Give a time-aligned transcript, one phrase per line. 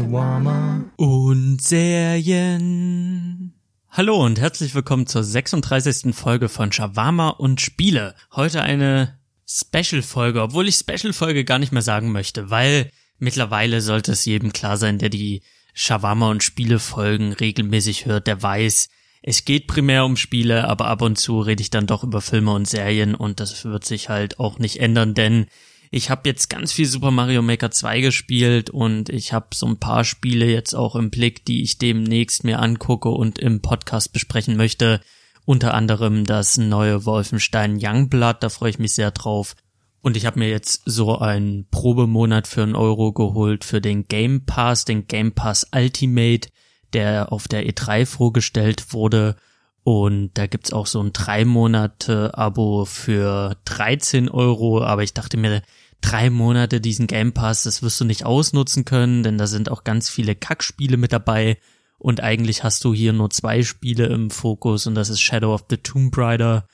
[0.00, 3.52] Shawarma und Serien.
[3.90, 6.14] Hallo und herzlich willkommen zur 36.
[6.14, 8.14] Folge von Shawarma und Spiele.
[8.34, 14.24] Heute eine Special-Folge, obwohl ich Special-Folge gar nicht mehr sagen möchte, weil mittlerweile sollte es
[14.24, 15.42] jedem klar sein, der die
[15.74, 18.88] Shawarma und Spiele-Folgen regelmäßig hört, der weiß,
[19.20, 22.52] es geht primär um Spiele, aber ab und zu rede ich dann doch über Filme
[22.52, 25.44] und Serien und das wird sich halt auch nicht ändern, denn
[25.90, 29.78] ich habe jetzt ganz viel Super Mario Maker 2 gespielt und ich habe so ein
[29.78, 34.56] paar Spiele jetzt auch im Blick, die ich demnächst mir angucke und im Podcast besprechen
[34.56, 35.00] möchte.
[35.44, 39.56] Unter anderem das neue Wolfenstein Youngblood, da freue ich mich sehr drauf.
[40.00, 44.46] Und ich habe mir jetzt so einen Probemonat für einen Euro geholt für den Game
[44.46, 46.50] Pass, den Game Pass Ultimate,
[46.92, 49.34] der auf der E3 vorgestellt wurde.
[49.82, 54.82] Und da gibt's auch so ein drei Monate Abo für 13 Euro.
[54.82, 55.62] Aber ich dachte mir,
[56.00, 59.84] drei Monate diesen Game Pass, das wirst du nicht ausnutzen können, denn da sind auch
[59.84, 61.58] ganz viele Kackspiele mit dabei.
[61.98, 65.66] Und eigentlich hast du hier nur zwei Spiele im Fokus und das ist Shadow of
[65.68, 66.66] the Tomb Raider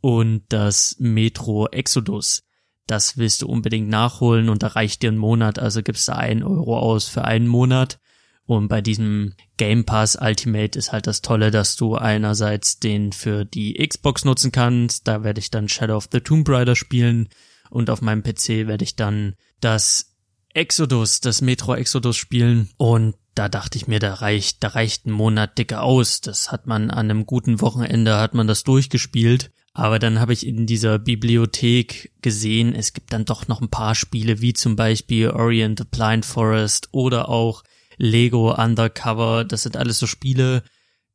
[0.00, 2.42] und das Metro Exodus.
[2.88, 6.42] Das willst du unbedingt nachholen und da reicht dir ein Monat, also gibst du einen
[6.42, 8.00] Euro aus für einen Monat.
[8.44, 13.44] Und bei diesem Game Pass Ultimate ist halt das Tolle, dass du einerseits den für
[13.44, 17.28] die Xbox nutzen kannst, da werde ich dann Shadow of the Tomb Raider spielen
[17.70, 20.16] und auf meinem PC werde ich dann das
[20.54, 25.12] Exodus, das Metro Exodus spielen und da dachte ich mir, da reicht, da reicht ein
[25.12, 26.20] Monat dicke aus.
[26.20, 29.50] Das hat man an einem guten Wochenende hat man das durchgespielt.
[29.74, 33.94] Aber dann habe ich in dieser Bibliothek gesehen, es gibt dann doch noch ein paar
[33.94, 37.62] Spiele, wie zum Beispiel Orient the Blind Forest oder auch
[38.02, 39.44] Lego Undercover.
[39.44, 40.64] Das sind alles so Spiele,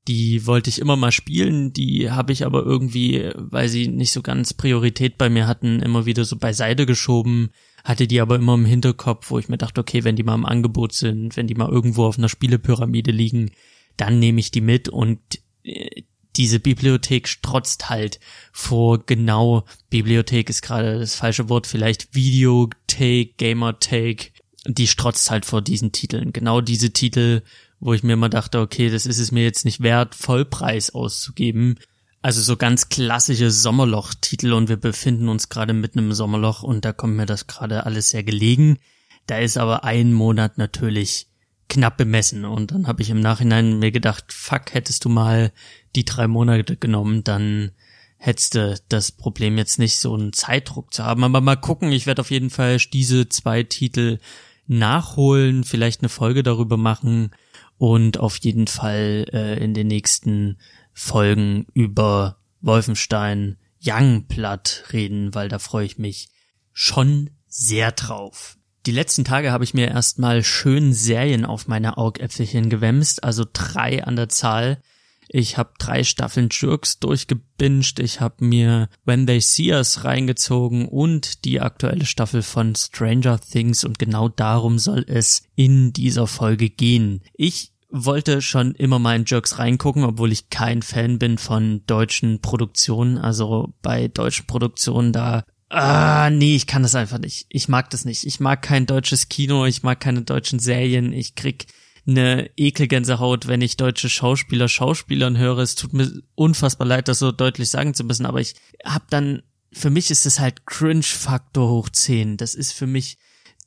[0.08, 4.22] die wollte ich immer mal spielen, die habe ich aber irgendwie, weil sie nicht so
[4.22, 7.50] ganz Priorität bei mir hatten, immer wieder so beiseite geschoben,
[7.84, 10.46] hatte die aber immer im Hinterkopf, wo ich mir dachte, okay, wenn die mal im
[10.46, 13.52] Angebot sind, wenn die mal irgendwo auf einer Spielepyramide liegen,
[13.98, 15.20] dann nehme ich die mit und
[15.64, 16.04] äh,
[16.38, 18.20] diese Bibliothek strotzt halt
[18.54, 24.32] vor genau, Bibliothek ist gerade das falsche Wort, vielleicht Videothek, Gamerthek,
[24.68, 26.34] die strotzt halt vor diesen Titeln.
[26.34, 27.42] Genau diese Titel,
[27.80, 31.80] wo ich mir immer dachte, okay, das ist es mir jetzt nicht wert, Vollpreis auszugeben.
[32.22, 36.92] Also so ganz klassische Sommerloch-Titel und wir befinden uns gerade mitten im Sommerloch und da
[36.92, 38.80] kommt mir das gerade alles sehr gelegen.
[39.28, 41.28] Da ist aber ein Monat natürlich
[41.70, 45.52] knapp bemessen und dann habe ich im Nachhinein mir gedacht, fuck, hättest du mal
[45.96, 47.72] die drei Monate genommen, dann
[48.18, 51.24] hättest du das Problem jetzt nicht so einen Zeitdruck zu haben.
[51.24, 54.20] Aber mal gucken, ich werde auf jeden Fall diese zwei Titel
[54.68, 57.32] nachholen, vielleicht eine Folge darüber machen
[57.78, 60.58] und auf jeden Fall äh, in den nächsten
[60.94, 66.30] Folgen über Wolfenstein Youngblood reden, weil da freue ich mich
[66.74, 68.58] schon sehr drauf.
[68.86, 74.04] Die letzten Tage habe ich mir erstmal schön Serien auf meine Augäpfelchen gewämst, also drei
[74.04, 74.82] an der Zahl.
[75.30, 81.46] Ich habe drei Staffeln Jerks durchgebinged, ich habe mir When They See Us reingezogen und
[81.46, 87.22] die aktuelle Staffel von Stranger Things und genau darum soll es in dieser Folge gehen.
[87.34, 92.42] Ich wollte schon immer mal in Jerks reingucken, obwohl ich kein Fan bin von deutschen
[92.42, 93.18] Produktionen.
[93.18, 97.46] Also bei deutschen Produktionen da Ah, nee, ich kann das einfach nicht.
[97.50, 98.26] Ich mag das nicht.
[98.26, 101.12] Ich mag kein deutsches Kino, ich mag keine deutschen Serien.
[101.12, 101.68] Ich krieg
[102.08, 105.60] eine Ekelgänsehaut, wenn ich deutsche Schauspieler Schauspielern höre.
[105.60, 109.44] Es tut mir unfassbar leid, das so deutlich sagen zu müssen, aber ich hab dann,
[109.74, 112.38] für mich ist es halt Cringe-Faktor hoch 10.
[112.38, 113.18] Das ist für mich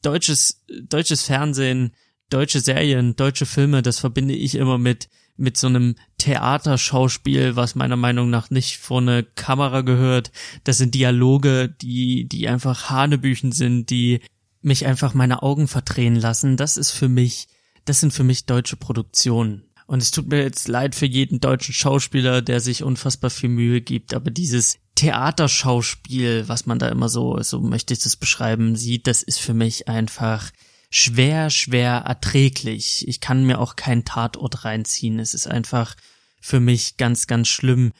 [0.03, 1.93] deutsches, deutsches Fernsehen,
[2.31, 7.97] deutsche Serien, deutsche Filme, das verbinde ich immer mit, mit so einem Theaterschauspiel, was meiner
[7.97, 10.31] Meinung nach nicht vor eine Kamera gehört.
[10.65, 14.21] Das sind Dialoge, die, die einfach Hanebüchen sind, die
[14.62, 16.56] mich einfach meine Augen verdrehen lassen.
[16.56, 17.49] Das ist für mich
[17.91, 19.65] das sind für mich deutsche Produktionen.
[19.89, 23.81] Und es tut mir jetzt leid für jeden deutschen Schauspieler, der sich unfassbar viel Mühe
[23.81, 29.09] gibt, aber dieses Theaterschauspiel, was man da immer so, so möchte ich das beschreiben, sieht,
[29.09, 30.53] das ist für mich einfach
[30.88, 33.09] schwer, schwer erträglich.
[33.09, 35.19] Ich kann mir auch keinen Tatort reinziehen.
[35.19, 35.97] Es ist einfach
[36.41, 37.91] für mich ganz, ganz schlimm.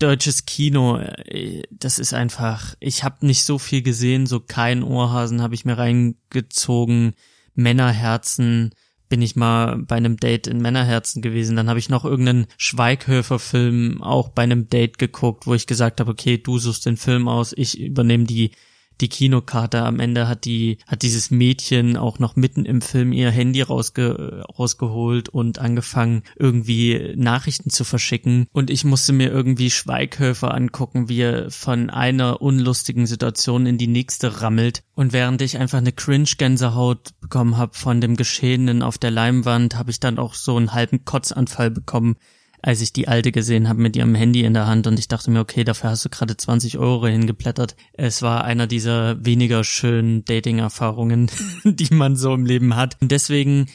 [0.00, 5.42] Deutsches Kino, äh, das ist einfach, ich habe nicht so viel gesehen, so kein Ohrhasen
[5.42, 7.14] habe ich mir reingezogen,
[7.54, 8.74] Männerherzen,
[9.12, 11.54] bin ich mal bei einem Date in Männerherzen gewesen.
[11.54, 16.10] Dann habe ich noch irgendeinen Schweighöfer-Film auch bei einem Date geguckt, wo ich gesagt habe,
[16.10, 18.52] okay, du suchst den Film aus, ich übernehme die
[19.02, 19.82] die Kinokarte.
[19.82, 24.44] Am Ende hat die, hat dieses Mädchen auch noch mitten im Film ihr Handy rausge,
[24.58, 28.46] rausgeholt und angefangen, irgendwie Nachrichten zu verschicken.
[28.52, 33.88] Und ich musste mir irgendwie Schweighöfer angucken, wie er von einer unlustigen Situation in die
[33.88, 34.82] nächste rammelt.
[34.94, 39.90] Und während ich einfach eine Cringe-Gänsehaut bekommen habe von dem Geschehenen auf der Leinwand, habe
[39.90, 42.16] ich dann auch so einen halben Kotzanfall bekommen,
[42.62, 45.30] als ich die alte gesehen habe mit ihrem Handy in der Hand und ich dachte
[45.30, 47.76] mir, okay, dafür hast du gerade 20 Euro hingeblättert.
[47.92, 51.30] Es war einer dieser weniger schönen Dating-Erfahrungen,
[51.64, 52.96] die man so im Leben hat.
[53.00, 53.66] Und deswegen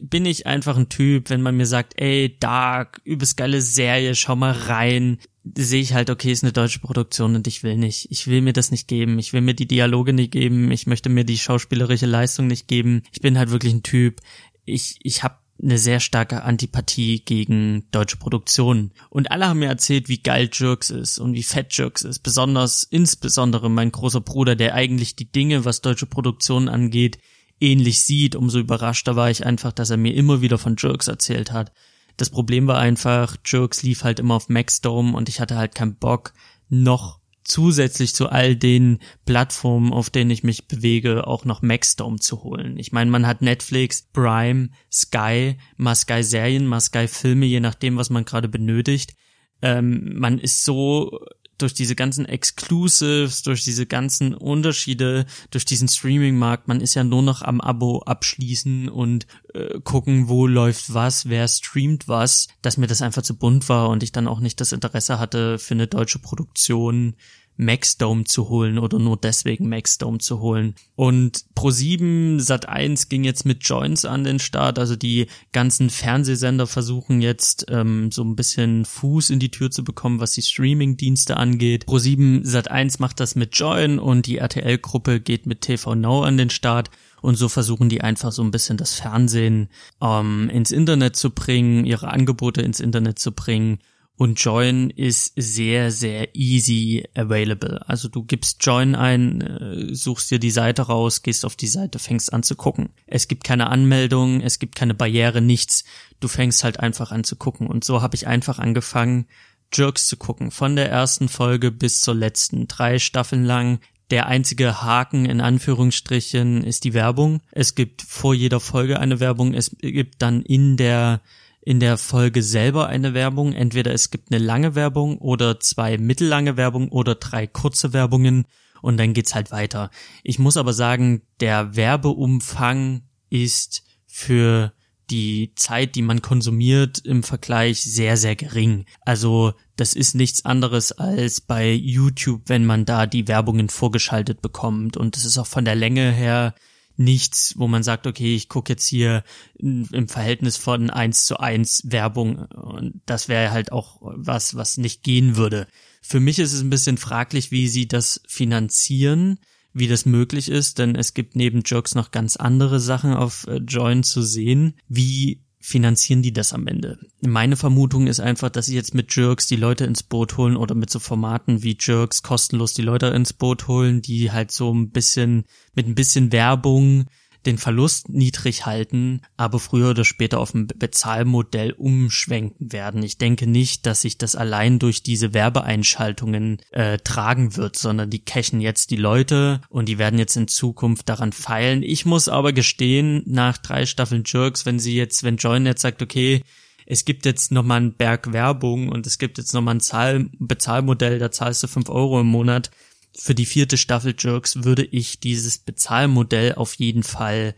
[0.00, 4.36] bin ich einfach ein Typ, wenn man mir sagt, ey, Dark, übelst geile Serie, schau
[4.36, 5.18] mal rein,
[5.54, 8.08] sehe ich halt, okay, ist eine deutsche Produktion und ich will nicht.
[8.10, 9.18] Ich will mir das nicht geben.
[9.18, 10.70] Ich will mir die Dialoge nicht geben.
[10.70, 13.02] Ich möchte mir die schauspielerische Leistung nicht geben.
[13.12, 14.20] Ich bin halt wirklich ein Typ.
[14.64, 18.92] Ich, ich habe eine sehr starke Antipathie gegen deutsche Produktionen.
[19.08, 22.20] Und alle haben mir erzählt, wie geil Jerks ist und wie fett Jerks ist.
[22.20, 27.18] Besonders, insbesondere mein großer Bruder, der eigentlich die Dinge, was deutsche Produktionen angeht,
[27.60, 28.36] ähnlich sieht.
[28.36, 31.72] Umso überraschter war ich einfach, dass er mir immer wieder von Jerks erzählt hat.
[32.16, 35.96] Das Problem war einfach, Jerks lief halt immer auf Maxdome und ich hatte halt keinen
[35.96, 36.32] Bock,
[36.68, 42.42] noch zusätzlich zu all den Plattformen, auf denen ich mich bewege, auch noch Maxdome zu
[42.42, 42.78] holen.
[42.78, 47.96] Ich meine, man hat Netflix, Prime, Sky, mal Sky Serien, mal Sky Filme, je nachdem,
[47.96, 49.14] was man gerade benötigt.
[49.62, 51.20] Ähm, man ist so
[51.58, 57.22] durch diese ganzen Exclusives, durch diese ganzen Unterschiede, durch diesen Streaming-Markt, man ist ja nur
[57.22, 62.86] noch am Abo abschließen und äh, gucken, wo läuft was, wer streamt was, dass mir
[62.86, 65.86] das einfach zu bunt war und ich dann auch nicht das Interesse hatte, für eine
[65.86, 67.14] deutsche Produktion
[67.56, 70.74] Maxdome zu holen oder nur deswegen Maxdome zu holen.
[70.94, 77.20] Und Pro7 Sat1 ging jetzt mit Joints an den Start, also die ganzen Fernsehsender versuchen
[77.20, 81.86] jetzt ähm, so ein bisschen Fuß in die Tür zu bekommen, was die Streaming-Dienste angeht.
[81.86, 86.50] Pro7 Sat1 macht das mit Join und die RTL-Gruppe geht mit TV Now an den
[86.50, 86.90] Start.
[87.22, 89.68] Und so versuchen die einfach so ein bisschen das Fernsehen
[90.00, 93.78] ähm, ins Internet zu bringen, ihre Angebote ins Internet zu bringen
[94.18, 97.86] und Join ist sehr, sehr easy available.
[97.86, 101.98] Also du gibst Join ein, äh, suchst dir die Seite raus, gehst auf die Seite,
[101.98, 102.88] fängst an zu gucken.
[103.06, 105.84] Es gibt keine Anmeldung, es gibt keine Barriere, nichts.
[106.18, 107.66] Du fängst halt einfach an zu gucken.
[107.66, 109.26] Und so habe ich einfach angefangen,
[109.74, 110.50] Jerks zu gucken.
[110.50, 112.68] Von der ersten Folge bis zur letzten.
[112.68, 113.80] Drei Staffeln lang.
[114.10, 117.42] Der einzige Haken in Anführungsstrichen ist die Werbung.
[117.50, 119.52] Es gibt vor jeder Folge eine Werbung.
[119.52, 121.20] Es gibt dann in der
[121.66, 123.52] in der Folge selber eine Werbung.
[123.52, 128.46] Entweder es gibt eine lange Werbung oder zwei mittellange Werbung oder drei kurze Werbungen
[128.82, 129.90] und dann geht's halt weiter.
[130.22, 134.72] Ich muss aber sagen, der Werbeumfang ist für
[135.10, 138.84] die Zeit, die man konsumiert, im Vergleich sehr, sehr gering.
[139.00, 144.96] Also das ist nichts anderes als bei YouTube, wenn man da die Werbungen vorgeschaltet bekommt.
[144.96, 146.54] Und es ist auch von der Länge her
[146.96, 149.22] nichts, wo man sagt, okay, ich gucke jetzt hier
[149.58, 155.02] im Verhältnis von eins zu eins Werbung und das wäre halt auch was, was nicht
[155.02, 155.66] gehen würde.
[156.02, 159.38] Für mich ist es ein bisschen fraglich, wie sie das finanzieren,
[159.72, 163.56] wie das möglich ist, denn es gibt neben Jokes noch ganz andere Sachen auf äh,
[163.56, 164.74] Join zu sehen.
[164.88, 166.96] Wie finanzieren die das am Ende?
[167.22, 170.76] Meine Vermutung ist einfach, dass sie jetzt mit Jerks die Leute ins Boot holen oder
[170.76, 174.90] mit so Formaten wie Jerks kostenlos die Leute ins Boot holen, die halt so ein
[174.90, 177.06] bisschen mit ein bisschen Werbung
[177.46, 183.02] den Verlust niedrig halten, aber früher oder später auf ein Bezahlmodell umschwenken werden.
[183.02, 188.24] Ich denke nicht, dass sich das allein durch diese Werbeeinschaltungen äh, tragen wird, sondern die
[188.24, 191.82] cashen jetzt die Leute und die werden jetzt in Zukunft daran feilen.
[191.82, 196.02] Ich muss aber gestehen, nach drei Staffeln Jerks, wenn sie jetzt, wenn Join jetzt sagt,
[196.02, 196.42] okay,
[196.86, 201.18] es gibt jetzt nochmal einen Berg Werbung und es gibt jetzt nochmal ein Zahl Bezahlmodell,
[201.18, 202.70] da zahlst du fünf Euro im Monat,
[203.18, 207.54] für die vierte Staffel Jerks würde ich dieses Bezahlmodell auf jeden Fall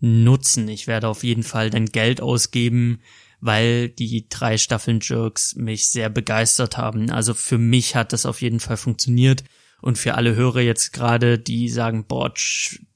[0.00, 0.68] nutzen.
[0.68, 3.00] Ich werde auf jeden Fall dann Geld ausgeben,
[3.40, 7.10] weil die drei Staffeln Jerks mich sehr begeistert haben.
[7.10, 9.44] Also für mich hat das auf jeden Fall funktioniert.
[9.80, 12.32] Und für alle Hörer jetzt gerade, die sagen, boah,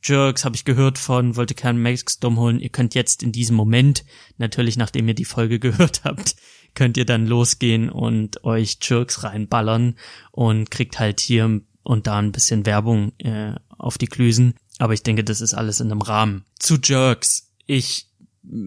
[0.02, 4.04] Jerks habe ich gehört von, wollte keinen Maxdom holen, ihr könnt jetzt in diesem Moment,
[4.36, 6.34] natürlich nachdem ihr die Folge gehört habt,
[6.74, 9.94] könnt ihr dann losgehen und euch Jerks reinballern
[10.32, 14.54] und kriegt halt hier und da ein bisschen Werbung äh, auf die Klüsen.
[14.78, 16.44] Aber ich denke, das ist alles in einem Rahmen.
[16.58, 17.52] Zu Jerks.
[17.66, 18.08] Ich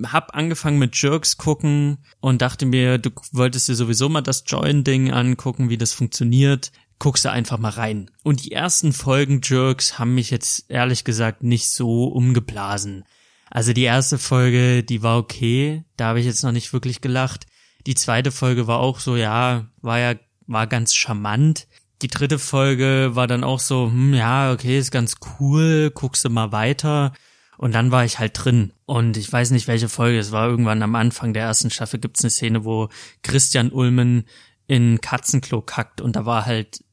[0.05, 5.11] hab angefangen mit Jerks gucken und dachte mir, du wolltest dir sowieso mal das Join-Ding
[5.11, 6.71] angucken, wie das funktioniert.
[6.97, 8.09] Guckst du einfach mal rein.
[8.23, 13.03] Und die ersten Folgen Jerks haben mich jetzt ehrlich gesagt nicht so umgeblasen.
[13.49, 17.45] Also die erste Folge, die war okay, da habe ich jetzt noch nicht wirklich gelacht.
[17.85, 20.15] Die zweite Folge war auch so, ja, war ja,
[20.47, 21.67] war ganz charmant
[22.05, 26.29] Die dritte Folge war dann auch so, hm, ja, okay, ist ganz cool, guckst du
[26.29, 27.13] mal weiter.
[27.57, 28.73] Und dann war ich halt drin.
[28.85, 30.19] Und ich weiß nicht, welche Folge.
[30.19, 32.89] Es war irgendwann am Anfang der ersten Staffel gibt's eine Szene, wo
[33.23, 34.25] Christian Ulmen
[34.67, 36.83] in Katzenklo kackt und da war halt,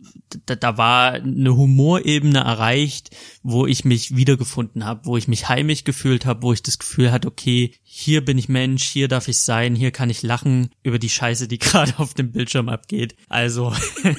[0.46, 5.84] da, da war eine Humorebene erreicht, wo ich mich wiedergefunden habe, wo ich mich heimisch
[5.84, 9.38] gefühlt habe, wo ich das Gefühl hatte, okay, hier bin ich Mensch, hier darf ich
[9.38, 13.16] sein, hier kann ich lachen über die Scheiße, die gerade auf dem Bildschirm abgeht.
[13.28, 13.72] Also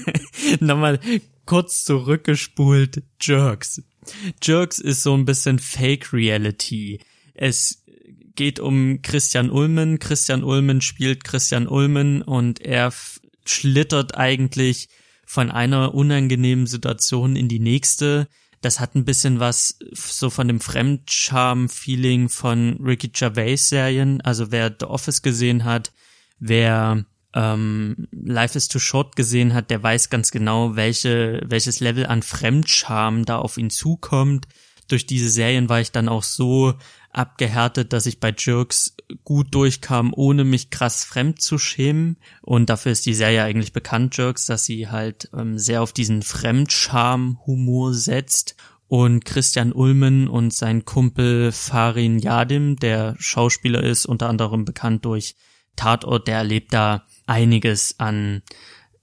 [0.60, 1.00] nochmal
[1.46, 3.84] kurz zurückgespult, Jerks.
[4.42, 7.00] Jerks ist so ein bisschen Fake Reality.
[7.36, 7.84] Es
[8.36, 10.00] geht um Christian Ulmen.
[10.00, 12.92] Christian Ulmen spielt Christian Ulmen und er
[13.46, 14.90] schlittert eigentlich
[15.26, 18.28] von einer unangenehmen Situation in die nächste.
[18.62, 24.22] Das hat ein bisschen was so von dem Fremdscham-Feeling von Ricky Gervais-Serien.
[24.22, 25.92] Also wer The Office gesehen hat,
[26.40, 32.06] wer ähm, Life is Too Short gesehen hat, der weiß ganz genau, welche, welches Level
[32.06, 34.48] an Fremdscham da auf ihn zukommt.
[34.88, 36.76] Durch diese Serien war ich dann auch so
[37.14, 42.18] abgehärtet, dass ich bei Jerks gut durchkam, ohne mich krass fremd zu schämen.
[42.42, 46.22] Und dafür ist die Serie eigentlich bekannt, Jerks, dass sie halt ähm, sehr auf diesen
[46.22, 48.56] Fremdscham-Humor setzt.
[48.88, 55.36] Und Christian Ulmen und sein Kumpel Farin Yadim, der Schauspieler ist, unter anderem bekannt durch
[55.76, 58.44] Tatort, der erlebt da einiges an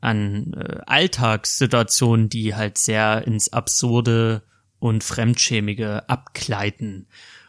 [0.00, 4.42] an äh, Alltagssituationen, die halt sehr ins Absurde
[4.78, 7.06] und Fremdschämige abgleiten.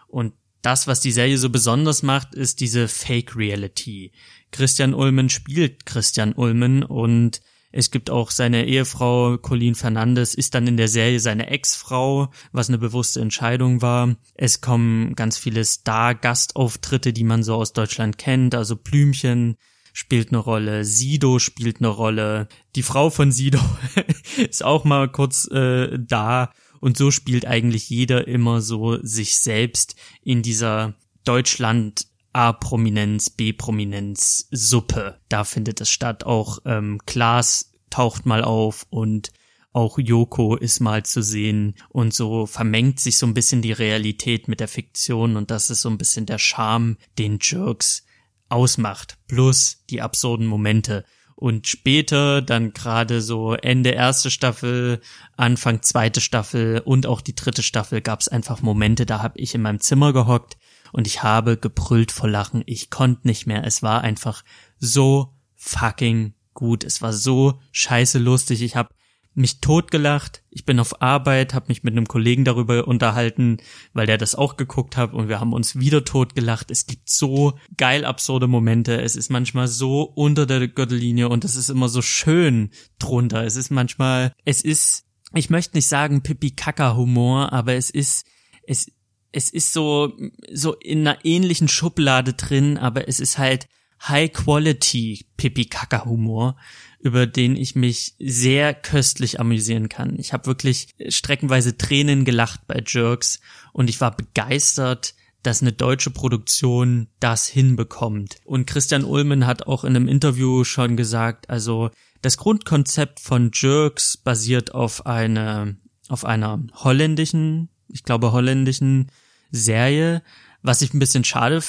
[0.08, 4.12] Und das, was die Serie so besonders macht, ist diese Fake Reality.
[4.52, 7.42] Christian Ulmen spielt Christian Ulmen und
[7.72, 12.68] es gibt auch seine Ehefrau Colleen Fernandes, ist dann in der Serie seine Ex-Frau, was
[12.68, 14.18] eine bewusste Entscheidung war.
[14.36, 19.56] Es kommen ganz viele Star-Gastauftritte, die man so aus Deutschland kennt, also Blümchen
[19.94, 23.60] spielt eine Rolle, Sido spielt eine Rolle, die Frau von Sido
[24.50, 26.52] ist auch mal kurz äh, da
[26.82, 35.20] und so spielt eigentlich jeder immer so sich selbst in dieser Deutschland A-Prominenz, B-Prominenz Suppe.
[35.30, 36.26] Da findet es statt.
[36.26, 39.32] Auch ähm, Klaas taucht mal auf und
[39.74, 44.48] auch Yoko ist mal zu sehen und so vermengt sich so ein bisschen die Realität
[44.48, 48.04] mit der Fiktion und das ist so ein bisschen der Charme, den Jerks
[48.50, 51.06] ausmacht, plus die absurden Momente.
[51.42, 55.02] Und später, dann gerade so Ende erste Staffel,
[55.38, 59.56] Anfang zweite Staffel und auch die dritte Staffel gab es einfach Momente, da habe ich
[59.56, 60.56] in meinem Zimmer gehockt
[60.92, 62.62] und ich habe gebrüllt vor Lachen.
[62.68, 63.66] Ich konnte nicht mehr.
[63.66, 64.44] Es war einfach
[64.78, 66.84] so fucking gut.
[66.84, 68.62] Es war so scheiße lustig.
[68.62, 68.94] Ich habe
[69.34, 70.44] mich totgelacht.
[70.50, 73.58] Ich bin auf Arbeit, habe mich mit einem Kollegen darüber unterhalten,
[73.94, 76.70] weil der das auch geguckt hat und wir haben uns wieder totgelacht.
[76.70, 79.02] Es gibt so geil absurde Momente.
[79.02, 83.46] Es ist manchmal so unter der Gürtellinie und es ist immer so schön drunter.
[83.46, 88.26] Es ist manchmal, es ist, ich möchte nicht sagen Pipi-Kaka-Humor, aber es ist,
[88.68, 88.92] es,
[89.32, 90.12] es ist so,
[90.52, 93.70] so in einer ähnlichen Schublade drin, aber es ist halt
[94.08, 96.58] High-Quality Pipi-Kaka-Humor
[97.02, 100.18] über den ich mich sehr köstlich amüsieren kann.
[100.20, 103.40] Ich habe wirklich streckenweise Tränen gelacht bei Jerks
[103.74, 108.38] und ich war begeistert, dass eine deutsche Produktion das hinbekommt.
[108.46, 111.90] Und Christian Ulmen hat auch in einem Interview schon gesagt, also
[112.22, 115.78] das Grundkonzept von Jerks basiert auf eine,
[116.08, 119.12] auf einer holländischen, ich glaube holländischen
[119.50, 120.22] Serie,
[120.62, 121.62] was ich ein bisschen schade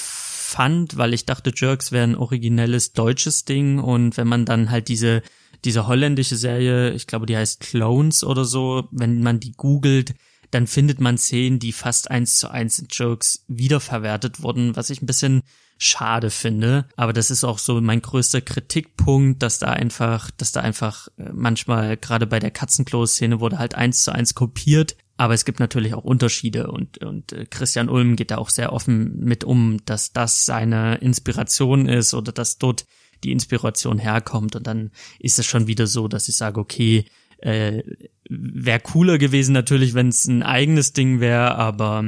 [0.53, 4.87] fand, weil ich dachte, Jerks wäre ein originelles deutsches Ding und wenn man dann halt
[4.87, 5.23] diese
[5.65, 10.13] diese holländische Serie, ich glaube, die heißt Clones oder so, wenn man die googelt,
[10.51, 15.01] dann findet man Szenen, die fast eins zu eins in Jokes wiederverwertet wurden, was ich
[15.01, 15.41] ein bisschen
[15.77, 16.85] schade finde.
[16.95, 21.31] Aber das ist auch so mein größter Kritikpunkt, dass da einfach, dass da einfach äh,
[21.33, 24.95] manchmal gerade bei der Katzenklo-Szene wurde halt eins zu eins kopiert.
[25.23, 28.73] Aber es gibt natürlich auch Unterschiede und, und äh, Christian Ulm geht da auch sehr
[28.73, 32.85] offen mit um, dass das seine Inspiration ist oder dass dort
[33.23, 34.57] die Inspiration herkommt.
[34.57, 37.05] Und dann ist es schon wieder so, dass ich sage, okay,
[37.43, 37.83] äh,
[38.29, 42.03] wäre cooler gewesen natürlich, wenn es ein eigenes Ding wäre, aber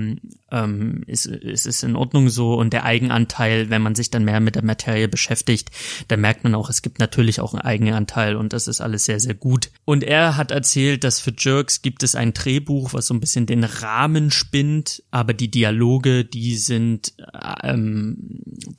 [0.49, 4.39] ähm, es, es ist in Ordnung so und der Eigenanteil, wenn man sich dann mehr
[4.39, 5.71] mit der Materie beschäftigt,
[6.07, 9.19] dann merkt man auch, es gibt natürlich auch einen Eigenanteil und das ist alles sehr,
[9.19, 9.71] sehr gut.
[9.83, 13.45] Und er hat erzählt, dass für Jerks gibt es ein Drehbuch, was so ein bisschen
[13.45, 17.13] den Rahmen spinnt, aber die Dialoge, die sind,
[17.61, 18.17] ähm,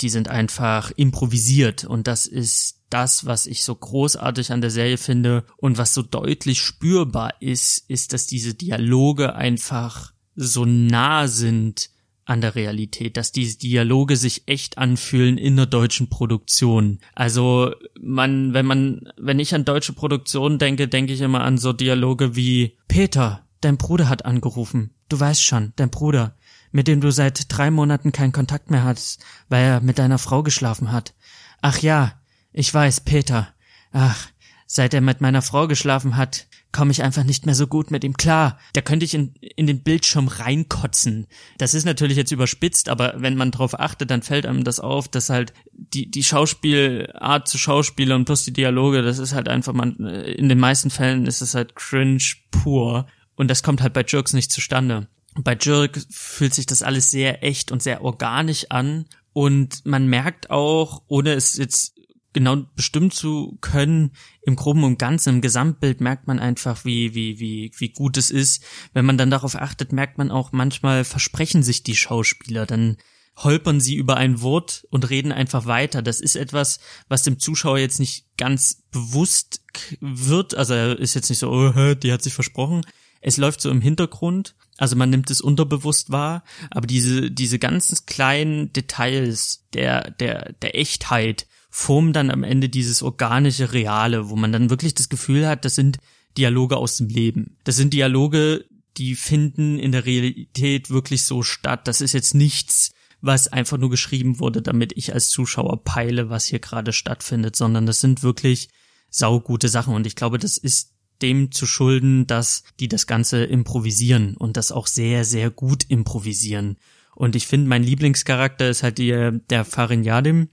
[0.00, 4.98] die sind einfach improvisiert und das ist das, was ich so großartig an der Serie
[4.98, 11.90] finde und was so deutlich spürbar ist, ist, dass diese Dialoge einfach so nah sind
[12.26, 16.98] an der Realität, dass diese Dialoge sich echt anfühlen in der deutschen Produktion.
[17.14, 21.72] Also man, wenn man, wenn ich an deutsche Produktion denke, denke ich immer an so
[21.72, 24.90] Dialoge wie Peter, dein Bruder hat angerufen.
[25.08, 26.36] Du weißt schon, dein Bruder,
[26.72, 30.42] mit dem du seit drei Monaten keinen Kontakt mehr hast, weil er mit deiner Frau
[30.42, 31.14] geschlafen hat.
[31.62, 32.20] Ach ja,
[32.56, 33.48] ich weiß, Peter.
[33.92, 34.28] Ach,
[34.66, 38.02] seit er mit meiner Frau geschlafen hat, komme ich einfach nicht mehr so gut mit
[38.02, 38.58] ihm klar.
[38.72, 41.26] Da könnte ich in, in den Bildschirm reinkotzen.
[41.58, 45.06] Das ist natürlich jetzt überspitzt, aber wenn man drauf achtet, dann fällt einem das auf,
[45.06, 49.74] dass halt die, die Schauspielart zu Schauspieler und plus die Dialoge, das ist halt einfach,
[49.74, 53.06] man, in den meisten Fällen ist es halt cringe pur.
[53.34, 55.08] Und das kommt halt bei Jerks nicht zustande.
[55.34, 59.04] Bei Jerk fühlt sich das alles sehr echt und sehr organisch an.
[59.34, 61.95] Und man merkt auch, ohne es jetzt
[62.36, 64.12] genau bestimmen zu können,
[64.42, 68.30] im Groben und Ganzen, im Gesamtbild merkt man einfach, wie, wie, wie, wie gut es
[68.30, 68.62] ist.
[68.92, 72.98] Wenn man dann darauf achtet, merkt man auch, manchmal versprechen sich die Schauspieler, dann
[73.36, 76.02] holpern sie über ein Wort und reden einfach weiter.
[76.02, 76.78] Das ist etwas,
[77.08, 79.62] was dem Zuschauer jetzt nicht ganz bewusst
[80.00, 80.54] wird.
[80.54, 82.82] Also er ist jetzt nicht so, oh, die hat sich versprochen.
[83.22, 84.56] Es läuft so im Hintergrund.
[84.76, 90.78] Also man nimmt es unterbewusst wahr, aber diese, diese ganzen kleinen Details der, der, der
[90.78, 91.46] Echtheit,
[91.78, 95.74] formen dann am Ende dieses organische Reale, wo man dann wirklich das Gefühl hat, das
[95.74, 95.98] sind
[96.38, 97.58] Dialoge aus dem Leben.
[97.64, 98.64] Das sind Dialoge,
[98.96, 101.86] die finden in der Realität wirklich so statt.
[101.86, 106.46] Das ist jetzt nichts, was einfach nur geschrieben wurde, damit ich als Zuschauer peile, was
[106.46, 108.70] hier gerade stattfindet, sondern das sind wirklich
[109.10, 109.94] saugute Sachen.
[109.94, 114.72] Und ich glaube, das ist dem zu schulden, dass die das Ganze improvisieren und das
[114.72, 116.78] auch sehr, sehr gut improvisieren.
[117.14, 120.48] Und ich finde, mein Lieblingscharakter ist halt die, der Farin Yadim,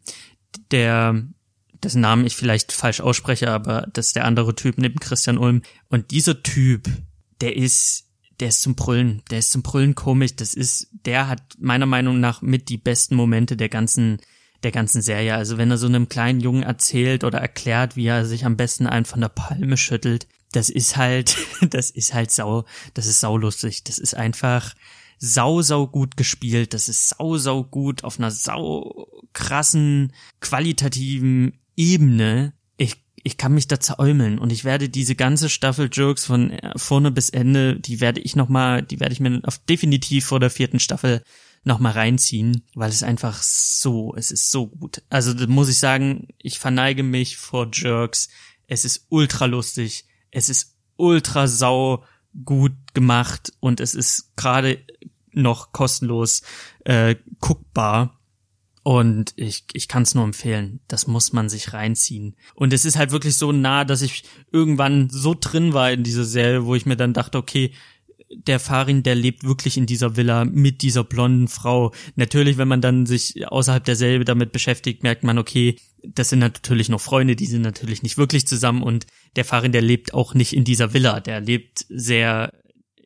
[0.72, 1.24] der
[1.84, 5.62] dessen Namen ich vielleicht falsch ausspreche, aber das ist der andere Typ neben Christian Ulm.
[5.90, 6.90] Und dieser Typ,
[7.42, 8.06] der ist,
[8.40, 10.36] der ist zum Brüllen, der ist zum Brüllen komisch.
[10.36, 14.20] Das ist, der hat meiner Meinung nach mit die besten Momente der ganzen,
[14.64, 15.36] der ganzen Serie.
[15.36, 18.88] Also wenn er so einem kleinen Jungen erzählt oder erklärt, wie er sich am besten
[18.88, 21.38] einen von der Palme schüttelt, das ist halt,
[21.70, 23.84] das ist halt sau, das ist saulustig.
[23.84, 24.74] Das ist einfach,
[25.26, 26.74] sau, sau gut gespielt.
[26.74, 30.12] Das ist sau, sau gut auf einer sau krassen,
[30.42, 32.52] qualitativen Ebene.
[32.76, 37.10] Ich, ich kann mich da zäumeln und ich werde diese ganze Staffel Jokes von vorne
[37.10, 40.50] bis Ende, die werde ich noch mal, die werde ich mir auf definitiv vor der
[40.50, 41.24] vierten Staffel
[41.64, 45.04] noch mal reinziehen, weil es einfach so, es ist so gut.
[45.10, 48.28] Also muss ich sagen, ich verneige mich vor Jerks.
[48.68, 50.04] Es ist ultra lustig.
[50.32, 52.04] Es ist ultra sau
[52.44, 54.84] gut gemacht und es ist gerade
[55.34, 56.42] noch kostenlos
[56.86, 58.20] äh, guckbar.
[58.84, 60.82] Und ich, ich kann es nur empfehlen.
[60.90, 62.36] Das muss man sich reinziehen.
[62.54, 66.26] Und es ist halt wirklich so nah, dass ich irgendwann so drin war in dieser
[66.26, 67.72] Serie, wo ich mir dann dachte, okay,
[68.36, 71.94] der Farin, der lebt wirklich in dieser Villa mit dieser blonden Frau.
[72.16, 76.90] Natürlich, wenn man dann sich außerhalb derselbe damit beschäftigt, merkt man, okay, das sind natürlich
[76.90, 80.54] noch Freunde, die sind natürlich nicht wirklich zusammen und der Farin, der lebt auch nicht
[80.54, 81.20] in dieser Villa.
[81.20, 82.54] Der lebt sehr,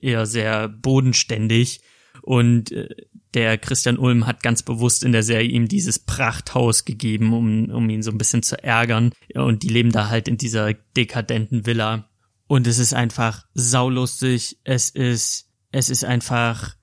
[0.01, 1.81] eher sehr bodenständig
[2.27, 2.89] und äh,
[3.33, 7.89] der Christian Ulm hat ganz bewusst in der Serie ihm dieses Prachthaus gegeben, um, um
[7.89, 9.13] ihn so ein bisschen zu ärgern.
[9.33, 12.09] Und die leben da halt in dieser dekadenten Villa.
[12.47, 14.57] Und es ist einfach saulustig.
[14.65, 16.75] Es ist, es ist einfach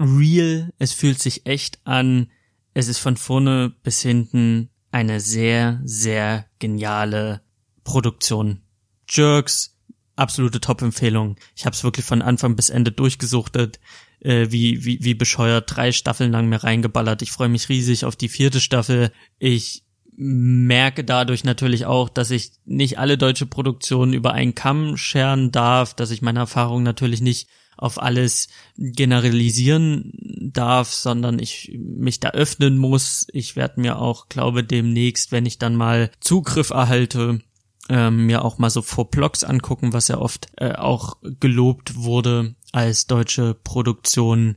[0.00, 0.72] real.
[0.80, 2.32] Es fühlt sich echt an.
[2.74, 7.42] Es ist von vorne bis hinten eine sehr, sehr geniale
[7.84, 8.62] Produktion.
[9.08, 9.78] Jerks,
[10.16, 11.36] absolute Top-Empfehlung.
[11.54, 13.78] Ich habe es wirklich von Anfang bis Ende durchgesuchtet
[14.20, 17.22] äh, wie, wie, wie bescheuert drei Staffeln lang mir reingeballert.
[17.22, 19.12] Ich freue mich riesig auf die vierte Staffel.
[19.38, 19.84] Ich
[20.16, 25.94] merke dadurch natürlich auch, dass ich nicht alle deutsche Produktionen über einen Kamm scheren darf,
[25.94, 30.12] dass ich meine Erfahrung natürlich nicht auf alles generalisieren
[30.52, 33.26] darf, sondern ich mich da öffnen muss.
[33.32, 37.40] Ich werde mir auch, glaube demnächst, wenn ich dann mal Zugriff erhalte,
[37.88, 42.54] ähm, mir auch mal so vor Blogs angucken, was ja oft äh, auch gelobt wurde
[42.72, 44.56] als deutsche Produktion,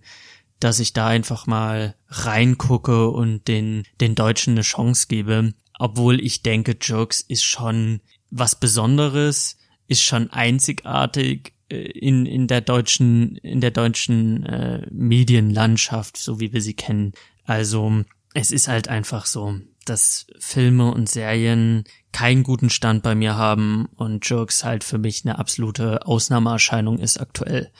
[0.59, 5.53] dass ich da einfach mal reingucke und den, den Deutschen eine Chance gebe.
[5.77, 12.61] Obwohl ich denke, Jokes ist schon was Besonderes, ist schon einzigartig äh, in, in der
[12.61, 17.13] deutschen, in der deutschen äh, Medienlandschaft, so wie wir sie kennen.
[17.45, 23.35] Also, es ist halt einfach so, dass Filme und Serien keinen guten Stand bei mir
[23.35, 27.71] haben und Jokes halt für mich eine absolute Ausnahmeerscheinung ist aktuell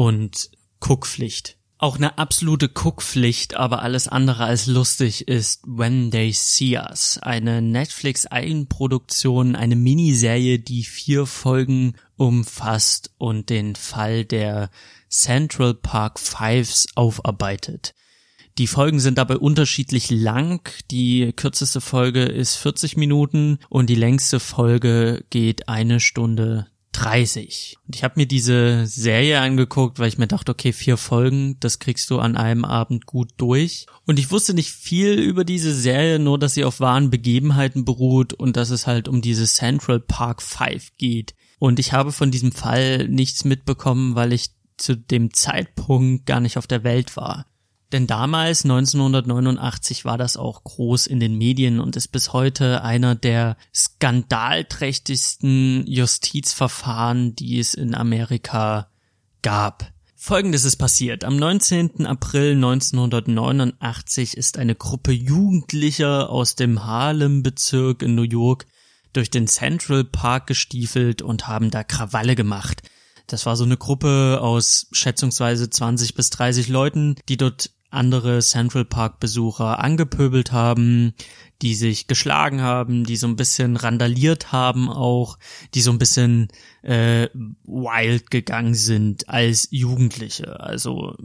[0.00, 1.58] und Guckpflicht.
[1.76, 7.60] Auch eine absolute Guckpflicht, aber alles andere als lustig ist When They See Us, eine
[7.60, 14.70] Netflix-Eigenproduktion, eine Miniserie, die vier Folgen umfasst und den Fall der
[15.10, 17.94] Central Park Fives aufarbeitet.
[18.56, 20.66] Die Folgen sind dabei unterschiedlich lang.
[20.90, 27.76] Die kürzeste Folge ist 40 Minuten und die längste Folge geht eine Stunde 30.
[27.86, 31.78] Und ich habe mir diese Serie angeguckt, weil ich mir dachte, okay, vier Folgen, das
[31.78, 33.86] kriegst du an einem Abend gut durch.
[34.06, 38.32] Und ich wusste nicht viel über diese Serie, nur dass sie auf wahren Begebenheiten beruht
[38.32, 41.34] und dass es halt um diese Central Park 5 geht.
[41.58, 46.56] Und ich habe von diesem Fall nichts mitbekommen, weil ich zu dem Zeitpunkt gar nicht
[46.56, 47.46] auf der Welt war.
[47.92, 53.16] Denn damals, 1989, war das auch groß in den Medien und ist bis heute einer
[53.16, 58.90] der skandalträchtigsten Justizverfahren, die es in Amerika
[59.42, 59.92] gab.
[60.14, 61.24] Folgendes ist passiert.
[61.24, 62.06] Am 19.
[62.06, 68.66] April 1989 ist eine Gruppe Jugendlicher aus dem Harlem-Bezirk in New York
[69.14, 72.82] durch den Central Park gestiefelt und haben da Krawalle gemacht.
[73.26, 78.84] Das war so eine Gruppe aus schätzungsweise 20 bis 30 Leuten, die dort andere Central
[78.84, 81.14] Park Besucher angepöbelt haben,
[81.60, 85.38] die sich geschlagen haben, die so ein bisschen randaliert haben auch,
[85.74, 86.48] die so ein bisschen
[86.82, 87.28] äh,
[87.64, 90.60] wild gegangen sind als Jugendliche.
[90.60, 91.16] Also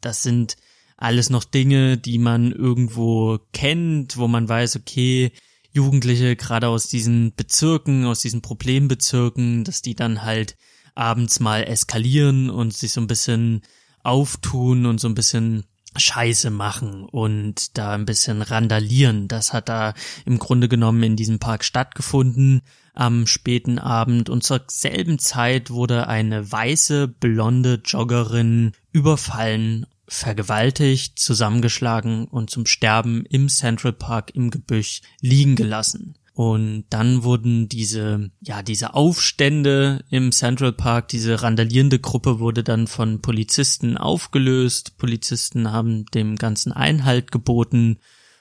[0.00, 0.56] das sind
[0.96, 5.32] alles noch Dinge, die man irgendwo kennt, wo man weiß, okay,
[5.72, 10.56] Jugendliche gerade aus diesen Bezirken, aus diesen Problembezirken, dass die dann halt
[10.94, 13.62] abends mal eskalieren und sich so ein bisschen
[14.02, 15.64] auftun und so ein bisschen
[15.96, 19.28] Scheiße machen und da ein bisschen randalieren.
[19.28, 22.62] Das hat da im Grunde genommen in diesem Park stattgefunden
[22.94, 32.26] am späten Abend und zur selben Zeit wurde eine weiße, blonde Joggerin überfallen, vergewaltigt, zusammengeschlagen
[32.26, 36.18] und zum Sterben im Central Park im Gebüsch liegen gelassen.
[36.34, 42.86] Und dann wurden diese, ja, diese Aufstände im Central Park, diese randalierende Gruppe wurde dann
[42.86, 44.96] von Polizisten aufgelöst.
[44.96, 47.98] Polizisten haben dem Ganzen Einhalt geboten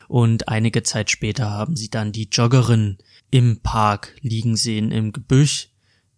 [0.07, 2.97] und einige Zeit später haben sie dann die Joggerin
[3.29, 5.69] im Park liegen sehen im Gebüsch,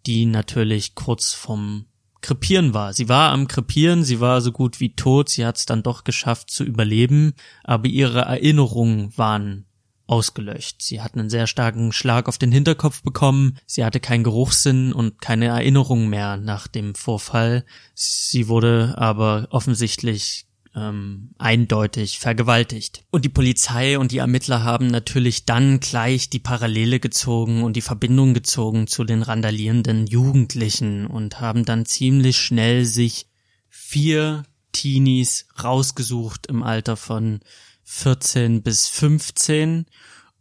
[0.05, 1.85] die natürlich kurz vom
[2.21, 2.93] Krepieren war.
[2.93, 6.03] Sie war am Krepieren, sie war so gut wie tot, sie hat es dann doch
[6.03, 7.33] geschafft zu überleben,
[7.63, 9.65] aber ihre Erinnerungen waren
[10.07, 10.81] ausgelöscht.
[10.81, 15.21] Sie hat einen sehr starken Schlag auf den Hinterkopf bekommen, sie hatte keinen Geruchssinn und
[15.21, 17.65] keine Erinnerung mehr nach dem Vorfall.
[17.93, 23.05] Sie wurde aber offensichtlich ähm, eindeutig vergewaltigt.
[23.11, 27.81] Und die Polizei und die Ermittler haben natürlich dann gleich die Parallele gezogen und die
[27.81, 33.27] Verbindung gezogen zu den randalierenden Jugendlichen und haben dann ziemlich schnell sich
[33.69, 37.41] vier Teenies rausgesucht im Alter von
[37.83, 39.85] 14 bis 15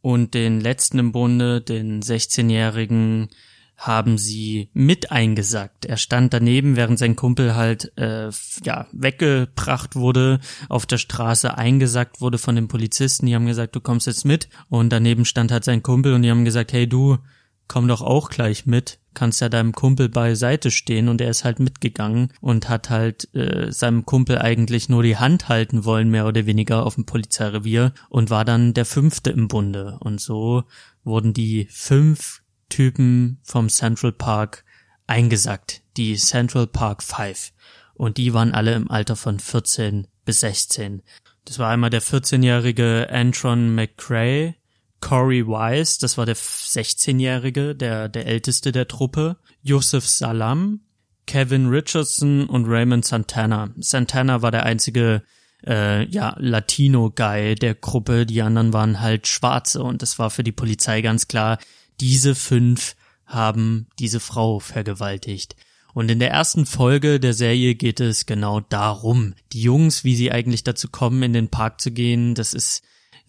[0.00, 3.28] und den letzten im Bunde, den 16-jährigen,
[3.76, 5.86] haben sie mit eingesackt.
[5.86, 8.30] Er stand daneben, während sein Kumpel halt äh,
[8.64, 13.26] ja weggebracht wurde, auf der Straße eingesackt wurde von den Polizisten.
[13.26, 14.48] Die haben gesagt, du kommst jetzt mit.
[14.68, 17.18] Und daneben stand halt sein Kumpel und die haben gesagt, hey du,
[17.66, 21.60] komm doch auch gleich mit, kannst ja deinem Kumpel beiseite stehen und er ist halt
[21.60, 26.46] mitgegangen und hat halt äh, seinem Kumpel eigentlich nur die Hand halten wollen, mehr oder
[26.46, 29.98] weniger auf dem Polizeirevier und war dann der fünfte im Bunde.
[30.00, 30.64] Und so
[31.04, 34.64] wurden die fünf Typen vom Central Park
[35.06, 37.52] eingesackt, die Central Park Five.
[37.94, 41.02] Und die waren alle im Alter von 14 bis 16.
[41.44, 44.54] Das war einmal der 14-jährige Antron McCrae,
[45.02, 50.80] Corey Wise, das war der 16-Jährige, der, der älteste der Truppe, Yusuf Salam,
[51.26, 53.70] Kevin Richardson und Raymond Santana.
[53.78, 55.22] Santana war der einzige
[55.66, 60.52] äh, ja, Latino-Guy der Gruppe, die anderen waren halt Schwarze und es war für die
[60.52, 61.58] Polizei ganz klar,
[62.00, 62.94] diese fünf
[63.26, 65.56] haben diese Frau vergewaltigt.
[65.94, 69.34] Und in der ersten Folge der Serie geht es genau darum.
[69.52, 72.82] Die Jungs, wie sie eigentlich dazu kommen, in den Park zu gehen, das ist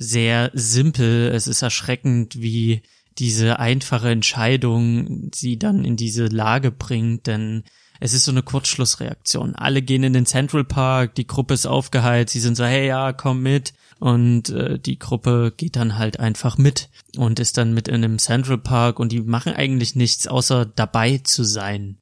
[0.03, 1.29] sehr simpel.
[1.29, 2.81] Es ist erschreckend, wie
[3.17, 7.63] diese einfache Entscheidung sie dann in diese Lage bringt, denn
[7.99, 9.55] es ist so eine Kurzschlussreaktion.
[9.55, 13.13] Alle gehen in den Central Park, die Gruppe ist aufgeheilt, sie sind so, hey ja,
[13.13, 13.73] komm mit.
[13.99, 18.19] Und äh, die Gruppe geht dann halt einfach mit und ist dann mit in einem
[18.19, 21.99] Central Park und die machen eigentlich nichts, außer dabei zu sein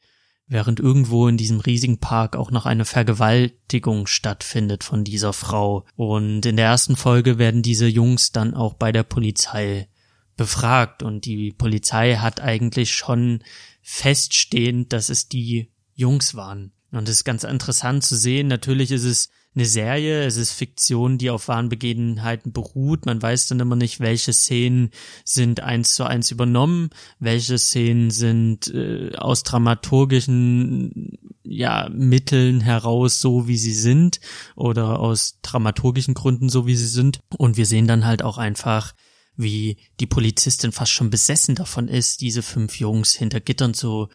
[0.52, 5.86] während irgendwo in diesem riesigen Park auch noch eine Vergewaltigung stattfindet von dieser Frau.
[5.96, 9.88] Und in der ersten Folge werden diese Jungs dann auch bei der Polizei
[10.36, 13.44] befragt und die Polizei hat eigentlich schon
[13.82, 16.74] feststehend, dass es die Jungs waren.
[16.92, 18.48] Und es ist ganz interessant zu sehen.
[18.48, 23.06] Natürlich ist es eine Serie, es ist Fiktion, die auf wahren Begebenheiten beruht.
[23.06, 24.92] Man weiß dann immer nicht, welche Szenen
[25.26, 33.48] sind eins zu eins übernommen, welche Szenen sind äh, aus dramaturgischen ja Mitteln heraus so
[33.48, 34.22] wie sie sind
[34.56, 38.94] oder aus dramaturgischen Gründen so wie sie sind und wir sehen dann halt auch einfach
[39.36, 44.08] wie die Polizistin fast schon besessen davon ist, diese fünf Jungs hinter Gittern zu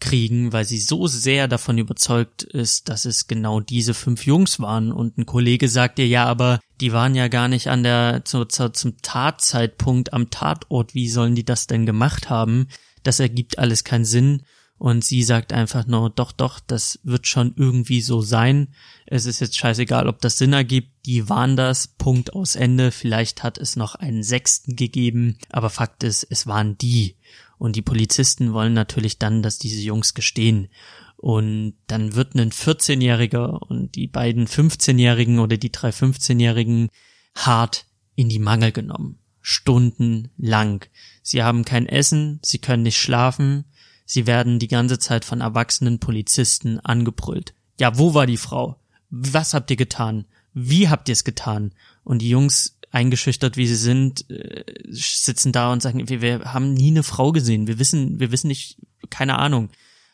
[0.00, 4.92] kriegen, weil sie so sehr davon überzeugt ist, dass es genau diese fünf Jungs waren.
[4.92, 8.44] Und ein Kollege sagt ihr, ja, aber die waren ja gar nicht an der, zu,
[8.44, 10.94] zu, zum Tatzeitpunkt am Tatort.
[10.94, 12.68] Wie sollen die das denn gemacht haben?
[13.02, 14.42] Das ergibt alles keinen Sinn.
[14.78, 18.68] Und sie sagt einfach nur, doch, doch, das wird schon irgendwie so sein.
[19.06, 21.04] Es ist jetzt scheißegal, ob das Sinn ergibt.
[21.04, 21.88] Die waren das.
[21.88, 22.92] Punkt aus Ende.
[22.92, 25.36] Vielleicht hat es noch einen sechsten gegeben.
[25.50, 27.16] Aber Fakt ist, es waren die.
[27.58, 30.68] Und die Polizisten wollen natürlich dann, dass diese Jungs gestehen.
[31.16, 36.90] Und dann wird ein 14-Jähriger und die beiden 15-Jährigen oder die drei 15-Jährigen
[37.34, 39.18] hart in die Mangel genommen.
[39.40, 40.84] Stundenlang.
[41.22, 43.64] Sie haben kein Essen, sie können nicht schlafen,
[44.04, 47.54] sie werden die ganze Zeit von erwachsenen Polizisten angebrüllt.
[47.80, 48.80] Ja, wo war die Frau?
[49.10, 50.26] Was habt ihr getan?
[50.52, 51.72] Wie habt ihr es getan?
[52.04, 56.72] Und die Jungs eingeschüchtert wie sie sind, äh, sitzen da und sagen, wir, wir haben
[56.74, 57.66] nie eine Frau gesehen.
[57.66, 58.78] Wir wissen, wir wissen nicht,
[59.10, 59.70] keine Ahnung.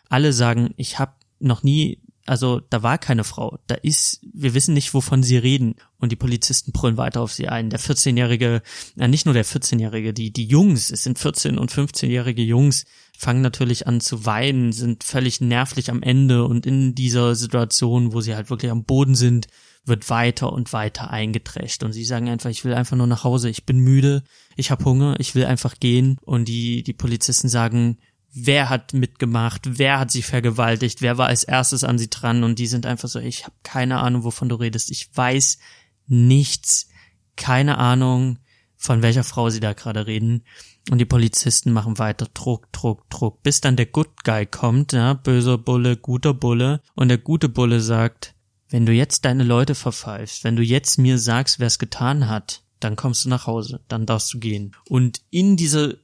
[0.08, 3.58] Alle sagen, ich habe noch nie, also da war keine Frau.
[3.66, 5.76] Da ist, wir wissen nicht, wovon sie reden.
[5.98, 7.70] Und die Polizisten brüllen weiter auf sie ein.
[7.70, 8.62] Der 14-jährige,
[8.98, 13.42] äh, nicht nur der 14-jährige, die, die Jungs, es sind 14 und 15-jährige Jungs, fangen
[13.42, 18.34] natürlich an zu weinen, sind völlig nervlich am Ende und in dieser Situation, wo sie
[18.34, 19.46] halt wirklich am Boden sind,
[19.84, 23.50] wird weiter und weiter eingedrescht und sie sagen einfach, ich will einfach nur nach Hause,
[23.50, 24.22] ich bin müde,
[24.56, 27.98] ich habe Hunger, ich will einfach gehen und die die Polizisten sagen,
[28.32, 32.58] wer hat mitgemacht, wer hat sie vergewaltigt, wer war als erstes an sie dran und
[32.58, 35.58] die sind einfach so, ich habe keine Ahnung, wovon du redest, ich weiß
[36.06, 36.88] nichts,
[37.36, 38.38] keine Ahnung,
[38.76, 40.44] von welcher Frau sie da gerade reden.
[40.90, 45.14] Und die Polizisten machen weiter Druck, Druck, Druck, bis dann der Good Guy kommt, ja,
[45.14, 46.82] böser Bulle, guter Bulle.
[46.94, 48.33] Und der gute Bulle sagt,
[48.68, 52.62] wenn du jetzt deine Leute verpfeifst, wenn du jetzt mir sagst, wer es getan hat,
[52.80, 54.74] dann kommst du nach Hause, dann darfst du gehen.
[54.88, 55.94] Und in dieser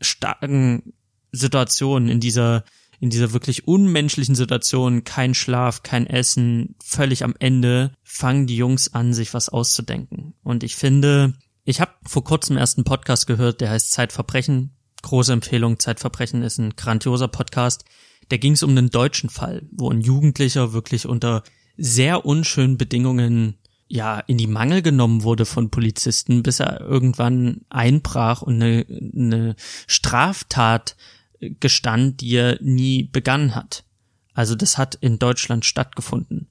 [0.00, 0.92] starken
[1.32, 2.64] Situation, in dieser
[3.00, 8.94] in dieser wirklich unmenschlichen Situation, kein Schlaf, kein Essen, völlig am Ende, fangen die Jungs
[8.94, 10.34] an, sich was auszudenken.
[10.42, 14.76] Und ich finde, ich habe vor kurzem erst einen Podcast gehört, der heißt Zeitverbrechen.
[15.02, 17.84] Große Empfehlung, Zeitverbrechen ist ein grandioser Podcast.
[18.28, 21.42] Da ging es um einen deutschen Fall, wo ein Jugendlicher wirklich unter
[21.76, 23.56] sehr unschönen Bedingungen
[23.88, 29.56] ja in die Mangel genommen wurde von Polizisten, bis er irgendwann einbrach und eine, eine
[29.86, 30.96] Straftat
[31.40, 33.84] gestand, die er nie begangen hat.
[34.34, 36.48] Also das hat in Deutschland stattgefunden.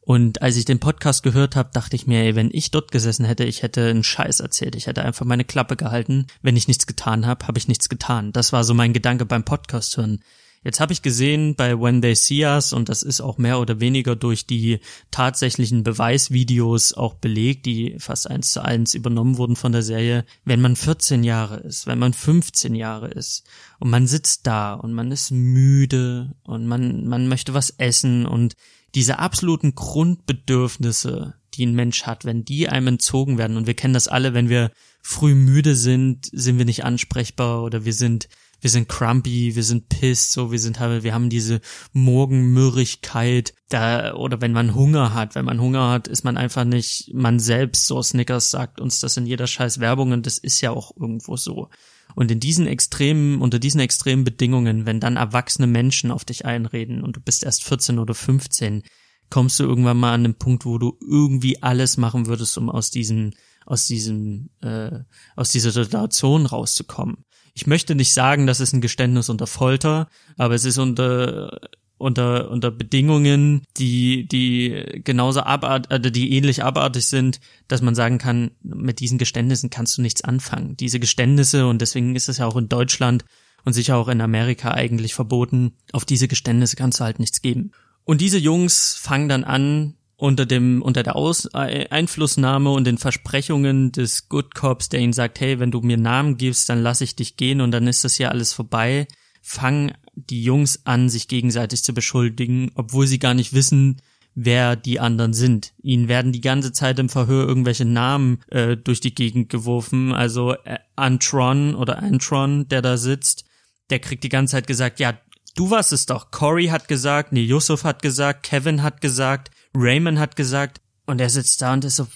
[0.00, 3.24] Und als ich den Podcast gehört habe, dachte ich mir, ey, wenn ich dort gesessen
[3.24, 4.76] hätte, ich hätte einen Scheiß erzählt.
[4.76, 6.28] Ich hätte einfach meine Klappe gehalten.
[6.42, 8.30] Wenn ich nichts getan habe, habe ich nichts getan.
[8.32, 10.22] Das war so mein Gedanke beim Podcast hören.
[10.66, 13.78] Jetzt habe ich gesehen bei When They See Us, und das ist auch mehr oder
[13.78, 14.80] weniger durch die
[15.12, 20.60] tatsächlichen Beweisvideos auch belegt, die fast eins zu eins übernommen wurden von der Serie, wenn
[20.60, 23.44] man 14 Jahre ist, wenn man 15 Jahre ist
[23.78, 28.56] und man sitzt da und man ist müde und man, man möchte was essen und
[28.96, 33.94] diese absoluten Grundbedürfnisse, die ein Mensch hat, wenn die einem entzogen werden, und wir kennen
[33.94, 38.28] das alle, wenn wir früh müde sind, sind wir nicht ansprechbar oder wir sind
[38.60, 41.60] wir sind crumpy, wir sind pissed, so, wir sind wir haben diese
[41.92, 47.12] Morgenmürrigkeit, da, oder wenn man Hunger hat, wenn man Hunger hat, ist man einfach nicht
[47.12, 50.70] man selbst, so Snickers sagt uns das in jeder scheiß Werbung und das ist ja
[50.70, 51.68] auch irgendwo so.
[52.14, 57.02] Und in diesen extremen, unter diesen extremen Bedingungen, wenn dann erwachsene Menschen auf dich einreden
[57.02, 58.84] und du bist erst 14 oder 15,
[59.28, 62.90] kommst du irgendwann mal an den Punkt, wo du irgendwie alles machen würdest, um aus
[62.90, 63.32] diesem,
[63.66, 65.00] aus diesem, äh,
[65.34, 67.25] aus dieser Situation rauszukommen
[67.56, 71.58] ich möchte nicht sagen, das ist ein Geständnis unter Folter, aber es ist unter
[71.98, 78.18] unter unter Bedingungen, die die genauso abart, äh, die ähnlich abartig sind, dass man sagen
[78.18, 80.76] kann, mit diesen Geständnissen kannst du nichts anfangen.
[80.76, 83.24] Diese Geständnisse und deswegen ist es ja auch in Deutschland
[83.64, 85.72] und sicher auch in Amerika eigentlich verboten.
[85.92, 87.72] Auf diese Geständnisse kannst du halt nichts geben.
[88.04, 92.98] Und diese Jungs fangen dann an, unter dem unter der Aus äh, Einflussnahme und den
[92.98, 97.00] Versprechungen des Good Cops, der ihnen sagt, hey, wenn du mir Namen gibst, dann lass
[97.00, 99.06] ich dich gehen und dann ist das ja alles vorbei,
[99.42, 104.00] fangen die Jungs an, sich gegenseitig zu beschuldigen, obwohl sie gar nicht wissen,
[104.34, 105.72] wer die anderen sind.
[105.82, 110.12] Ihnen werden die ganze Zeit im Verhör irgendwelche Namen äh, durch die Gegend geworfen.
[110.12, 113.44] Also äh, Antron oder Antron, der da sitzt,
[113.90, 115.18] der kriegt die ganze Zeit gesagt, ja,
[115.56, 116.30] du warst es doch.
[116.30, 121.30] Corey hat gesagt, nee, Yusuf hat gesagt, Kevin hat gesagt, Raymond hat gesagt, und er
[121.30, 122.06] sitzt da und ist so,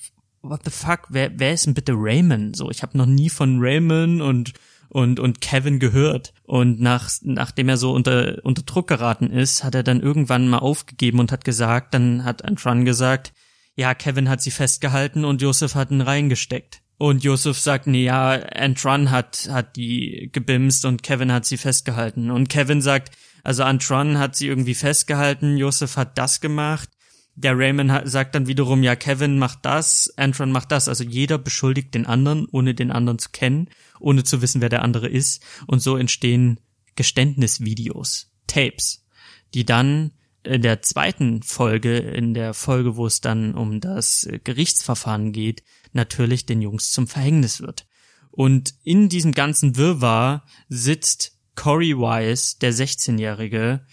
[0.43, 2.57] what the fuck, wer, wer ist denn bitte Raymond?
[2.57, 4.53] So, ich habe noch nie von Raymond und
[4.91, 6.35] und, und Kevin gehört.
[6.45, 10.59] Und nach, nachdem er so unter, unter Druck geraten ist, hat er dann irgendwann mal
[10.59, 13.33] aufgegeben und hat gesagt, dann hat Antran gesagt,
[13.77, 16.83] ja, Kevin hat sie festgehalten und Joseph hat ihn reingesteckt.
[16.99, 22.31] Und Joseph sagt, nee, ja, Antron hat, hat die gebimst und Kevin hat sie festgehalten.
[22.31, 26.91] Und Kevin sagt, also Antron hat sie irgendwie festgehalten, Joseph hat das gemacht.
[27.35, 30.89] Der Raymond sagt dann wiederum, ja, Kevin macht das, Antron macht das.
[30.89, 34.83] Also jeder beschuldigt den anderen, ohne den anderen zu kennen, ohne zu wissen, wer der
[34.83, 35.43] andere ist.
[35.67, 36.61] Und so entstehen
[36.97, 39.07] Geständnisvideos, Tapes,
[39.55, 40.13] die dann
[40.43, 45.63] in der zweiten Folge, in der Folge, wo es dann um das Gerichtsverfahren geht,
[45.93, 47.87] natürlich den Jungs zum Verhängnis wird.
[48.31, 53.85] Und in diesem ganzen Wirrwarr sitzt Corey Wise, der 16-Jährige,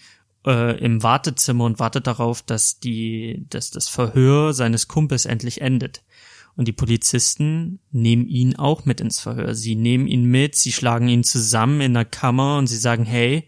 [0.48, 6.02] äh, im Wartezimmer und wartet darauf, dass die, dass das Verhör seines Kumpels endlich endet.
[6.56, 9.54] Und die Polizisten nehmen ihn auch mit ins Verhör.
[9.54, 13.46] Sie nehmen ihn mit, sie schlagen ihn zusammen in der Kammer und sie sagen, hey,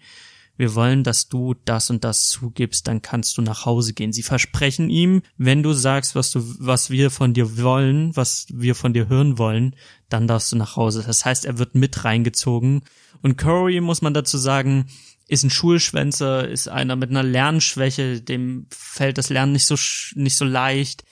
[0.61, 4.13] wir wollen, dass du das und das zugibst, dann kannst du nach Hause gehen.
[4.13, 8.75] Sie versprechen ihm, wenn du sagst, was du, was wir von dir wollen, was wir
[8.75, 9.75] von dir hören wollen,
[10.11, 11.03] dann darfst du nach Hause.
[11.05, 12.83] Das heißt, er wird mit reingezogen.
[13.23, 14.85] Und Corey, muss man dazu sagen,
[15.31, 19.77] ist ein Schulschwänzer, ist einer mit einer Lernschwäche, dem fällt das Lernen nicht so,
[20.17, 21.05] nicht so leicht.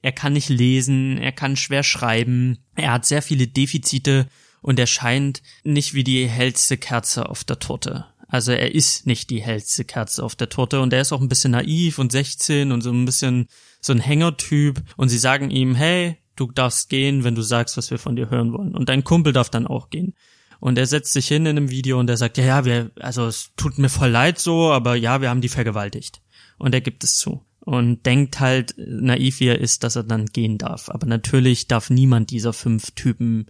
[0.00, 4.28] Er kann nicht lesen, er kann schwer schreiben, er hat sehr viele Defizite
[4.62, 8.06] und er scheint nicht wie die hellste Kerze auf der Torte.
[8.28, 11.28] Also er ist nicht die hellste Kerze auf der Torte und er ist auch ein
[11.28, 13.46] bisschen naiv und 16 und so ein bisschen
[13.82, 17.90] so ein Hängertyp und sie sagen ihm, hey, du darfst gehen, wenn du sagst, was
[17.90, 18.74] wir von dir hören wollen.
[18.74, 20.14] Und dein Kumpel darf dann auch gehen.
[20.60, 23.26] Und er setzt sich hin in einem Video und er sagt, ja, ja, wir, also
[23.26, 26.22] es tut mir voll leid so, aber ja, wir haben die vergewaltigt.
[26.58, 27.44] Und er gibt es zu.
[27.60, 30.88] Und denkt halt, naiv wie er ist, dass er dann gehen darf.
[30.88, 33.46] Aber natürlich darf niemand dieser fünf Typen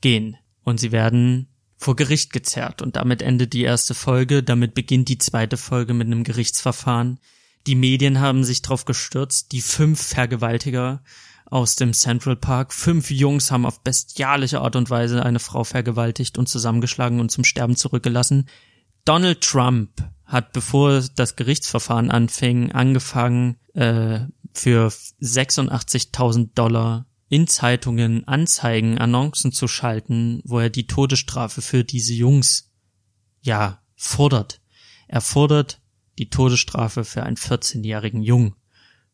[0.00, 0.36] gehen.
[0.64, 5.18] Und sie werden vor Gericht gezerrt und damit endet die erste Folge, damit beginnt die
[5.18, 7.20] zweite Folge mit einem Gerichtsverfahren.
[7.68, 11.02] Die Medien haben sich drauf gestürzt, die fünf Vergewaltiger
[11.50, 16.38] aus dem Central Park, fünf Jungs haben auf bestialische Art und Weise eine Frau vergewaltigt
[16.38, 18.48] und zusammengeschlagen und zum Sterben zurückgelassen.
[19.04, 19.90] Donald Trump
[20.24, 24.20] hat, bevor das Gerichtsverfahren anfing, angefangen, äh,
[24.52, 24.88] für
[25.20, 32.72] 86.000 Dollar in Zeitungen Anzeigen, Annoncen zu schalten, wo er die Todesstrafe für diese Jungs,
[33.40, 34.60] ja, fordert.
[35.06, 35.80] Er fordert
[36.18, 38.54] die Todesstrafe für einen 14-jährigen Jungen,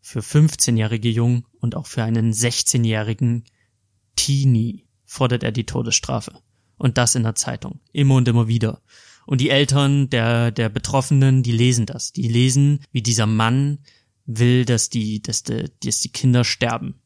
[0.04, 3.44] für 15-jährige Jungen und auch für einen 16-jährigen
[4.16, 6.40] Teenie fordert er die Todesstrafe.
[6.76, 7.80] Und das in der Zeitung.
[7.92, 8.82] Immer und immer wieder.
[9.26, 12.12] Und die Eltern der, der Betroffenen, die lesen das.
[12.12, 13.78] Die lesen, wie dieser Mann
[14.26, 17.00] will, dass die, dass die, dass die Kinder sterben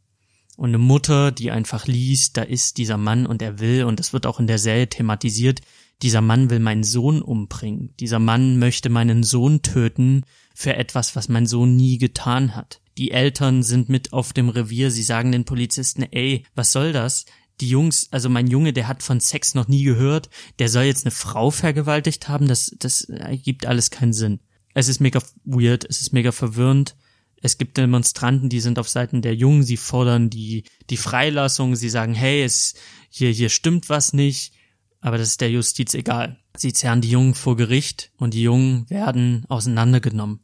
[0.59, 4.13] und eine Mutter, die einfach liest, da ist dieser Mann und er will, und das
[4.13, 5.61] wird auch in der Serie thematisiert,
[6.03, 7.95] dieser Mann will meinen Sohn umbringen.
[8.01, 10.25] Dieser Mann möchte meinen Sohn töten
[10.57, 12.81] für etwas, was mein Sohn nie getan hat.
[12.99, 17.25] Die Eltern sind mit auf dem Revier, sie sagen den Polizisten, ey, was soll das?
[17.61, 21.05] Die Jungs, also mein Junge, der hat von Sex noch nie gehört, der soll jetzt
[21.07, 24.41] eine Frau vergewaltigt haben, das, das ergibt alles keinen Sinn.
[24.75, 26.95] Es ist mega weird, es ist mega verwirrend
[27.41, 31.89] es gibt Demonstranten, die sind auf Seiten der Jungen, sie fordern die, die Freilassung, sie
[31.89, 32.75] sagen, hey, es,
[33.11, 34.53] hier, hier stimmt was nicht,
[35.01, 36.39] aber das ist der Justiz egal.
[36.57, 40.41] Sie zerren die Jungen vor Gericht und die Jungen werden auseinandergenommen.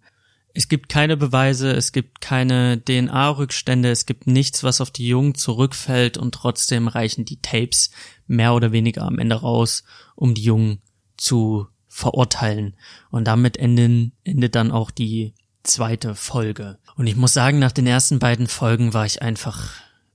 [0.56, 5.34] Es gibt keine Beweise, es gibt keine DNA-Rückstände, es gibt nichts, was auf die Jungen
[5.34, 7.90] zurückfällt und trotzdem reichen die Tapes
[8.28, 9.82] mehr oder weniger am Ende raus,
[10.14, 10.78] um die Jungen
[11.16, 12.76] zu verurteilen.
[13.10, 16.78] Und damit enden, endet dann auch die zweite Folge.
[16.96, 19.72] Und ich muss sagen, nach den ersten beiden Folgen war ich einfach,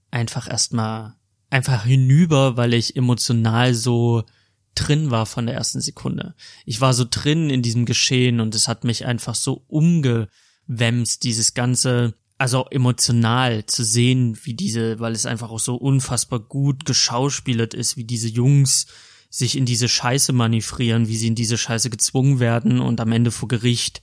[0.09, 1.15] einfach erstmal,
[1.49, 4.23] einfach hinüber, weil ich emotional so
[4.75, 6.35] drin war von der ersten Sekunde.
[6.65, 11.53] Ich war so drin in diesem Geschehen und es hat mich einfach so umgewämst, dieses
[11.53, 17.73] ganze, also emotional zu sehen, wie diese, weil es einfach auch so unfassbar gut geschauspielert
[17.73, 18.87] ist, wie diese Jungs
[19.29, 23.31] sich in diese Scheiße manövrieren, wie sie in diese Scheiße gezwungen werden und am Ende
[23.31, 24.01] vor Gericht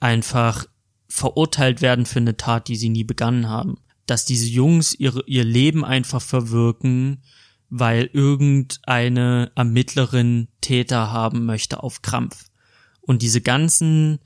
[0.00, 0.66] einfach
[1.08, 3.78] verurteilt werden für eine Tat, die sie nie begangen haben.
[4.06, 7.22] Dass diese Jungs ihre, ihr Leben einfach verwirken,
[7.76, 12.44] weil irgendeine Ermittlerin Täter haben möchte auf Krampf.
[13.00, 14.20] Und diese ganzen,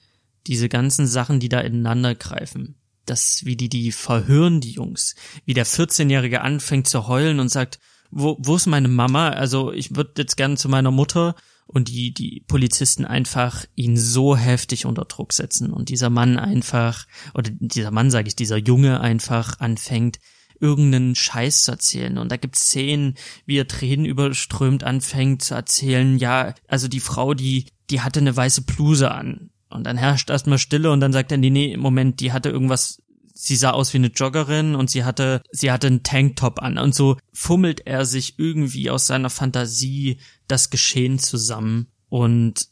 [0.47, 2.75] diese ganzen Sachen, die da ineinander greifen,
[3.07, 5.15] das, wie die, die verhören die Jungs,
[5.47, 7.79] wie der 14-Jährige anfängt zu heulen und sagt,
[8.11, 9.31] wo, wo ist meine Mama?
[9.31, 11.35] Also ich würde jetzt gerne zu meiner Mutter
[11.67, 17.07] und die, die Polizisten einfach ihn so heftig unter Druck setzen und dieser Mann einfach,
[17.33, 20.19] oder dieser Mann sage ich, dieser Junge einfach anfängt,
[20.61, 22.19] irgendeinen Scheiß zu erzählen.
[22.19, 23.15] Und da gibt's Szenen,
[23.47, 28.37] wie er Tränen überströmt anfängt zu erzählen, ja, also die Frau, die, die hatte eine
[28.37, 29.51] weiße Bluse an.
[29.71, 33.03] Und dann herrscht erstmal Stille und dann sagt er, nee, nee, Moment, die hatte irgendwas
[33.41, 36.93] sie sah aus wie eine Joggerin und sie hatte, sie hatte einen Tanktop an und
[36.93, 42.67] so fummelt er sich irgendwie aus seiner Fantasie das Geschehen zusammen und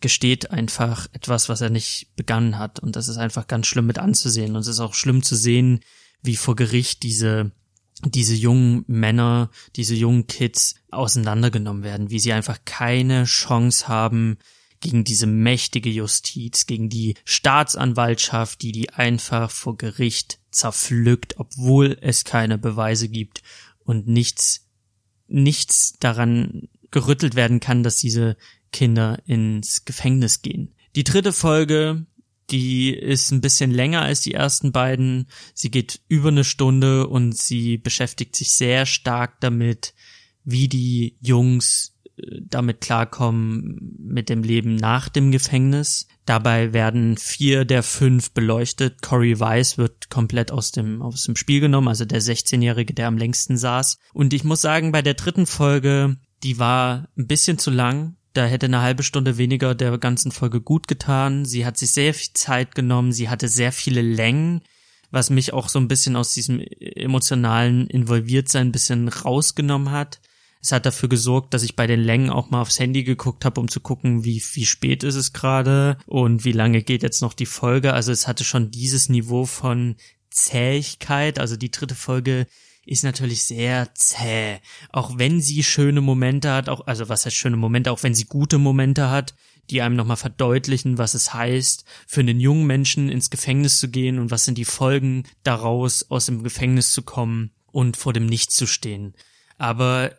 [0.00, 4.00] gesteht einfach etwas, was er nicht begangen hat und das ist einfach ganz schlimm mit
[4.00, 5.80] anzusehen und es ist auch schlimm zu sehen,
[6.22, 7.52] wie vor Gericht diese
[8.04, 14.38] diese jungen Männer, diese jungen Kids auseinandergenommen werden, wie sie einfach keine Chance haben,
[14.80, 22.24] gegen diese mächtige Justiz, gegen die Staatsanwaltschaft, die die einfach vor Gericht zerpflückt, obwohl es
[22.24, 23.42] keine Beweise gibt
[23.80, 24.68] und nichts,
[25.26, 28.36] nichts daran gerüttelt werden kann, dass diese
[28.72, 30.74] Kinder ins Gefängnis gehen.
[30.94, 32.06] Die dritte Folge,
[32.50, 35.26] die ist ein bisschen länger als die ersten beiden.
[35.54, 39.94] Sie geht über eine Stunde und sie beschäftigt sich sehr stark damit,
[40.44, 41.94] wie die Jungs
[42.40, 46.06] damit klarkommen mit dem Leben nach dem Gefängnis.
[46.24, 49.02] Dabei werden vier der fünf beleuchtet.
[49.02, 53.18] Corey Weiss wird komplett aus dem, aus dem Spiel genommen, also der 16-Jährige, der am
[53.18, 53.98] längsten saß.
[54.12, 58.16] Und ich muss sagen, bei der dritten Folge, die war ein bisschen zu lang.
[58.38, 61.44] Da hätte eine halbe Stunde weniger der ganzen Folge gut getan.
[61.44, 63.10] Sie hat sich sehr viel Zeit genommen.
[63.10, 64.62] Sie hatte sehr viele Längen,
[65.10, 70.20] was mich auch so ein bisschen aus diesem emotionalen Involviertsein ein bisschen rausgenommen hat.
[70.62, 73.60] Es hat dafür gesorgt, dass ich bei den Längen auch mal aufs Handy geguckt habe,
[73.60, 77.34] um zu gucken, wie, wie spät ist es gerade und wie lange geht jetzt noch
[77.34, 77.92] die Folge.
[77.92, 79.96] Also es hatte schon dieses Niveau von
[80.30, 81.40] Zähigkeit.
[81.40, 82.46] Also die dritte Folge
[82.88, 84.58] ist natürlich sehr zäh.
[84.90, 88.24] Auch wenn sie schöne Momente hat, auch, also was heißt schöne Momente, auch wenn sie
[88.24, 89.34] gute Momente hat,
[89.68, 94.18] die einem nochmal verdeutlichen, was es heißt, für einen jungen Menschen ins Gefängnis zu gehen
[94.18, 98.56] und was sind die Folgen daraus, aus dem Gefängnis zu kommen und vor dem Nichts
[98.56, 99.14] zu stehen.
[99.58, 100.12] Aber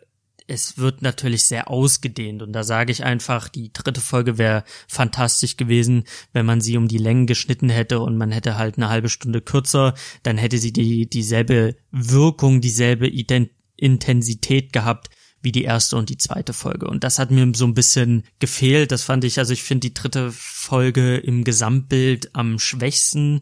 [0.50, 5.56] es wird natürlich sehr ausgedehnt und da sage ich einfach, die dritte Folge wäre fantastisch
[5.56, 9.08] gewesen, wenn man sie um die Längen geschnitten hätte und man hätte halt eine halbe
[9.08, 9.94] Stunde kürzer,
[10.24, 15.08] dann hätte sie die dieselbe Wirkung, dieselbe Ident Intensität gehabt
[15.40, 16.86] wie die erste und die zweite Folge.
[16.86, 18.92] Und das hat mir so ein bisschen gefehlt.
[18.92, 23.40] Das fand ich, also ich finde die dritte Folge im Gesamtbild am schwächsten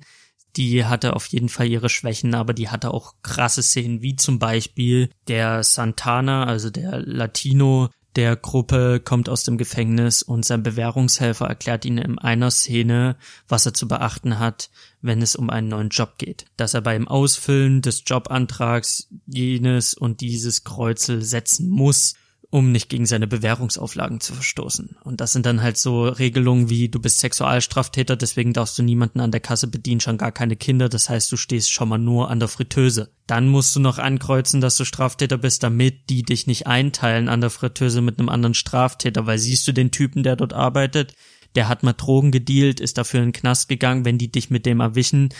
[0.56, 4.38] die hatte auf jeden Fall ihre Schwächen, aber die hatte auch krasse Szenen, wie zum
[4.38, 11.46] Beispiel der Santana, also der Latino der Gruppe kommt aus dem Gefängnis und sein Bewährungshelfer
[11.46, 14.70] erklärt ihnen in einer Szene, was er zu beachten hat,
[15.02, 16.46] wenn es um einen neuen Job geht.
[16.56, 22.14] Dass er beim Ausfüllen des Jobantrags jenes und dieses Kreuzel setzen muss
[22.50, 24.96] um nicht gegen seine Bewährungsauflagen zu verstoßen.
[25.04, 29.20] Und das sind dann halt so Regelungen wie, du bist Sexualstraftäter, deswegen darfst du niemanden
[29.20, 32.30] an der Kasse bedienen, schon gar keine Kinder, das heißt, du stehst schon mal nur
[32.30, 33.10] an der Fritteuse.
[33.26, 37.42] Dann musst du noch ankreuzen, dass du Straftäter bist, damit die dich nicht einteilen an
[37.42, 41.14] der Fritteuse mit einem anderen Straftäter, weil siehst du den Typen, der dort arbeitet,
[41.54, 44.66] der hat mal Drogen gedealt, ist dafür in den Knast gegangen, wenn die dich mit
[44.66, 45.30] dem erwischen,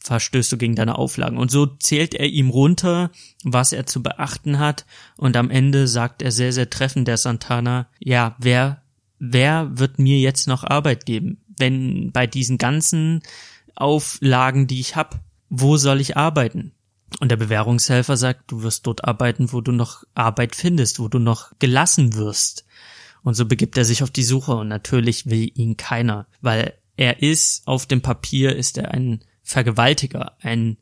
[0.00, 1.38] verstößt du gegen deine Auflagen.
[1.38, 3.10] Und so zählt er ihm runter,
[3.44, 4.86] was er zu beachten hat.
[5.16, 8.82] Und am Ende sagt er sehr, sehr treffend, der Santana, ja, wer,
[9.18, 11.38] wer wird mir jetzt noch Arbeit geben?
[11.56, 13.22] Wenn bei diesen ganzen
[13.74, 16.72] Auflagen, die ich hab, wo soll ich arbeiten?
[17.20, 21.18] Und der Bewährungshelfer sagt, du wirst dort arbeiten, wo du noch Arbeit findest, wo du
[21.18, 22.64] noch gelassen wirst.
[23.28, 27.22] Und so begibt er sich auf die Suche und natürlich will ihn keiner, weil er
[27.22, 30.78] ist auf dem Papier ist er ein Vergewaltiger, ein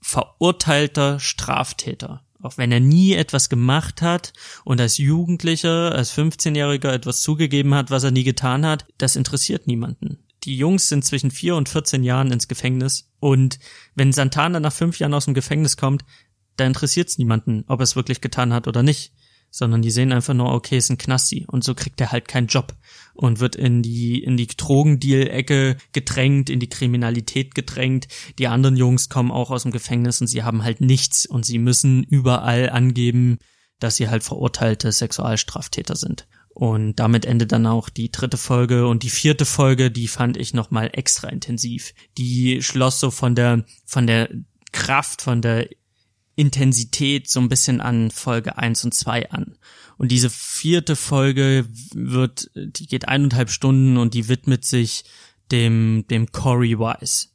[0.00, 2.24] verurteilter Straftäter.
[2.40, 4.32] Auch wenn er nie etwas gemacht hat
[4.64, 9.66] und als Jugendlicher, als 15-Jähriger etwas zugegeben hat, was er nie getan hat, das interessiert
[9.66, 10.24] niemanden.
[10.44, 13.58] Die Jungs sind zwischen vier und 14 Jahren ins Gefängnis und
[13.94, 16.06] wenn Santana nach fünf Jahren aus dem Gefängnis kommt,
[16.56, 19.12] da interessiert es niemanden, ob er es wirklich getan hat oder nicht
[19.52, 22.46] sondern die sehen einfach nur, okay, ist ein Knasti und so kriegt er halt keinen
[22.46, 22.74] Job
[23.12, 28.08] und wird in die in die Drogendeal-Ecke gedrängt, in die Kriminalität gedrängt.
[28.38, 31.58] Die anderen Jungs kommen auch aus dem Gefängnis und sie haben halt nichts und sie
[31.58, 33.38] müssen überall angeben,
[33.78, 36.26] dass sie halt verurteilte Sexualstraftäter sind.
[36.48, 40.54] Und damit endet dann auch die dritte Folge und die vierte Folge, die fand ich
[40.54, 41.92] nochmal extra intensiv.
[42.16, 44.30] Die schloss so von der, von der
[44.72, 45.68] Kraft, von der
[46.42, 49.56] Intensität so ein bisschen an Folge eins und zwei an.
[49.96, 55.04] Und diese vierte Folge wird, die geht eineinhalb Stunden und die widmet sich
[55.52, 57.28] dem, dem Corey Wise.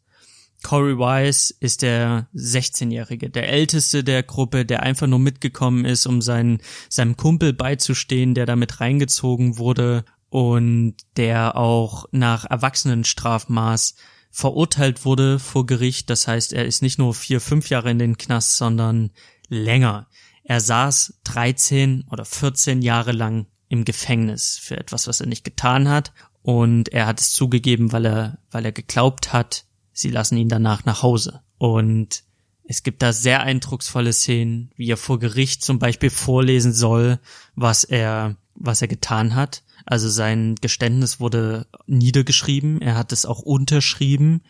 [0.62, 6.22] Corey Wise ist der 16-Jährige, der älteste der Gruppe, der einfach nur mitgekommen ist, um
[6.22, 13.96] seinen, seinem Kumpel beizustehen, der damit reingezogen wurde und der auch nach Erwachsenenstrafmaß
[14.38, 16.12] verurteilt wurde vor Gericht.
[16.12, 19.10] Das heißt, er ist nicht nur vier, fünf Jahre in den Knast, sondern
[19.48, 20.08] länger.
[20.44, 25.90] Er saß 13 oder 14 Jahre lang im Gefängnis für etwas, was er nicht getan
[25.90, 26.14] hat.
[26.44, 30.86] Und er hat es zugegeben, weil er, weil er geglaubt hat, sie lassen ihn danach
[30.86, 31.42] nach Hause.
[31.58, 32.24] Und
[32.64, 37.18] es gibt da sehr eindrucksvolle Szenen, wie er vor Gericht zum Beispiel vorlesen soll,
[37.56, 39.64] was er, was er getan hat.
[39.88, 44.42] Also sein Geständnis wurde niedergeschrieben, er hat es auch unterschrieben,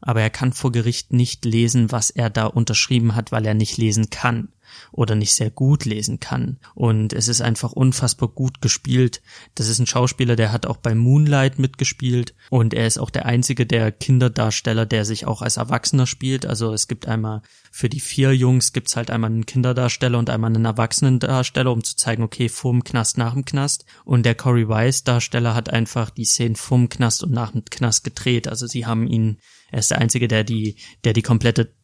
[0.00, 3.78] aber er kann vor Gericht nicht lesen, was er da unterschrieben hat, weil er nicht
[3.78, 4.48] lesen kann
[4.92, 6.58] oder nicht sehr gut lesen kann.
[6.74, 9.22] Und es ist einfach unfassbar gut gespielt.
[9.54, 13.26] Das ist ein Schauspieler, der hat auch bei Moonlight mitgespielt und er ist auch der
[13.26, 16.46] einzige der Kinderdarsteller, der sich auch als Erwachsener spielt.
[16.46, 17.42] Also es gibt einmal
[17.76, 21.94] für die vier Jungs gibt's halt einmal einen Kinderdarsteller und einmal einen Erwachsenendarsteller, um zu
[21.94, 23.84] zeigen, okay, vorm Knast, nach dem Knast.
[24.06, 28.02] Und der Corey Weiss Darsteller hat einfach die Szenen vorm Knast und nach dem Knast
[28.02, 28.48] gedreht.
[28.48, 29.36] Also sie haben ihn,
[29.70, 31.74] er ist der einzige, der die, der die komplette,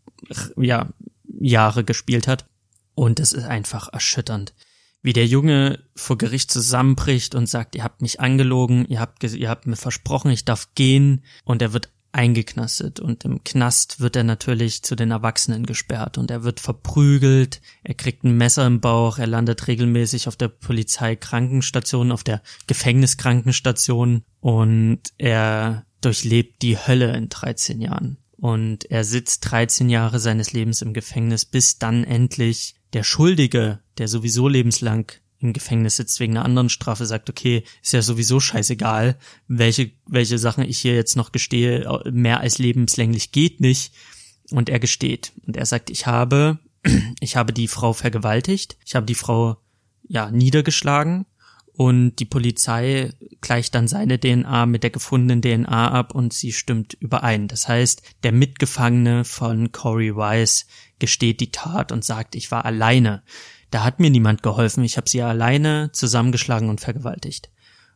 [0.56, 0.88] ja,
[1.38, 2.46] Jahre gespielt hat.
[2.94, 4.54] Und es ist einfach erschütternd,
[5.02, 9.48] wie der Junge vor Gericht zusammenbricht und sagt, ihr habt mich angelogen, ihr habt, ihr
[9.48, 11.24] habt mir versprochen, ich darf gehen.
[11.44, 13.00] Und er wird eingeknastet.
[13.00, 16.18] Und im Knast wird er natürlich zu den Erwachsenen gesperrt.
[16.18, 20.48] Und er wird verprügelt, er kriegt ein Messer im Bauch, er landet regelmäßig auf der
[20.48, 28.18] Polizeikrankenstation, auf der Gefängniskrankenstation und er durchlebt die Hölle in 13 Jahren.
[28.36, 34.08] Und er sitzt 13 Jahre seines Lebens im Gefängnis, bis dann endlich der Schuldige, der
[34.08, 39.18] sowieso lebenslang im Gefängnis sitzt wegen einer anderen Strafe, sagt, okay, ist ja sowieso scheißegal,
[39.48, 43.92] welche, welche Sachen ich hier jetzt noch gestehe, mehr als lebenslänglich geht nicht.
[44.50, 45.32] Und er gesteht.
[45.46, 46.58] Und er sagt, ich habe,
[47.20, 49.56] ich habe die Frau vergewaltigt, ich habe die Frau,
[50.06, 51.26] ja, niedergeschlagen
[51.74, 56.94] und die Polizei gleicht dann seine DNA mit der gefundenen DNA ab und sie stimmt
[56.94, 57.48] überein.
[57.48, 60.66] Das heißt, der Mitgefangene von Corey Weiss
[60.98, 63.22] gesteht die Tat und sagt, ich war alleine.
[63.70, 67.50] Da hat mir niemand geholfen, ich habe sie alleine zusammengeschlagen und vergewaltigt.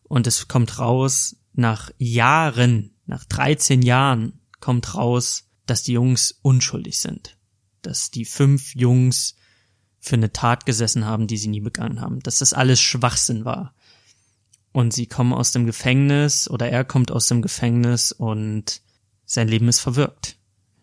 [0.05, 6.99] Und es kommt raus, nach Jahren, nach 13 Jahren kommt raus, dass die Jungs unschuldig
[6.99, 7.37] sind.
[7.83, 9.37] Dass die fünf Jungs
[10.07, 13.75] für eine Tat gesessen haben, die sie nie begangen haben, dass das alles Schwachsinn war.
[14.71, 18.83] Und sie kommen aus dem Gefängnis oder er kommt aus dem Gefängnis und
[19.25, 20.37] sein Leben ist verwirkt.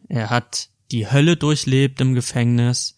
[0.10, 2.98] Er hat die Hölle durchlebt im Gefängnis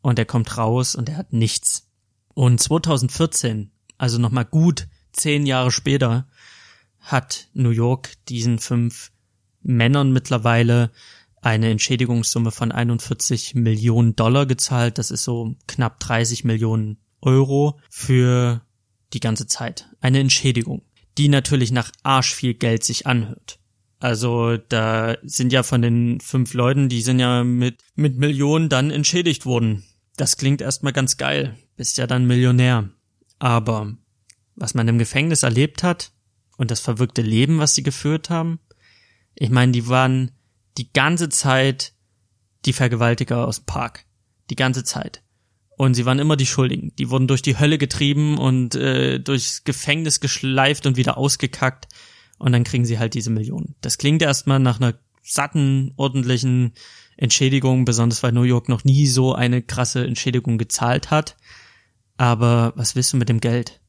[0.00, 1.88] und er kommt raus und er hat nichts.
[2.34, 6.28] Und 2014, also nochmal gut zehn Jahre später,
[7.00, 9.10] hat New York diesen fünf
[9.60, 10.92] Männern mittlerweile
[11.42, 14.96] eine Entschädigungssumme von 41 Millionen Dollar gezahlt.
[14.96, 18.62] Das ist so knapp 30 Millionen Euro für
[19.12, 19.88] die ganze Zeit.
[20.00, 20.82] Eine Entschädigung,
[21.18, 23.58] die natürlich nach Arsch viel Geld sich anhört.
[23.98, 28.90] Also da sind ja von den fünf Leuten, die sind ja mit, mit Millionen dann
[28.90, 29.84] entschädigt worden.
[30.16, 31.56] Das klingt erstmal ganz geil.
[31.76, 32.88] Bist ja dann Millionär.
[33.38, 33.96] Aber
[34.54, 36.12] was man im Gefängnis erlebt hat
[36.56, 38.60] und das verwirkte Leben, was sie geführt haben,
[39.34, 40.32] ich meine, die waren
[40.78, 41.92] die ganze Zeit
[42.64, 44.04] die Vergewaltiger aus dem Park.
[44.50, 45.22] Die ganze Zeit.
[45.76, 46.94] Und sie waren immer die Schuldigen.
[46.96, 51.88] Die wurden durch die Hölle getrieben und äh, durchs Gefängnis geschleift und wieder ausgekackt.
[52.38, 53.74] Und dann kriegen sie halt diese Millionen.
[53.80, 56.72] Das klingt erstmal nach einer satten, ordentlichen
[57.16, 61.36] Entschädigung, besonders weil New York noch nie so eine krasse Entschädigung gezahlt hat.
[62.16, 63.80] Aber was willst du mit dem Geld?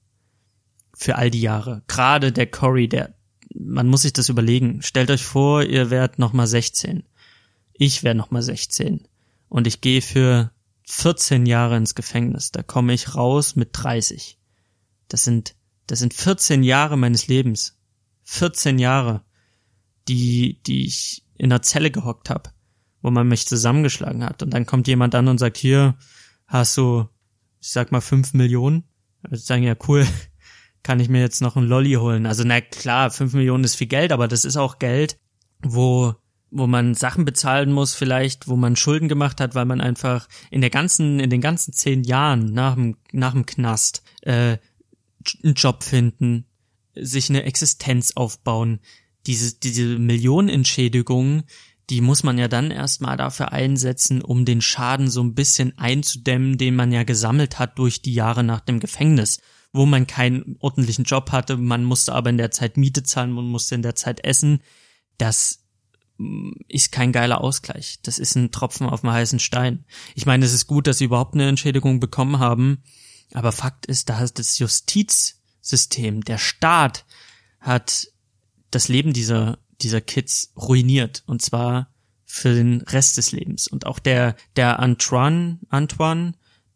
[0.95, 1.83] Für all die Jahre.
[1.87, 3.15] Gerade der Cory, der
[3.55, 4.81] man muss sich das überlegen.
[4.81, 7.03] Stellt euch vor, ihr werdet nochmal 16.
[7.73, 9.07] Ich werde nochmal 16.
[9.49, 10.51] Und ich gehe für
[10.87, 12.51] 14 Jahre ins Gefängnis.
[12.51, 14.37] Da komme ich raus mit 30.
[15.07, 15.55] Das sind,
[15.87, 17.77] das sind 14 Jahre meines Lebens.
[18.23, 19.23] 14 Jahre,
[20.07, 22.51] die, die ich in der Zelle gehockt habe,
[23.01, 24.43] wo man mich zusammengeschlagen hat.
[24.43, 25.97] Und dann kommt jemand an und sagt, hier
[26.47, 27.07] hast du,
[27.61, 28.83] ich sag mal, 5 Millionen.
[29.23, 30.05] Also sagen, ja, cool,
[30.83, 32.25] kann ich mir jetzt noch einen Lolly holen.
[32.25, 35.17] Also na klar, fünf Millionen ist viel Geld, aber das ist auch Geld,
[35.61, 36.15] wo
[36.55, 40.61] wo man Sachen bezahlen muss, vielleicht, wo man Schulden gemacht hat, weil man einfach in
[40.61, 44.57] der ganzen, in den ganzen zehn Jahren nach dem, nach dem Knast äh,
[45.43, 46.45] einen Job finden,
[46.95, 48.81] sich eine Existenz aufbauen.
[49.25, 51.43] Diese, diese Millionenentschädigungen,
[51.89, 56.59] die muss man ja dann erstmal dafür einsetzen, um den Schaden so ein bisschen einzudämmen,
[56.59, 59.39] den man ja gesammelt hat durch die Jahre nach dem Gefängnis
[59.73, 63.45] wo man keinen ordentlichen Job hatte, man musste aber in der Zeit Miete zahlen, man
[63.45, 64.61] musste in der Zeit essen.
[65.17, 65.65] Das
[66.17, 67.99] mm, ist kein geiler Ausgleich.
[68.03, 69.85] Das ist ein Tropfen auf dem heißen Stein.
[70.15, 72.83] Ich meine, es ist gut, dass sie überhaupt eine Entschädigung bekommen haben,
[73.33, 77.05] aber Fakt ist, da hat das Justizsystem, der Staat
[77.59, 78.07] hat
[78.69, 81.23] das Leben dieser dieser Kids ruiniert.
[81.25, 81.91] Und zwar
[82.25, 83.67] für den Rest des Lebens.
[83.67, 86.33] Und auch der, der Antoine, Antoine,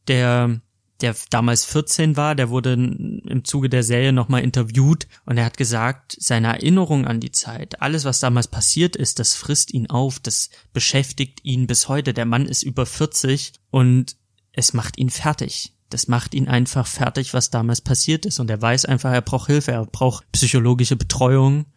[0.08, 0.62] der,
[1.02, 5.58] der damals 14 war, der wurde im Zuge der Serie nochmal interviewt und er hat
[5.58, 10.20] gesagt, seine Erinnerung an die Zeit, alles was damals passiert ist, das frisst ihn auf,
[10.20, 12.14] das beschäftigt ihn bis heute.
[12.14, 14.16] Der Mann ist über 40 und
[14.54, 15.74] es macht ihn fertig.
[15.90, 18.40] Das macht ihn einfach fertig, was damals passiert ist.
[18.40, 21.68] Und er weiß einfach, er braucht Hilfe, er braucht psychologische Betreuung.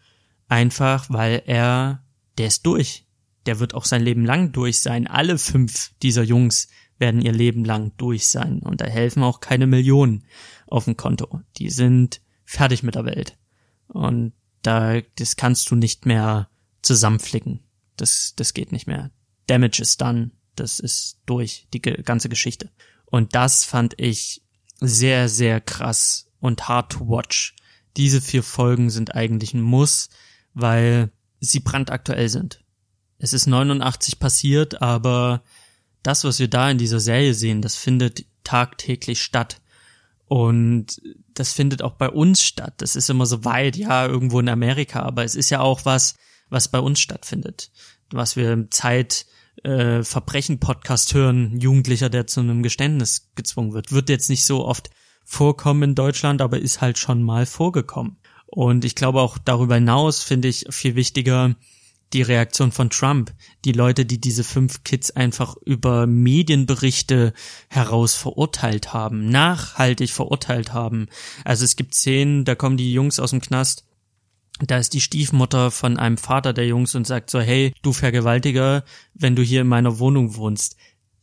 [0.48, 2.02] Einfach, weil er,
[2.38, 3.06] der ist durch.
[3.46, 5.06] Der wird auch sein Leben lang durch sein.
[5.06, 6.68] Alle fünf dieser Jungs
[7.00, 8.60] werden ihr Leben lang durch sein.
[8.60, 10.24] Und da helfen auch keine Millionen
[10.66, 11.40] auf dem Konto.
[11.56, 13.36] Die sind fertig mit der Welt.
[13.88, 14.32] Und
[14.62, 16.48] da, das kannst du nicht mehr
[16.82, 17.60] zusammenflicken.
[17.96, 19.10] Das, das geht nicht mehr.
[19.46, 20.30] Damage is done.
[20.54, 22.70] Das ist durch, die ganze Geschichte.
[23.06, 24.42] Und das fand ich
[24.80, 27.56] sehr, sehr krass und hard to watch.
[27.96, 30.10] Diese vier Folgen sind eigentlich ein Muss,
[30.54, 32.62] weil sie brandaktuell sind.
[33.18, 35.42] Es ist 89 passiert, aber
[36.02, 39.60] das, was wir da in dieser Serie sehen, das findet tagtäglich statt.
[40.26, 41.02] Und
[41.34, 42.74] das findet auch bei uns statt.
[42.78, 46.14] Das ist immer so weit, ja, irgendwo in Amerika, aber es ist ja auch was,
[46.48, 47.70] was bei uns stattfindet.
[48.12, 49.26] Was wir im Zeit,
[49.64, 53.92] äh, Verbrechen-Podcast hören, Jugendlicher, der zu einem Geständnis gezwungen wird.
[53.92, 54.90] Wird jetzt nicht so oft
[55.24, 58.16] vorkommen in Deutschland, aber ist halt schon mal vorgekommen.
[58.46, 61.54] Und ich glaube auch darüber hinaus finde ich viel wichtiger
[62.12, 63.32] die Reaktion von Trump.
[63.64, 67.32] Die Leute, die diese fünf Kids einfach über Medienberichte
[67.68, 71.08] heraus verurteilt haben, nachhaltig verurteilt haben.
[71.44, 73.84] Also es gibt Szenen, da kommen die Jungs aus dem Knast
[74.66, 78.84] da ist die Stiefmutter von einem Vater der Jungs und sagt so, hey, du Vergewaltiger,
[79.14, 80.76] wenn du hier in meiner Wohnung wohnst,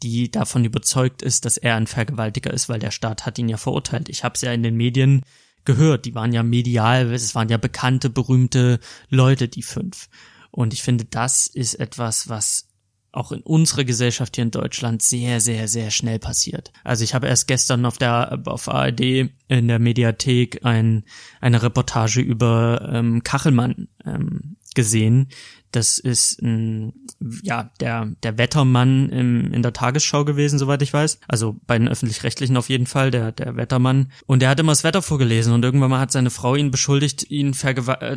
[0.03, 3.57] die davon überzeugt ist, dass er ein Vergewaltiger ist, weil der Staat hat ihn ja
[3.57, 4.09] verurteilt.
[4.09, 5.21] Ich habe es ja in den Medien
[5.65, 8.79] gehört, die waren ja medial, es waren ja bekannte, berühmte
[9.09, 10.09] Leute, die fünf.
[10.57, 12.67] Und ich finde, das ist etwas, was
[13.11, 16.71] auch in unserer Gesellschaft hier in Deutschland sehr, sehr, sehr schnell passiert.
[16.83, 21.03] Also ich habe erst gestern auf der auf ARD in der Mediathek ein,
[21.41, 25.29] eine Reportage über ähm, Kachelmann ähm, gesehen,
[25.71, 26.93] das ist ein,
[27.43, 31.19] ja, der, der Wettermann im, in der Tagesschau gewesen, soweit ich weiß.
[31.27, 34.11] Also bei den Öffentlich-Rechtlichen auf jeden Fall, der, der Wettermann.
[34.25, 37.29] Und er hat immer das Wetter vorgelesen und irgendwann mal hat seine Frau ihn beschuldigt,
[37.29, 37.53] ihn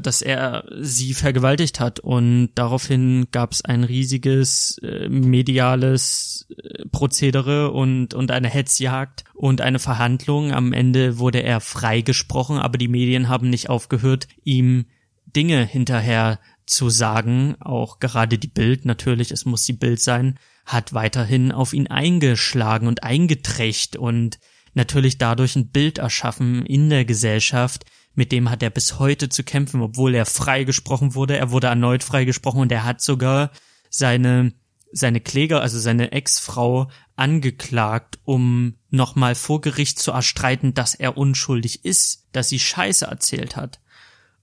[0.02, 1.98] dass er sie vergewaltigt hat.
[1.98, 9.61] Und daraufhin gab es ein riesiges äh, mediales äh, Prozedere und, und eine Hetzjagd und
[9.61, 10.52] eine Verhandlung.
[10.52, 14.86] Am Ende wurde er freigesprochen, aber die Medien haben nicht aufgehört, ihm
[15.33, 20.95] Dinge hinterher zu sagen, auch gerade die Bild natürlich, es muss die Bild sein, hat
[20.95, 24.39] weiterhin auf ihn eingeschlagen und eingeträcht und
[24.74, 29.45] natürlich dadurch ein Bild erschaffen in der Gesellschaft, mit dem hat er bis heute zu
[29.45, 31.37] kämpfen, obwohl er freigesprochen wurde.
[31.37, 33.51] Er wurde erneut freigesprochen und er hat sogar
[33.89, 34.53] seine,
[34.93, 41.85] seine Kläger, also seine Ex-Frau angeklagt, um nochmal vor Gericht zu erstreiten, dass er unschuldig
[41.85, 43.80] ist, dass sie Scheiße erzählt hat.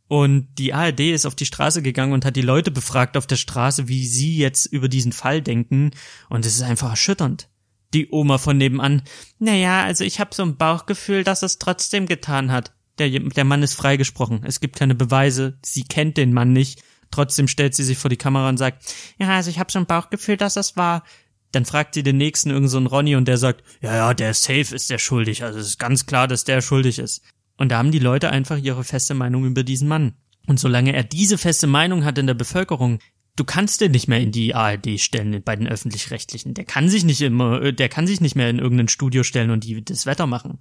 [0.07, 3.35] Und die ARD ist auf die Straße gegangen und hat die Leute befragt auf der
[3.35, 5.91] Straße, wie sie jetzt über diesen Fall denken.
[6.29, 7.49] Und es ist einfach erschütternd.
[7.93, 9.01] Die Oma von nebenan,
[9.39, 12.73] naja, also ich habe so ein Bauchgefühl, dass es trotzdem getan hat.
[12.97, 14.43] Der, der Mann ist freigesprochen.
[14.43, 15.57] Es gibt keine Beweise.
[15.63, 16.81] Sie kennt den Mann nicht.
[17.11, 18.83] Trotzdem stellt sie sich vor die Kamera und sagt,
[19.17, 21.03] ja, also ich habe so ein Bauchgefühl, dass das war.
[21.51, 24.75] Dann fragt sie den nächsten irgend so Ronny und der sagt, ja, ja, der Safe
[24.75, 25.43] ist der schuldig.
[25.43, 27.21] Also es ist ganz klar, dass der schuldig ist.
[27.57, 30.13] Und da haben die Leute einfach ihre feste Meinung über diesen Mann.
[30.45, 32.99] Und solange er diese feste Meinung hat in der Bevölkerung,
[33.35, 36.53] du kannst den nicht mehr in die ARD stellen bei den öffentlich-rechtlichen.
[36.53, 39.51] Der kann sich nicht immer, äh, der kann sich nicht mehr in irgendein Studio stellen
[39.51, 40.59] und die das Wetter machen.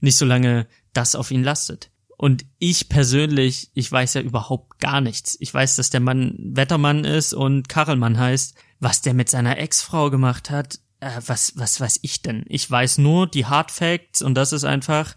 [0.00, 1.90] Nicht solange das auf ihn lastet.
[2.18, 5.36] Und ich persönlich, ich weiß ja überhaupt gar nichts.
[5.38, 8.54] Ich weiß, dass der Mann Wettermann ist und Karelmann heißt.
[8.80, 12.44] Was der mit seiner Ex-Frau gemacht hat, äh, was, was weiß ich denn?
[12.48, 15.14] Ich weiß nur die Hard Facts und das ist einfach,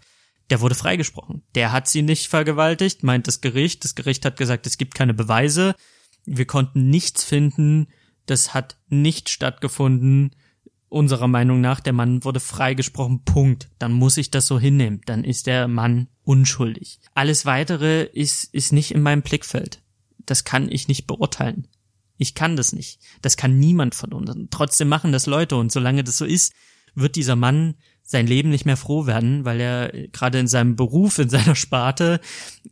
[0.50, 1.42] der wurde freigesprochen.
[1.54, 3.84] Der hat sie nicht vergewaltigt, meint das Gericht.
[3.84, 5.74] Das Gericht hat gesagt, es gibt keine Beweise.
[6.26, 7.86] Wir konnten nichts finden.
[8.26, 10.34] Das hat nicht stattgefunden.
[10.88, 13.24] Unserer Meinung nach, der Mann wurde freigesprochen.
[13.24, 13.70] Punkt.
[13.78, 15.00] Dann muss ich das so hinnehmen.
[15.06, 16.98] Dann ist der Mann unschuldig.
[17.14, 19.82] Alles weitere ist, ist nicht in meinem Blickfeld.
[20.26, 21.68] Das kann ich nicht beurteilen.
[22.18, 23.00] Ich kann das nicht.
[23.22, 24.30] Das kann niemand von uns.
[24.50, 26.52] Trotzdem machen das Leute und solange das so ist,
[26.94, 27.76] wird dieser Mann
[28.10, 32.20] sein Leben nicht mehr froh werden, weil er gerade in seinem Beruf, in seiner Sparte,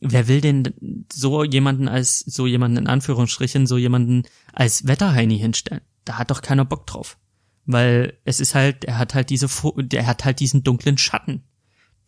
[0.01, 0.74] wer will denn
[1.12, 5.82] so jemanden als, so jemanden in Anführungsstrichen, so jemanden als Wetterheini hinstellen?
[6.05, 7.18] Da hat doch keiner Bock drauf.
[7.66, 9.49] Weil es ist halt, er hat halt diese,
[9.93, 11.45] er hat halt diesen dunklen Schatten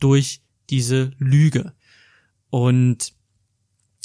[0.01, 1.75] durch diese Lüge.
[2.49, 3.13] Und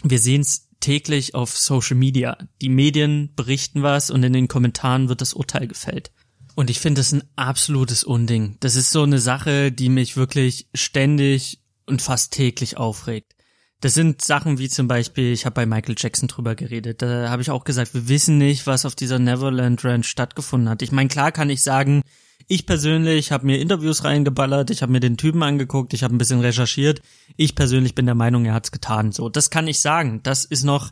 [0.03, 2.37] wir sehen es täglich auf Social Media.
[2.61, 6.11] Die Medien berichten was und in den Kommentaren wird das Urteil gefällt.
[6.55, 8.57] Und ich finde das ein absolutes Unding.
[8.61, 13.35] Das ist so eine Sache, die mich wirklich ständig und fast täglich aufregt.
[13.81, 17.41] Das sind Sachen wie zum Beispiel, ich habe bei Michael Jackson drüber geredet, da habe
[17.41, 20.81] ich auch gesagt, wir wissen nicht, was auf dieser Neverland Ranch stattgefunden hat.
[20.81, 22.01] Ich meine, klar kann ich sagen,
[22.47, 26.17] ich persönlich habe mir Interviews reingeballert, ich habe mir den Typen angeguckt, ich habe ein
[26.17, 27.01] bisschen recherchiert.
[27.37, 29.11] Ich persönlich bin der Meinung, er hat's getan.
[29.11, 30.21] So, das kann ich sagen.
[30.23, 30.91] Das ist noch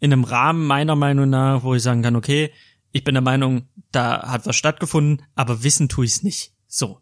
[0.00, 2.50] in einem Rahmen meiner Meinung nach, wo ich sagen kann, okay,
[2.92, 6.52] ich bin der Meinung, da hat was stattgefunden, aber wissen tue ich es nicht.
[6.66, 7.00] So,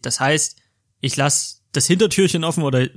[0.00, 0.56] das heißt,
[1.00, 2.88] ich lasse das Hintertürchen offen oder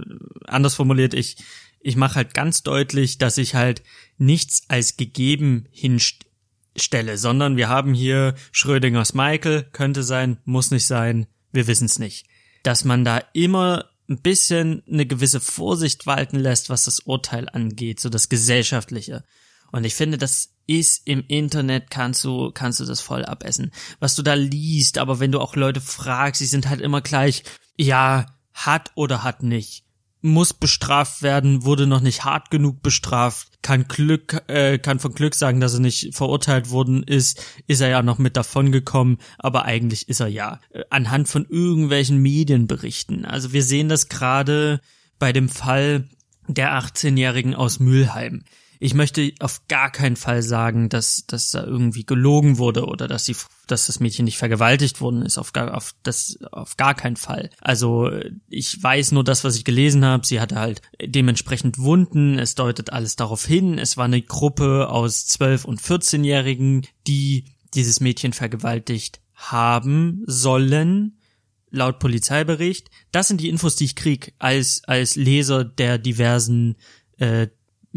[0.45, 1.38] anders formuliert, ich
[1.79, 3.83] ich mache halt ganz deutlich, dass ich halt
[4.17, 11.27] nichts als gegeben hinstelle, sondern wir haben hier Schrödingers Michael, könnte sein, muss nicht sein,
[11.51, 12.27] wir wissen es nicht.
[12.63, 17.99] Dass man da immer ein bisschen eine gewisse Vorsicht walten lässt, was das Urteil angeht,
[17.99, 19.23] so das Gesellschaftliche.
[19.71, 23.72] Und ich finde, das ist im Internet kannst du, kannst du das voll abessen.
[23.99, 27.43] Was du da liest, aber wenn du auch Leute fragst, sie sind halt immer gleich,
[27.78, 29.88] ja, hat oder hat nicht
[30.22, 35.36] muss bestraft werden, wurde noch nicht hart genug bestraft, kann Glück, äh, kann von Glück
[35.36, 39.65] sagen, dass er nicht verurteilt worden ist, ist er ja noch mit davon gekommen, aber
[39.65, 43.26] eigentlich ist er ja äh, anhand von irgendwelchen Medienberichten.
[43.26, 44.82] Also wir sehen das gerade
[45.20, 46.07] bei dem Fall
[46.47, 48.43] der 18-Jährigen aus Mülheim
[48.80, 53.25] ich möchte auf gar keinen Fall sagen, dass, dass da irgendwie gelogen wurde oder dass
[53.25, 53.36] sie,
[53.67, 55.38] dass das Mädchen nicht vergewaltigt worden ist.
[55.38, 57.49] Auf gar, auf das, auf gar keinen Fall.
[57.59, 58.11] Also
[58.49, 60.25] ich weiß nur das, was ich gelesen habe.
[60.25, 62.38] Sie hatte halt dementsprechend Wunden.
[62.39, 63.78] Es deutet alles darauf hin.
[63.78, 71.17] Es war eine Gruppe aus 12 und 14-Jährigen, die dieses Mädchen vergewaltigt haben sollen
[71.69, 72.89] laut Polizeibericht.
[73.11, 76.78] Das sind die Infos, die ich krieg als als Leser der diversen
[77.17, 77.47] äh,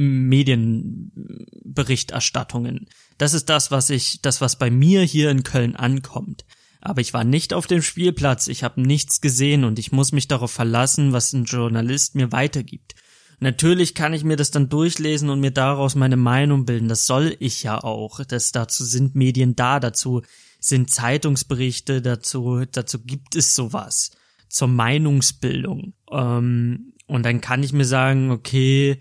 [0.01, 2.89] Medienberichterstattungen.
[3.19, 6.47] Das ist das, was ich, das, was bei mir hier in Köln ankommt.
[6.81, 10.27] Aber ich war nicht auf dem Spielplatz, ich habe nichts gesehen und ich muss mich
[10.27, 12.95] darauf verlassen, was ein Journalist mir weitergibt.
[13.41, 16.89] Natürlich kann ich mir das dann durchlesen und mir daraus meine Meinung bilden.
[16.89, 18.25] Das soll ich ja auch.
[18.25, 20.23] Das, dazu sind Medien da, dazu
[20.59, 24.13] sind Zeitungsberichte, dazu, dazu gibt es sowas
[24.49, 25.93] zur Meinungsbildung.
[26.11, 28.99] Ähm, und dann kann ich mir sagen, okay,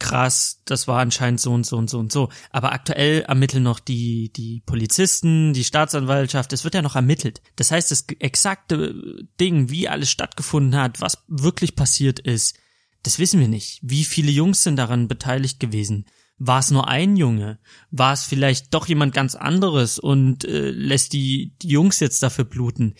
[0.00, 2.30] krass, das war anscheinend so und so und so und so.
[2.50, 7.40] Aber aktuell ermitteln noch die, die Polizisten, die Staatsanwaltschaft, es wird ja noch ermittelt.
[7.54, 12.58] Das heißt, das exakte Ding, wie alles stattgefunden hat, was wirklich passiert ist,
[13.02, 13.78] das wissen wir nicht.
[13.82, 16.06] Wie viele Jungs sind daran beteiligt gewesen?
[16.42, 17.58] War es nur ein Junge?
[17.90, 22.44] War es vielleicht doch jemand ganz anderes und äh, lässt die, die Jungs jetzt dafür
[22.44, 22.94] bluten?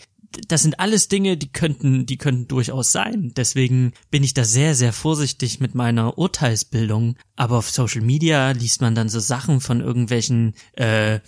[0.47, 3.33] Das sind alles Dinge, die könnten, die könnten durchaus sein.
[3.35, 7.17] Deswegen bin ich da sehr, sehr vorsichtig mit meiner Urteilsbildung.
[7.35, 11.19] Aber auf Social Media liest man dann so Sachen von irgendwelchen äh,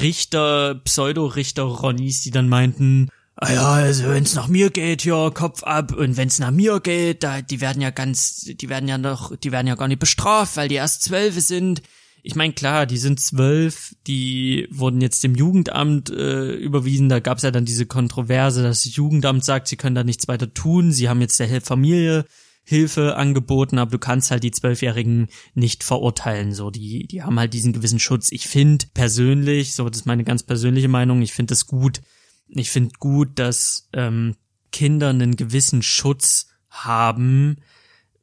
[0.00, 5.92] Richter, Pseudo-Richter-Ronnies, die dann meinten, ah ja, also wenn's nach mir geht, ja, Kopf ab.
[5.92, 9.50] Und wenn's nach mir geht, da, die werden ja ganz, die werden ja noch, die
[9.50, 11.82] werden ja gar nicht bestraft, weil die erst zwölf sind
[12.24, 17.08] ich meine, klar, die sind zwölf, die wurden jetzt dem Jugendamt äh, überwiesen.
[17.08, 20.28] Da gab es ja dann diese Kontroverse, dass das Jugendamt sagt, sie können da nichts
[20.28, 20.92] weiter tun.
[20.92, 22.24] Sie haben jetzt der Familie
[22.64, 26.54] Hilfe angeboten, aber du kannst halt die Zwölfjährigen nicht verurteilen.
[26.54, 28.30] So, die, die haben halt diesen gewissen Schutz.
[28.30, 32.02] Ich finde persönlich, so, das ist meine ganz persönliche Meinung, ich finde das gut.
[32.46, 34.36] Ich finde gut, dass ähm,
[34.70, 37.56] Kinder einen gewissen Schutz haben,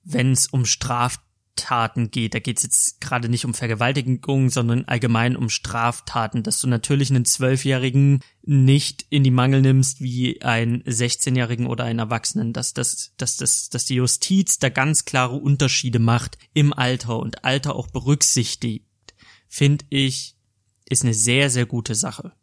[0.06, 1.20] wenn es um Straf
[1.60, 6.62] Straftaten geht, da geht es jetzt gerade nicht um Vergewaltigung, sondern allgemein um Straftaten, dass
[6.62, 12.54] du natürlich einen Zwölfjährigen nicht in die Mangel nimmst wie einen 16-Jährigen oder einen Erwachsenen,
[12.54, 17.44] dass, dass, dass, dass, dass die Justiz da ganz klare Unterschiede macht im Alter und
[17.44, 18.86] Alter auch berücksichtigt,
[19.48, 20.36] finde ich,
[20.90, 22.34] ist eine sehr, sehr gute Sache.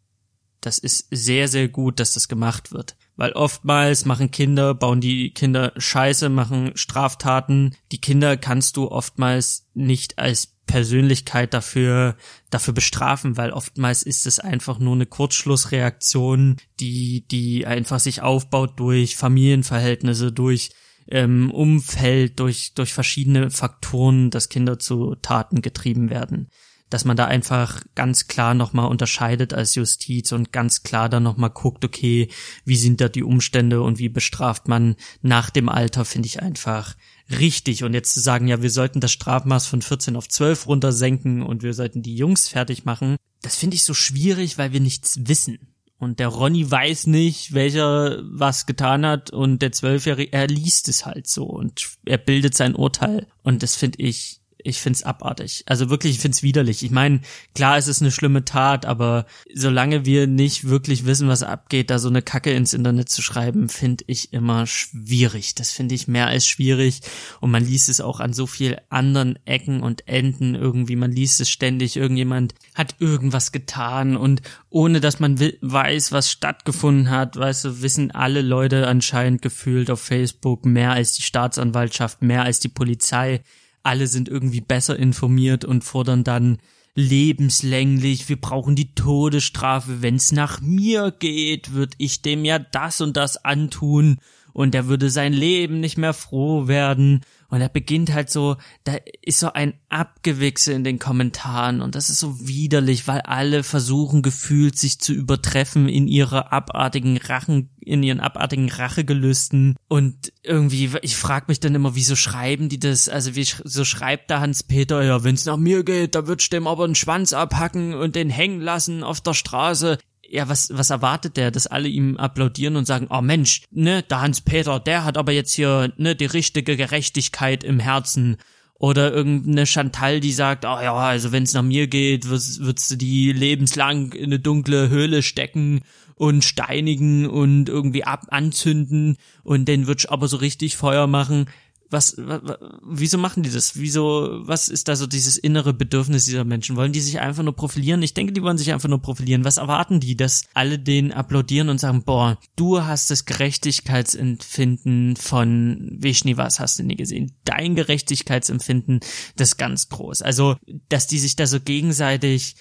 [0.61, 2.95] Das ist sehr, sehr gut, dass das gemacht wird.
[3.17, 7.75] Weil oftmals machen Kinder, bauen die Kinder Scheiße, machen Straftaten.
[7.91, 12.15] Die Kinder kannst du oftmals nicht als Persönlichkeit dafür,
[12.51, 18.79] dafür bestrafen, weil oftmals ist es einfach nur eine Kurzschlussreaktion, die, die einfach sich aufbaut
[18.79, 20.69] durch Familienverhältnisse, durch
[21.09, 26.49] ähm, Umfeld, durch, durch verschiedene Faktoren, dass Kinder zu Taten getrieben werden
[26.89, 31.49] dass man da einfach ganz klar nochmal unterscheidet als Justiz und ganz klar dann nochmal
[31.49, 32.29] guckt, okay,
[32.65, 36.95] wie sind da die Umstände und wie bestraft man nach dem Alter, finde ich einfach
[37.29, 37.83] richtig.
[37.83, 41.63] Und jetzt zu sagen, ja, wir sollten das Strafmaß von 14 auf 12 runtersenken und
[41.63, 45.59] wir sollten die Jungs fertig machen, das finde ich so schwierig, weil wir nichts wissen.
[45.99, 51.05] Und der Ronny weiß nicht, welcher was getan hat und der Zwölfjährige, er liest es
[51.05, 53.27] halt so und er bildet sein Urteil.
[53.41, 55.63] Und das finde ich ich find's abartig.
[55.65, 56.83] Also wirklich, ich find's widerlich.
[56.83, 57.21] Ich meine,
[57.55, 61.99] klar, es ist eine schlimme Tat, aber solange wir nicht wirklich wissen, was abgeht, da
[61.99, 65.55] so eine Kacke ins Internet zu schreiben, finde ich immer schwierig.
[65.55, 66.99] Das finde ich mehr als schwierig.
[67.39, 70.97] Und man liest es auch an so viel anderen Ecken und Enden irgendwie.
[70.97, 71.95] Man liest es ständig.
[71.95, 78.11] Irgendjemand hat irgendwas getan und ohne dass man weiß, was stattgefunden hat, weißt du, wissen
[78.11, 83.41] alle Leute anscheinend gefühlt auf Facebook mehr als die Staatsanwaltschaft, mehr als die Polizei
[83.87, 86.57] alle sind irgendwie besser informiert und fordern dann
[86.93, 93.15] lebenslänglich, wir brauchen die Todesstrafe, wenn's nach mir geht, würde ich dem ja das und
[93.15, 94.17] das antun.
[94.51, 98.97] Und er würde sein Leben nicht mehr froh werden und er beginnt halt so, da
[99.21, 104.21] ist so ein Abgewichse in den Kommentaren und das ist so widerlich, weil alle versuchen
[104.21, 111.15] gefühlt sich zu übertreffen in ihrer abartigen Rachen, in ihren abartigen Rachegelüsten und irgendwie, ich
[111.15, 113.07] frag mich dann immer, wieso schreiben die das?
[113.07, 116.67] Also wie so schreibt da Hans Peter, ja, wenn's nach mir geht, da würd's dem
[116.67, 119.97] aber einen Schwanz abhacken und den hängen lassen auf der Straße
[120.29, 124.21] ja, was, was erwartet der, dass alle ihm applaudieren und sagen, oh Mensch, ne, der
[124.21, 128.37] Hans-Peter, der hat aber jetzt hier, ne, die richtige Gerechtigkeit im Herzen.
[128.79, 132.95] Oder irgendeine Chantal, die sagt, oh ja, also wenn es nach mir geht, würdest, du
[132.95, 135.81] die lebenslang in eine dunkle Höhle stecken
[136.13, 141.47] und steinigen und irgendwie ab anzünden und den würdest aber so richtig Feuer machen
[141.89, 142.41] was, was,
[142.83, 143.75] wieso machen die das?
[143.77, 146.75] Wieso, was ist da so dieses innere Bedürfnis dieser Menschen?
[146.75, 148.01] Wollen die sich einfach nur profilieren?
[148.01, 149.45] Ich denke, die wollen sich einfach nur profilieren.
[149.45, 155.99] Was erwarten die, dass alle denen applaudieren und sagen, boah, du hast das Gerechtigkeitsempfinden von
[156.01, 157.33] was hast du nie gesehen.
[157.45, 158.99] Dein Gerechtigkeitsempfinden,
[159.35, 160.21] das ist ganz groß.
[160.21, 160.55] Also,
[160.89, 162.55] dass die sich da so gegenseitig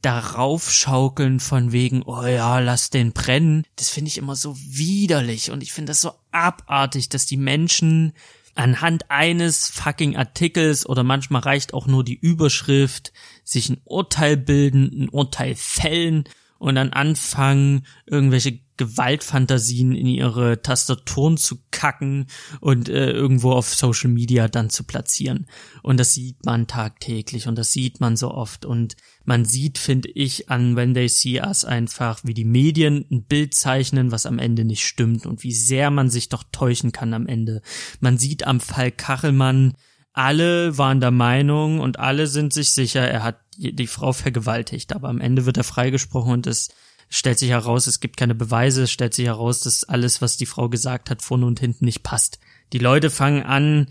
[0.00, 5.50] darauf schaukeln von wegen, oh ja, lass den brennen, das finde ich immer so widerlich
[5.50, 8.12] und ich finde das so abartig, dass die Menschen
[8.54, 13.12] anhand eines fucking Artikels oder manchmal reicht auch nur die Überschrift
[13.44, 16.24] sich ein Urteil bilden, ein Urteil fällen
[16.58, 22.26] und dann anfangen, irgendwelche Gewaltfantasien in ihre Tastaturen zu kacken
[22.60, 25.46] und äh, irgendwo auf Social Media dann zu platzieren.
[25.84, 28.64] Und das sieht man tagtäglich und das sieht man so oft.
[28.64, 33.24] Und man sieht, finde ich, an When They See Us einfach, wie die Medien ein
[33.24, 37.14] Bild zeichnen, was am Ende nicht stimmt und wie sehr man sich doch täuschen kann
[37.14, 37.62] am Ende.
[38.00, 39.74] Man sieht am Fall Kachelmann,
[40.12, 45.08] alle waren der Meinung und alle sind sich sicher, er hat die Frau vergewaltigt, aber
[45.08, 46.70] am Ende wird er freigesprochen und es
[47.14, 50.46] stellt sich heraus, es gibt keine Beweise, es stellt sich heraus, dass alles, was die
[50.46, 52.40] Frau gesagt hat, vorne und hinten nicht passt.
[52.72, 53.88] Die Leute fangen an,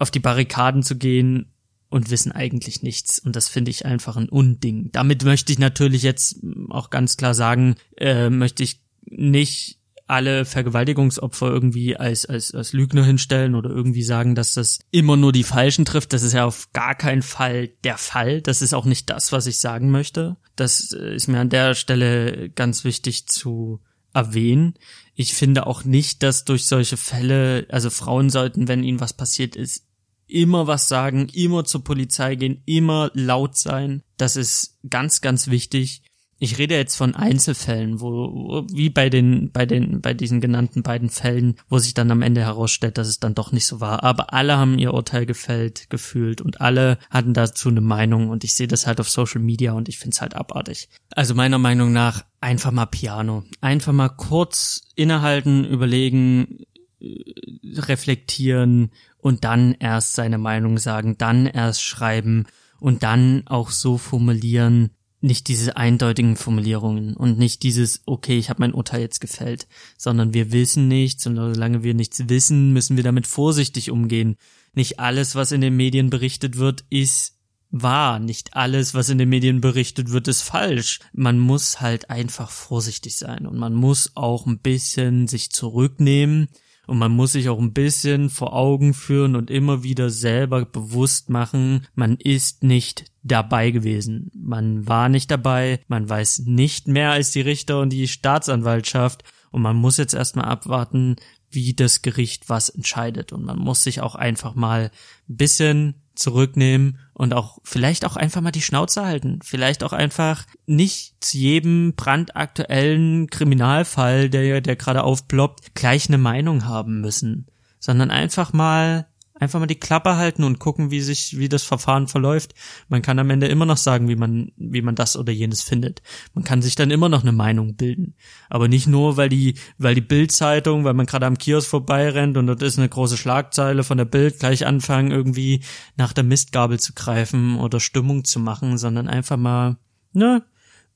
[0.00, 1.52] auf die Barrikaden zu gehen
[1.90, 3.18] und wissen eigentlich nichts.
[3.18, 4.88] Und das finde ich einfach ein Unding.
[4.92, 6.38] Damit möchte ich natürlich jetzt
[6.70, 13.04] auch ganz klar sagen, äh, möchte ich nicht alle Vergewaltigungsopfer irgendwie als, als, als Lügner
[13.04, 16.14] hinstellen oder irgendwie sagen, dass das immer nur die Falschen trifft.
[16.14, 18.40] Das ist ja auf gar keinen Fall der Fall.
[18.40, 20.38] Das ist auch nicht das, was ich sagen möchte.
[20.56, 23.80] Das äh, ist mir an der Stelle ganz wichtig zu
[24.12, 24.74] erwähnen.
[25.14, 29.56] Ich finde auch nicht, dass durch solche Fälle, also Frauen sollten, wenn ihnen was passiert
[29.56, 29.86] ist,
[30.26, 34.02] immer was sagen, immer zur Polizei gehen, immer laut sein.
[34.16, 36.02] Das ist ganz, ganz wichtig
[36.38, 41.08] ich rede jetzt von Einzelfällen, wo, wie bei den, bei den, bei diesen genannten beiden
[41.08, 44.02] Fällen, wo sich dann am Ende herausstellt, dass es dann doch nicht so war.
[44.02, 48.54] Aber alle haben ihr Urteil gefällt, gefühlt und alle hatten dazu eine Meinung und ich
[48.54, 50.88] sehe das halt auf Social Media und ich finde es halt abartig.
[51.10, 53.44] Also meiner Meinung nach einfach mal Piano.
[53.60, 56.64] Einfach mal kurz innehalten, überlegen,
[57.00, 57.34] äh,
[57.76, 62.46] reflektieren und dann erst seine Meinung sagen, dann erst schreiben
[62.80, 64.90] und dann auch so formulieren,
[65.24, 69.66] nicht diese eindeutigen Formulierungen und nicht dieses, okay, ich habe mein Urteil jetzt gefällt,
[69.96, 74.36] sondern wir wissen nichts und solange wir nichts wissen, müssen wir damit vorsichtig umgehen.
[74.74, 77.38] Nicht alles, was in den Medien berichtet wird, ist
[77.70, 78.18] wahr.
[78.18, 81.00] Nicht alles, was in den Medien berichtet wird, ist falsch.
[81.12, 86.48] Man muss halt einfach vorsichtig sein und man muss auch ein bisschen sich zurücknehmen
[86.86, 91.30] und man muss sich auch ein bisschen vor Augen führen und immer wieder selber bewusst
[91.30, 94.30] machen, man ist nicht dabei gewesen.
[94.34, 99.62] Man war nicht dabei, man weiß nicht mehr als die Richter und die Staatsanwaltschaft und
[99.62, 101.16] man muss jetzt erstmal abwarten,
[101.50, 104.90] wie das Gericht was entscheidet und man muss sich auch einfach mal
[105.28, 109.38] ein bisschen zurücknehmen und auch vielleicht auch einfach mal die Schnauze halten.
[109.42, 116.66] Vielleicht auch einfach nicht zu jedem brandaktuellen Kriminalfall, der, der gerade aufploppt, gleich eine Meinung
[116.66, 117.46] haben müssen,
[117.78, 119.06] sondern einfach mal
[119.44, 122.54] einfach mal die Klappe halten und gucken, wie sich, wie das Verfahren verläuft.
[122.88, 126.02] Man kann am Ende immer noch sagen, wie man, wie man das oder jenes findet.
[126.34, 128.14] Man kann sich dann immer noch eine Meinung bilden.
[128.50, 132.48] Aber nicht nur, weil die, weil die Bildzeitung, weil man gerade am Kiosk vorbeirennt und
[132.48, 135.62] dort ist eine große Schlagzeile von der Bild gleich anfangen, irgendwie
[135.96, 139.76] nach der Mistgabel zu greifen oder Stimmung zu machen, sondern einfach mal,
[140.12, 140.42] ne,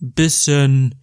[0.01, 0.97] bisschen,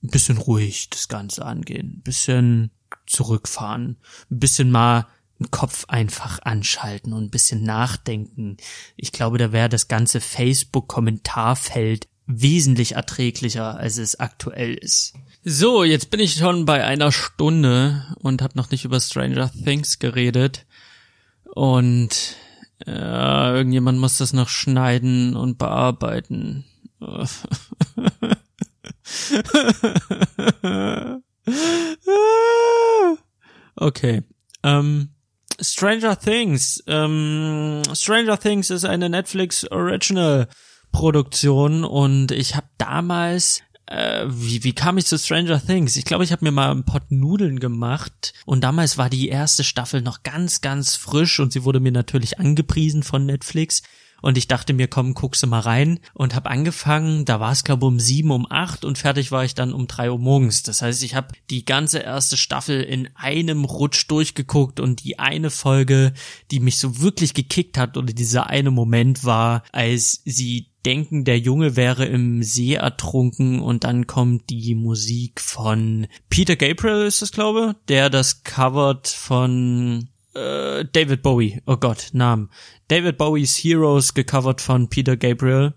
[0.00, 2.70] bisschen ruhig das Ganze angehen, bisschen
[3.06, 3.96] zurückfahren,
[4.28, 5.06] bisschen mal
[5.38, 8.56] den Kopf einfach anschalten und ein bisschen nachdenken.
[8.96, 15.14] Ich glaube, da wäre das ganze Facebook-Kommentarfeld wesentlich erträglicher, als es aktuell ist.
[15.42, 19.98] So, jetzt bin ich schon bei einer Stunde und habe noch nicht über Stranger Things
[19.98, 20.64] geredet.
[21.44, 22.36] Und
[22.86, 26.64] äh, irgendjemand muss das noch schneiden und bearbeiten.
[33.76, 34.22] okay.
[34.62, 35.13] Ähm,
[35.60, 36.82] Stranger Things.
[36.86, 40.48] Ähm, Stranger Things ist eine Netflix Original
[40.92, 45.96] Produktion und ich habe damals äh, wie, wie kam ich zu Stranger Things?
[45.96, 49.64] Ich glaube, ich habe mir mal ein Pot Nudeln gemacht und damals war die erste
[49.64, 53.82] Staffel noch ganz, ganz frisch und sie wurde mir natürlich angepriesen von Netflix
[54.24, 57.62] und ich dachte mir, komm, guckst du mal rein und habe angefangen, da war es
[57.62, 60.62] glaube um sieben, um acht und fertig war ich dann um drei Uhr morgens.
[60.62, 65.50] Das heißt, ich habe die ganze erste Staffel in einem Rutsch durchgeguckt und die eine
[65.50, 66.14] Folge,
[66.50, 71.38] die mich so wirklich gekickt hat oder dieser eine Moment war, als sie denken, der
[71.38, 77.30] Junge wäre im See ertrunken und dann kommt die Musik von Peter Gabriel ist das
[77.30, 81.62] glaube, der das covert von äh, David Bowie.
[81.66, 82.50] Oh Gott, Namen.
[82.88, 85.74] David Bowies Heroes gecovert von Peter Gabriel.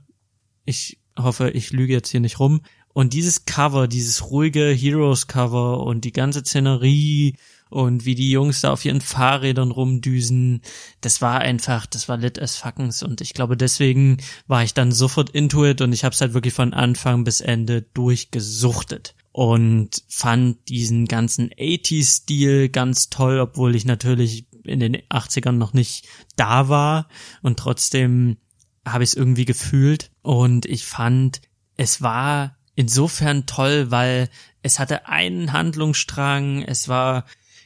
[0.65, 2.61] Ich hoffe, ich lüge jetzt hier nicht rum.
[2.93, 7.35] Und dieses Cover, dieses ruhige Heroes Cover und die ganze Szenerie
[7.69, 10.61] und wie die Jungs da auf ihren Fahrrädern rumdüsen,
[11.01, 14.91] das war einfach, das war lit as fuckens und ich glaube deswegen war ich dann
[14.91, 20.01] sofort into it und ich habe es halt wirklich von Anfang bis Ende durchgesuchtet und
[20.09, 26.07] fand diesen ganzen 80s-Stil ganz toll, obwohl ich natürlich in den 80ern noch nicht
[26.37, 27.07] da war
[27.43, 28.37] und trotzdem
[28.83, 31.41] habe ich es irgendwie gefühlt und ich fand,
[31.75, 34.29] es war insofern toll, weil
[34.63, 37.23] es hatte einen Handlungsstrang, es war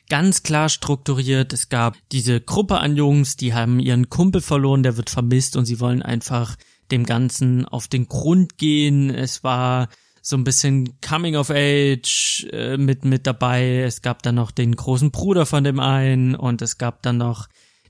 [0.10, 1.54] ganz klar strukturiert.
[1.54, 5.64] Es gab diese Gruppe an Jungs, die haben ihren Kumpel verloren, der wird vermisst und
[5.64, 6.58] sie wollen einfach
[6.92, 9.10] dem Ganzen auf den Grund gehen.
[9.10, 9.88] Es war
[10.22, 13.80] so ein bisschen Coming of Age äh, mit mit dabei.
[13.80, 17.48] Es gab dann noch den großen Bruder von dem einen und es gab dann noch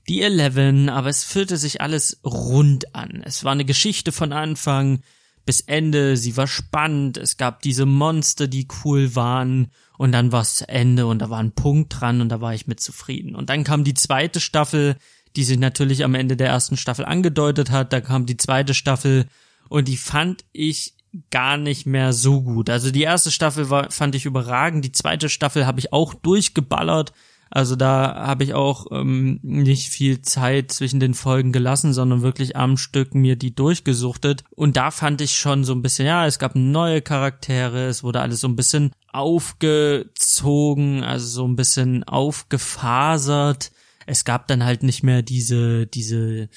[0.08, 3.22] die Eleven, aber es fühlte sich alles rund an.
[3.24, 5.02] Es war eine Geschichte von Anfang
[5.44, 10.42] bis Ende, sie war spannend, es gab diese Monster, die cool waren und dann war
[10.42, 13.34] es zu Ende und da war ein Punkt dran und da war ich mit zufrieden.
[13.34, 14.96] Und dann kam die zweite Staffel,
[15.34, 19.26] die sich natürlich am Ende der ersten Staffel angedeutet hat, da kam die zweite Staffel
[19.68, 20.94] und die fand ich
[21.30, 22.70] gar nicht mehr so gut.
[22.70, 27.12] Also die erste Staffel war, fand ich überragend, die zweite Staffel habe ich auch durchgeballert.
[27.54, 32.56] Also da habe ich auch ähm, nicht viel Zeit zwischen den Folgen gelassen, sondern wirklich
[32.56, 34.42] am Stück mir die durchgesuchtet.
[34.56, 38.22] Und da fand ich schon so ein bisschen, ja, es gab neue Charaktere, es wurde
[38.22, 43.70] alles so ein bisschen aufgezogen, also so ein bisschen aufgefasert.
[44.06, 46.48] Es gab dann halt nicht mehr diese, diese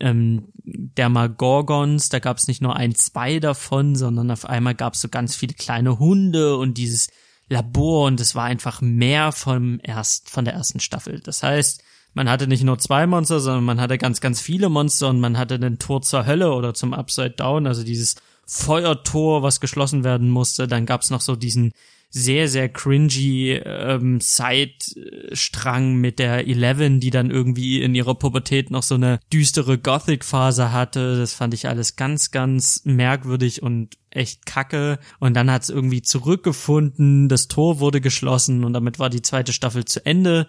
[0.00, 5.00] ähm, Dermagorgons, da gab es nicht nur ein, zwei davon, sondern auf einmal gab es
[5.00, 7.08] so ganz viele kleine Hunde und dieses
[7.48, 11.20] Labor und es war einfach mehr vom erst, von der ersten Staffel.
[11.20, 11.82] Das heißt,
[12.14, 15.38] man hatte nicht nur zwei Monster, sondern man hatte ganz, ganz viele Monster und man
[15.38, 18.16] hatte den Tor zur Hölle oder zum Upside Down, also dieses
[18.46, 20.66] Feuertor, was geschlossen werden musste.
[20.66, 21.72] Dann gab's noch so diesen
[22.10, 28.82] sehr, sehr cringy ähm, Side-Strang mit der Eleven, die dann irgendwie in ihrer Pubertät noch
[28.82, 31.16] so eine düstere Gothic-Phase hatte.
[31.16, 34.98] Das fand ich alles ganz, ganz merkwürdig und echt kacke.
[35.20, 39.84] Und dann hat's irgendwie zurückgefunden, das Tor wurde geschlossen und damit war die zweite Staffel
[39.84, 40.48] zu Ende.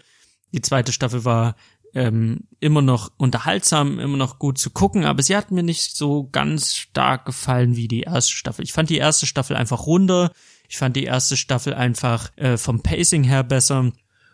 [0.53, 1.55] Die zweite Staffel war
[1.93, 6.27] ähm, immer noch unterhaltsam, immer noch gut zu gucken, aber sie hat mir nicht so
[6.31, 8.63] ganz stark gefallen wie die erste Staffel.
[8.63, 10.31] Ich fand die erste Staffel einfach runder.
[10.71, 13.91] Ich fand die erste Staffel einfach äh, vom Pacing her besser.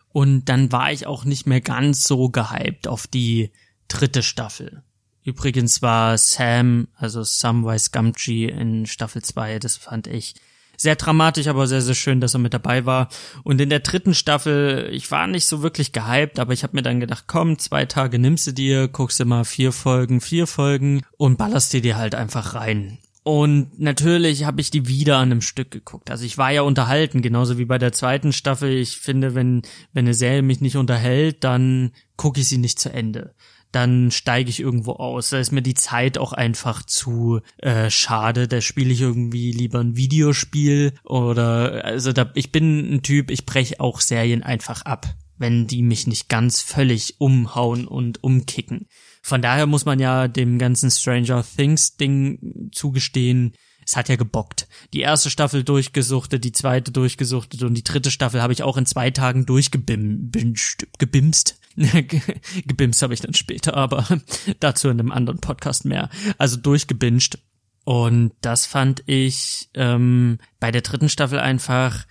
[0.10, 3.50] Und dann war ich auch nicht mehr ganz so gehypt auf die
[3.88, 4.84] dritte Staffel.
[5.24, 10.36] Übrigens war Sam, also Samwise Gamgee in Staffel 2, das fand ich
[10.78, 13.10] sehr dramatisch, aber sehr, sehr schön, dass er mit dabei war.
[13.44, 16.84] Und in der dritten Staffel, ich war nicht so wirklich gehypt, aber ich habe mir
[16.84, 21.02] dann gedacht, komm, zwei Tage nimmst du dir, guckst dir mal vier Folgen, vier Folgen
[21.18, 23.00] und ballerst dir die halt einfach rein.
[23.28, 26.10] Und natürlich habe ich die wieder an einem Stück geguckt.
[26.12, 28.70] Also ich war ja unterhalten, genauso wie bei der zweiten Staffel.
[28.72, 32.90] Ich finde, wenn, wenn eine Serie mich nicht unterhält, dann gucke ich sie nicht zu
[32.90, 33.36] Ende.
[33.72, 35.30] dann steige ich irgendwo aus.
[35.30, 38.48] Da ist mir die Zeit auch einfach zu äh, schade.
[38.48, 43.46] Da spiele ich irgendwie lieber ein Videospiel oder also da ich bin ein Typ, ich
[43.46, 48.88] breche auch Serien einfach ab, wenn die mich nicht ganz völlig umhauen und umkicken.
[49.28, 53.52] Von daher muss man ja dem ganzen Stranger Things Ding zugestehen,
[53.86, 54.70] es hat ja gebockt.
[54.94, 58.86] Die erste Staffel durchgesuchtet, die zweite durchgesuchtet und die dritte Staffel habe ich auch in
[58.86, 60.88] zwei Tagen durchgebimst.
[60.98, 61.60] Gebimst.
[63.02, 64.08] Habe ich dann später, aber
[64.62, 66.10] dazu in einem anderen Podcast mehr.
[66.38, 67.38] Also durchgebinged.
[67.84, 72.06] Und das fand ich ähm, bei der dritten Staffel einfach,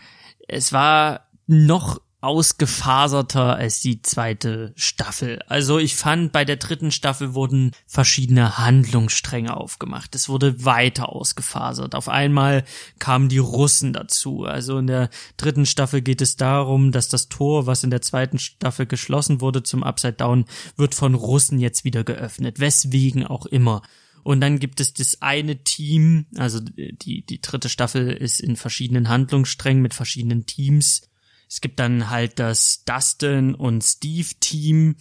[0.49, 5.39] es war noch ausgefaserter als die zweite Staffel.
[5.47, 10.17] Also ich fand, bei der dritten Staffel wurden verschiedene Handlungsstränge aufgemacht.
[10.17, 11.95] Es wurde weiter ausgefasert.
[11.95, 12.65] Auf einmal
[12.99, 14.45] kamen die Russen dazu.
[14.45, 18.41] Also in der dritten Staffel geht es darum, dass das Tor, was in der zweiten
[18.41, 20.47] Staffel geschlossen wurde zum Upside Down,
[20.77, 22.59] wird von Russen jetzt wieder geöffnet.
[22.59, 23.83] Weswegen auch immer.
[24.25, 29.09] Und dann gibt es das eine Team, also die, die dritte Staffel ist in verschiedenen
[29.09, 31.03] Handlungssträngen mit verschiedenen Teams
[31.49, 34.97] es gibt dann halt das Dustin und Steve Team,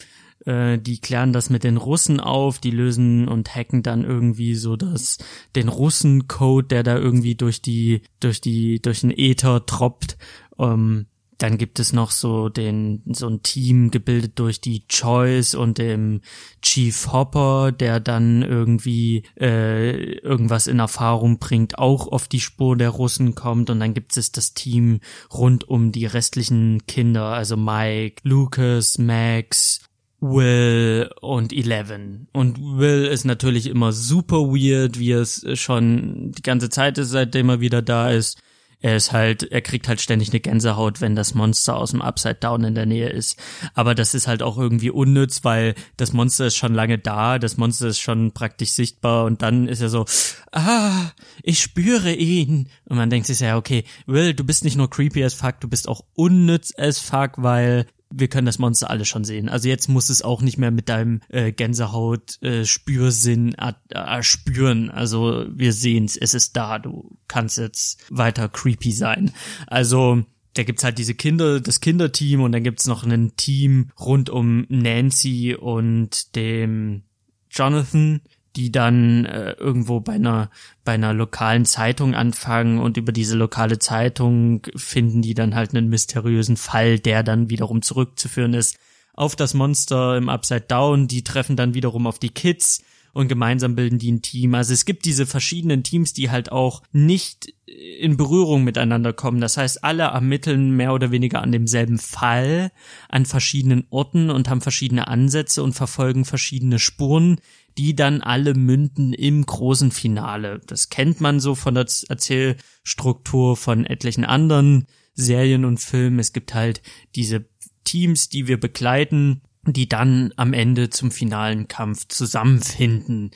[0.46, 4.76] äh, die klären das mit den Russen auf, die lösen und hacken dann irgendwie so
[4.76, 5.18] das
[5.56, 10.18] den Russen-Code, der da irgendwie durch die durch die durch den Äther troppt.
[10.60, 11.08] Ähm,
[11.38, 16.22] dann gibt es noch so den, so ein Team gebildet durch die Choice und dem
[16.62, 22.90] Chief Hopper, der dann irgendwie äh, irgendwas in Erfahrung bringt, auch auf die Spur der
[22.90, 23.70] Russen kommt.
[23.70, 25.02] Und dann gibt es das Team
[25.34, 29.82] rund um die restlichen Kinder, also Mike, Lucas, Max,
[30.22, 32.28] Will und Eleven.
[32.32, 37.50] Und Will ist natürlich immer super weird, wie es schon die ganze Zeit ist, seitdem
[37.50, 38.40] er wieder da ist
[38.82, 42.36] er ist halt, er kriegt halt ständig eine Gänsehaut, wenn das Monster aus dem Upside
[42.36, 43.40] Down in der Nähe ist.
[43.74, 47.58] Aber das ist halt auch irgendwie unnütz, weil das Monster ist schon lange da, das
[47.58, 50.06] Monster ist schon praktisch sichtbar und dann ist er so,
[50.52, 51.12] ah,
[51.44, 52.70] ich spüre ihn.
[52.86, 55.68] Und man denkt sich ja, okay, Will, du bist nicht nur creepy as fuck, du
[55.68, 59.50] bist auch unnütz as fuck, weil wir können das Monster alle schon sehen.
[59.50, 64.90] Also jetzt muss es auch nicht mehr mit deinem äh, Gänsehaut äh, Spürsinn äh, spüren.
[64.90, 66.80] Also wir sehen's, es ist da.
[66.80, 69.32] Du kannst jetzt weiter creepy sein.
[69.68, 74.30] Also da gibt's halt diese Kinder, das Kinderteam und dann gibt's noch ein Team rund
[74.30, 77.04] um Nancy und dem
[77.50, 78.22] Jonathan,
[78.56, 80.50] die dann äh, irgendwo bei einer
[80.84, 85.90] bei einer lokalen Zeitung anfangen und über diese lokale Zeitung finden die dann halt einen
[85.90, 88.78] mysteriösen Fall, der dann wiederum zurückzuführen ist
[89.14, 91.08] auf das Monster im Upside Down.
[91.08, 92.84] Die treffen dann wiederum auf die Kids
[93.16, 94.56] und gemeinsam bilden die ein Team.
[94.56, 99.40] Also es gibt diese verschiedenen Teams, die halt auch nicht in Berührung miteinander kommen.
[99.40, 102.72] Das heißt, alle ermitteln mehr oder weniger an demselben Fall
[103.08, 107.40] an verschiedenen Orten und haben verschiedene Ansätze und verfolgen verschiedene Spuren,
[107.78, 110.62] die dann alle münden im großen Finale.
[110.66, 116.20] Das kennt man so von der Erzählstruktur von etlichen anderen Serien und Filmen.
[116.20, 116.82] Es gibt halt
[117.16, 117.46] diese
[117.84, 123.32] Teams, die wir begleiten, die dann am Ende zum finalen Kampf zusammenfinden.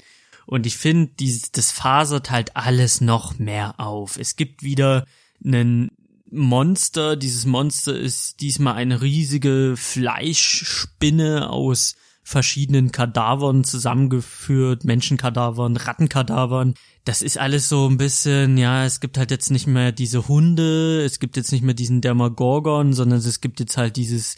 [0.46, 1.12] Und ich finde,
[1.52, 4.18] das fasert halt alles noch mehr auf.
[4.18, 5.06] Es gibt wieder
[5.44, 5.92] einen
[6.32, 7.16] Monster.
[7.16, 16.76] Dieses Monster ist diesmal eine riesige Fleischspinne aus verschiedenen Kadavern zusammengeführt, Menschenkadavern, Rattenkadavern.
[17.06, 21.04] Das ist alles so ein bisschen, ja, es gibt halt jetzt nicht mehr diese Hunde,
[21.04, 24.36] es gibt jetzt nicht mehr diesen Dermagorgon, sondern es gibt jetzt halt dieses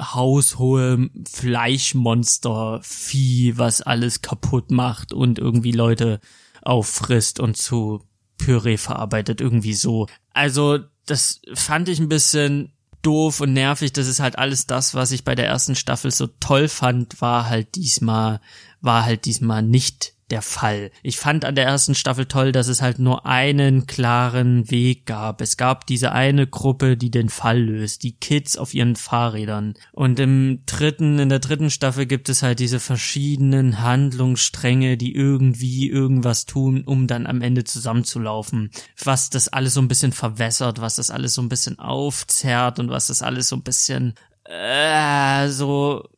[0.00, 6.20] haushohe Fleischmonster-Vieh, was alles kaputt macht und irgendwie Leute
[6.62, 8.04] auffrisst und zu
[8.38, 10.06] Püree verarbeitet, irgendwie so.
[10.32, 12.72] Also, das fand ich ein bisschen
[13.02, 13.92] doof und nervig.
[13.92, 17.48] Das ist halt alles das, was ich bei der ersten Staffel so toll fand, war
[17.48, 18.40] halt diesmal,
[18.80, 20.90] war halt diesmal nicht der Fall.
[21.02, 25.40] Ich fand an der ersten Staffel toll, dass es halt nur einen klaren Weg gab.
[25.40, 29.74] Es gab diese eine Gruppe, die den Fall löst, die Kids auf ihren Fahrrädern.
[29.92, 35.88] Und im dritten, in der dritten Staffel gibt es halt diese verschiedenen Handlungsstränge, die irgendwie
[35.88, 38.70] irgendwas tun, um dann am Ende zusammenzulaufen.
[39.02, 42.90] Was das alles so ein bisschen verwässert, was das alles so ein bisschen aufzerrt und
[42.90, 44.14] was das alles so ein bisschen
[44.48, 46.08] äh, so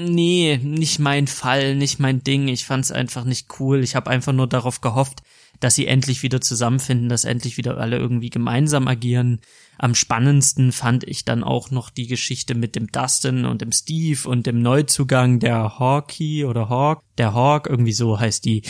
[0.00, 2.48] nee, nicht mein Fall, nicht mein Ding.
[2.48, 3.82] Ich fand's einfach nicht cool.
[3.82, 5.22] Ich habe einfach nur darauf gehofft,
[5.60, 9.40] dass sie endlich wieder zusammenfinden, dass endlich wieder alle irgendwie gemeinsam agieren.
[9.78, 14.28] Am spannendsten fand ich dann auch noch die Geschichte mit dem Dustin und dem Steve
[14.28, 18.62] und dem Neuzugang der Hawkey oder Hawk, der Hawk, irgendwie so heißt die.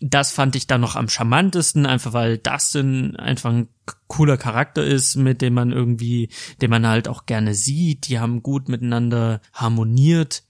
[0.00, 3.68] Das fand ich dann noch am charmantesten, einfach weil Dustin einfach ein
[4.08, 6.28] cooler Charakter ist, mit dem man irgendwie,
[6.60, 8.08] den man halt auch gerne sieht.
[8.08, 10.42] Die haben gut miteinander harmoniert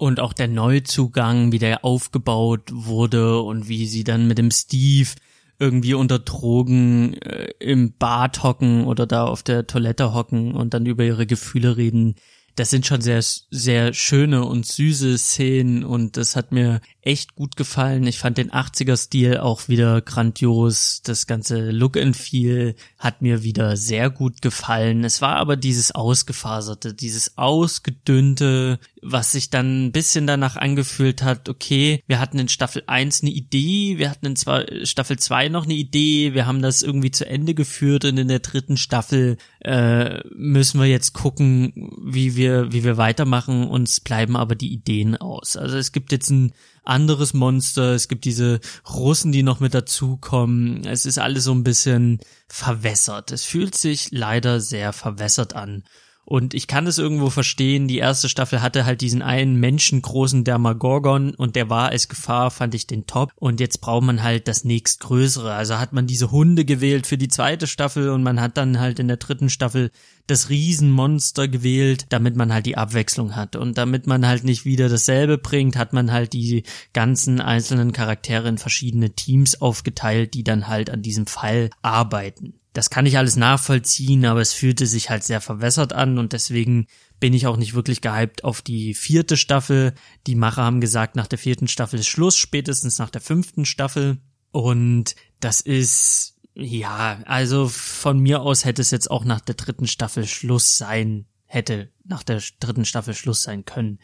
[0.00, 5.10] und auch der Neuzugang, wie der aufgebaut wurde und wie sie dann mit dem Steve
[5.58, 10.86] irgendwie unter Drogen äh, im Bad hocken oder da auf der Toilette hocken und dann
[10.86, 12.14] über ihre Gefühle reden.
[12.56, 17.56] Das sind schon sehr, sehr schöne und süße Szenen und das hat mir echt gut
[17.56, 18.06] gefallen.
[18.06, 21.00] Ich fand den 80er-Stil auch wieder grandios.
[21.02, 25.04] Das ganze Look and Feel hat mir wieder sehr gut gefallen.
[25.04, 31.48] Es war aber dieses ausgefaserte, dieses ausgedünnte, was sich dann ein bisschen danach angefühlt hat,
[31.48, 35.74] okay, wir hatten in Staffel 1 eine Idee, wir hatten in Staffel 2 noch eine
[35.74, 40.80] Idee, wir haben das irgendwie zu Ende geführt und in der dritten Staffel äh, müssen
[40.80, 41.72] wir jetzt gucken,
[42.04, 45.56] wie wir, wie wir weitermachen, uns bleiben aber die Ideen aus.
[45.56, 46.52] Also es gibt jetzt ein
[46.84, 50.84] anderes Monster, es gibt diese Russen, die noch mit dazukommen.
[50.84, 53.32] Es ist alles so ein bisschen verwässert.
[53.32, 55.84] Es fühlt sich leider sehr verwässert an.
[56.30, 61.34] Und ich kann es irgendwo verstehen, die erste Staffel hatte halt diesen einen menschengroßen Dermagorgon
[61.34, 63.32] und der war als Gefahr, fand ich den top.
[63.34, 65.52] Und jetzt braucht man halt das nächstgrößere.
[65.52, 69.00] Also hat man diese Hunde gewählt für die zweite Staffel und man hat dann halt
[69.00, 69.90] in der dritten Staffel
[70.28, 73.56] das Riesenmonster gewählt, damit man halt die Abwechslung hat.
[73.56, 76.62] Und damit man halt nicht wieder dasselbe bringt, hat man halt die
[76.92, 82.90] ganzen einzelnen Charaktere in verschiedene Teams aufgeteilt, die dann halt an diesem Fall arbeiten das
[82.90, 86.86] kann ich alles nachvollziehen, aber es fühlte sich halt sehr verwässert an und deswegen
[87.18, 89.94] bin ich auch nicht wirklich gehypt auf die vierte Staffel.
[90.26, 94.18] Die Macher haben gesagt, nach der vierten Staffel ist Schluss, spätestens nach der fünften Staffel.
[94.52, 99.86] Und das ist, ja, also von mir aus hätte es jetzt auch nach der dritten
[99.86, 103.98] Staffel Schluss sein, hätte nach der dritten Staffel Schluss sein können.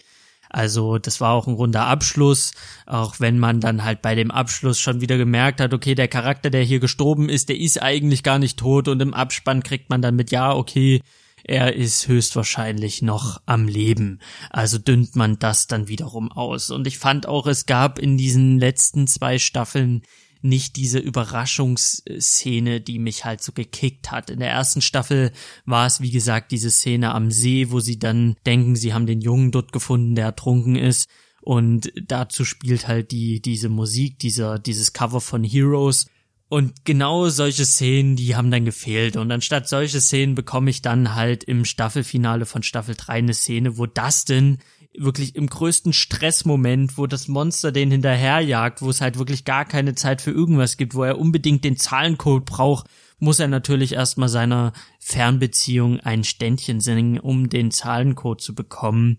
[0.57, 2.53] Also das war auch ein runder Abschluss,
[2.87, 6.49] auch wenn man dann halt bei dem Abschluss schon wieder gemerkt hat, okay, der Charakter,
[6.49, 10.01] der hier gestorben ist, der ist eigentlich gar nicht tot und im Abspann kriegt man
[10.01, 11.03] dann mit, ja, okay,
[11.45, 14.19] er ist höchstwahrscheinlich noch am Leben.
[14.49, 16.71] Also dünnt man das dann wiederum aus.
[16.71, 20.05] Und ich fand auch, es gab in diesen letzten zwei Staffeln
[20.49, 24.31] nicht diese Überraschungsszene, die mich halt so gekickt hat.
[24.31, 25.33] In der ersten Staffel
[25.65, 29.21] war es, wie gesagt, diese Szene am See, wo sie dann denken, sie haben den
[29.21, 31.09] Jungen dort gefunden, der ertrunken ist.
[31.43, 36.07] Und dazu spielt halt die, diese Musik, dieser, dieses Cover von Heroes.
[36.49, 39.17] Und genau solche Szenen, die haben dann gefehlt.
[39.17, 43.79] Und anstatt solche Szenen bekomme ich dann halt im Staffelfinale von Staffel 3 eine Szene,
[43.79, 44.59] wo Dustin
[44.99, 49.95] wirklich im größten Stressmoment, wo das Monster den hinterherjagt, wo es halt wirklich gar keine
[49.95, 52.87] Zeit für irgendwas gibt, wo er unbedingt den Zahlencode braucht,
[53.19, 59.19] muss er natürlich erstmal seiner Fernbeziehung ein Ständchen singen, um den Zahlencode zu bekommen.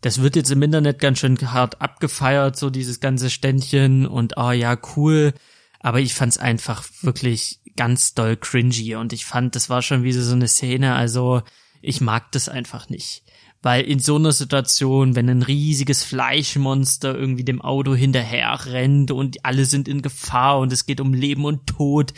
[0.00, 4.48] Das wird jetzt im Internet ganz schön hart abgefeiert, so dieses ganze Ständchen und ah
[4.48, 5.32] oh ja, cool.
[5.80, 10.22] Aber ich fand's einfach wirklich ganz doll cringy und ich fand, das war schon wieder
[10.22, 11.42] so eine Szene, also
[11.80, 13.24] ich mag das einfach nicht.
[13.62, 19.44] Weil in so einer Situation, wenn ein riesiges Fleischmonster irgendwie dem Auto hinterher rennt und
[19.44, 22.12] alle sind in Gefahr und es geht um Leben und Tod,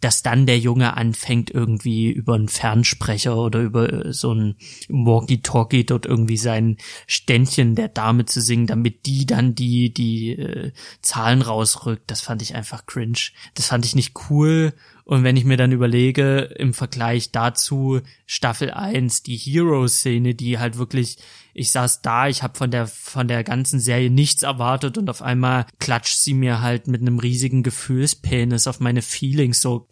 [0.00, 4.56] dass dann der Junge anfängt irgendwie über einen Fernsprecher oder über äh, so ein
[4.88, 6.76] Walkie-Talkie dort irgendwie sein
[7.06, 10.72] Ständchen der Dame zu singen, damit die dann die die äh,
[11.02, 12.10] Zahlen rausrückt.
[12.10, 13.30] Das fand ich einfach cringe.
[13.54, 14.72] Das fand ich nicht cool
[15.08, 20.76] und wenn ich mir dann überlege, im Vergleich dazu Staffel 1, die Hero-Szene, die halt
[20.76, 21.16] wirklich,
[21.54, 25.22] ich saß da, ich habe von der von der ganzen Serie nichts erwartet und auf
[25.22, 29.88] einmal klatscht sie mir halt mit einem riesigen Gefühlspenis auf meine Feelings so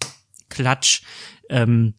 [0.50, 1.00] klatsch.
[1.48, 1.94] Ähm,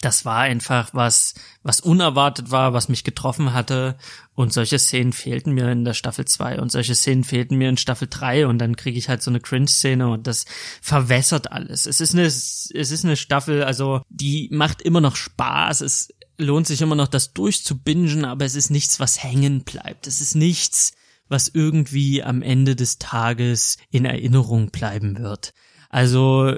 [0.00, 3.96] das war einfach was, was unerwartet war, was mich getroffen hatte.
[4.34, 7.76] Und solche Szenen fehlten mir in der Staffel 2 und solche Szenen fehlten mir in
[7.76, 10.44] Staffel 3 und dann kriege ich halt so eine Cringe-Szene und das
[10.80, 11.86] verwässert alles.
[11.86, 15.80] Es ist eine, es ist eine Staffel, also die macht immer noch Spaß.
[15.80, 20.06] Es lohnt sich immer noch, das durchzubingen, aber es ist nichts, was hängen bleibt.
[20.06, 20.92] Es ist nichts,
[21.28, 25.52] was irgendwie am Ende des Tages in Erinnerung bleiben wird.
[25.90, 26.54] Also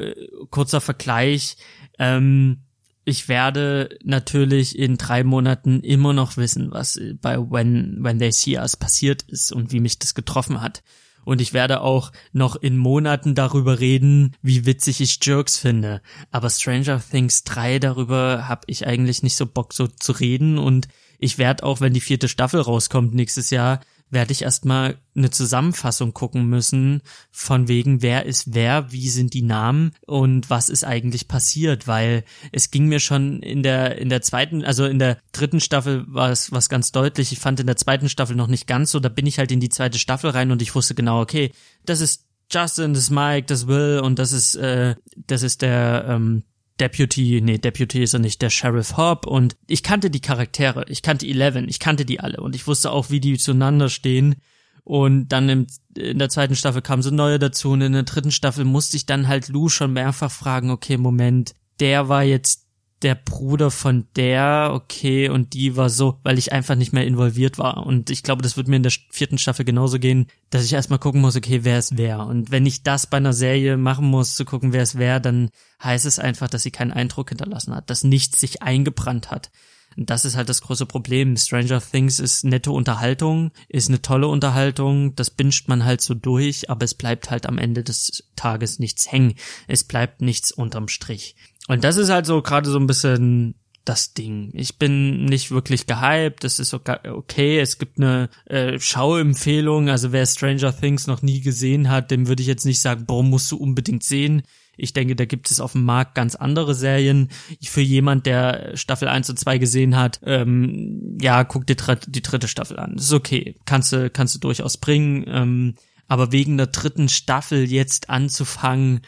[0.50, 1.56] kurzer Vergleich.
[1.98, 2.64] Ähm,
[3.04, 8.58] ich werde natürlich in drei Monaten immer noch wissen, was bei When, When They See
[8.58, 10.82] Us passiert ist und wie mich das getroffen hat.
[11.24, 16.02] Und ich werde auch noch in Monaten darüber reden, wie witzig ich Jerks finde.
[16.30, 20.58] Aber Stranger Things 3 darüber habe ich eigentlich nicht so Bock so zu reden.
[20.58, 23.80] Und ich werde auch, wenn die vierte Staffel rauskommt nächstes Jahr,
[24.10, 29.42] werde ich erstmal eine Zusammenfassung gucken müssen, von wegen, wer ist wer, wie sind die
[29.42, 34.22] Namen und was ist eigentlich passiert, weil es ging mir schon in der, in der
[34.22, 37.32] zweiten, also in der dritten Staffel war es was ganz deutlich.
[37.32, 39.60] Ich fand in der zweiten Staffel noch nicht ganz so, da bin ich halt in
[39.60, 41.52] die zweite Staffel rein und ich wusste genau, okay,
[41.84, 46.04] das ist Justin, das ist Mike, das Will und das ist, äh, das ist der,
[46.08, 46.42] ähm,
[46.80, 49.26] Deputy, nee, Deputy ist er nicht, der Sheriff Hobb.
[49.26, 52.40] Und ich kannte die Charaktere, ich kannte Eleven, ich kannte die alle.
[52.40, 54.36] Und ich wusste auch, wie die zueinander stehen.
[54.82, 55.66] Und dann im,
[55.96, 57.70] in der zweiten Staffel kamen so neue dazu.
[57.70, 61.54] Und in der dritten Staffel musste ich dann halt Lou schon mehrfach fragen, okay, Moment,
[61.78, 62.66] der war jetzt
[63.02, 67.56] der Bruder von der, okay, und die war so, weil ich einfach nicht mehr involviert
[67.56, 67.86] war.
[67.86, 70.98] Und ich glaube, das wird mir in der vierten Staffel genauso gehen, dass ich erstmal
[70.98, 72.26] gucken muss, okay, wer ist wer.
[72.26, 75.50] Und wenn ich das bei einer Serie machen muss, zu gucken, wer ist wer, dann
[75.82, 79.50] heißt es einfach, dass sie keinen Eindruck hinterlassen hat, dass nichts sich eingebrannt hat.
[79.96, 81.36] Und das ist halt das große Problem.
[81.36, 86.70] Stranger Things ist nette Unterhaltung, ist eine tolle Unterhaltung, das binscht man halt so durch,
[86.70, 89.34] aber es bleibt halt am Ende des Tages nichts hängen.
[89.66, 91.34] Es bleibt nichts unterm Strich.
[91.70, 94.50] Und das ist halt so gerade so ein bisschen das Ding.
[94.54, 100.26] Ich bin nicht wirklich gehypt, es ist okay, es gibt eine äh, Schauempfehlung, also wer
[100.26, 103.56] Stranger Things noch nie gesehen hat, dem würde ich jetzt nicht sagen, boah, musst du
[103.56, 104.42] unbedingt sehen.
[104.76, 107.28] Ich denke, da gibt es auf dem Markt ganz andere Serien.
[107.62, 111.76] Für jemand, der Staffel 1 und 2 gesehen hat, ähm, ja, guck dir
[112.08, 112.94] die dritte Staffel an.
[112.96, 113.54] Das ist okay.
[113.64, 115.24] Kannst du, kannst du durchaus bringen.
[115.28, 115.74] Ähm,
[116.08, 119.02] aber wegen der dritten Staffel jetzt anzufangen,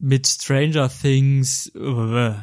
[0.00, 2.34] mit Stranger Things äh,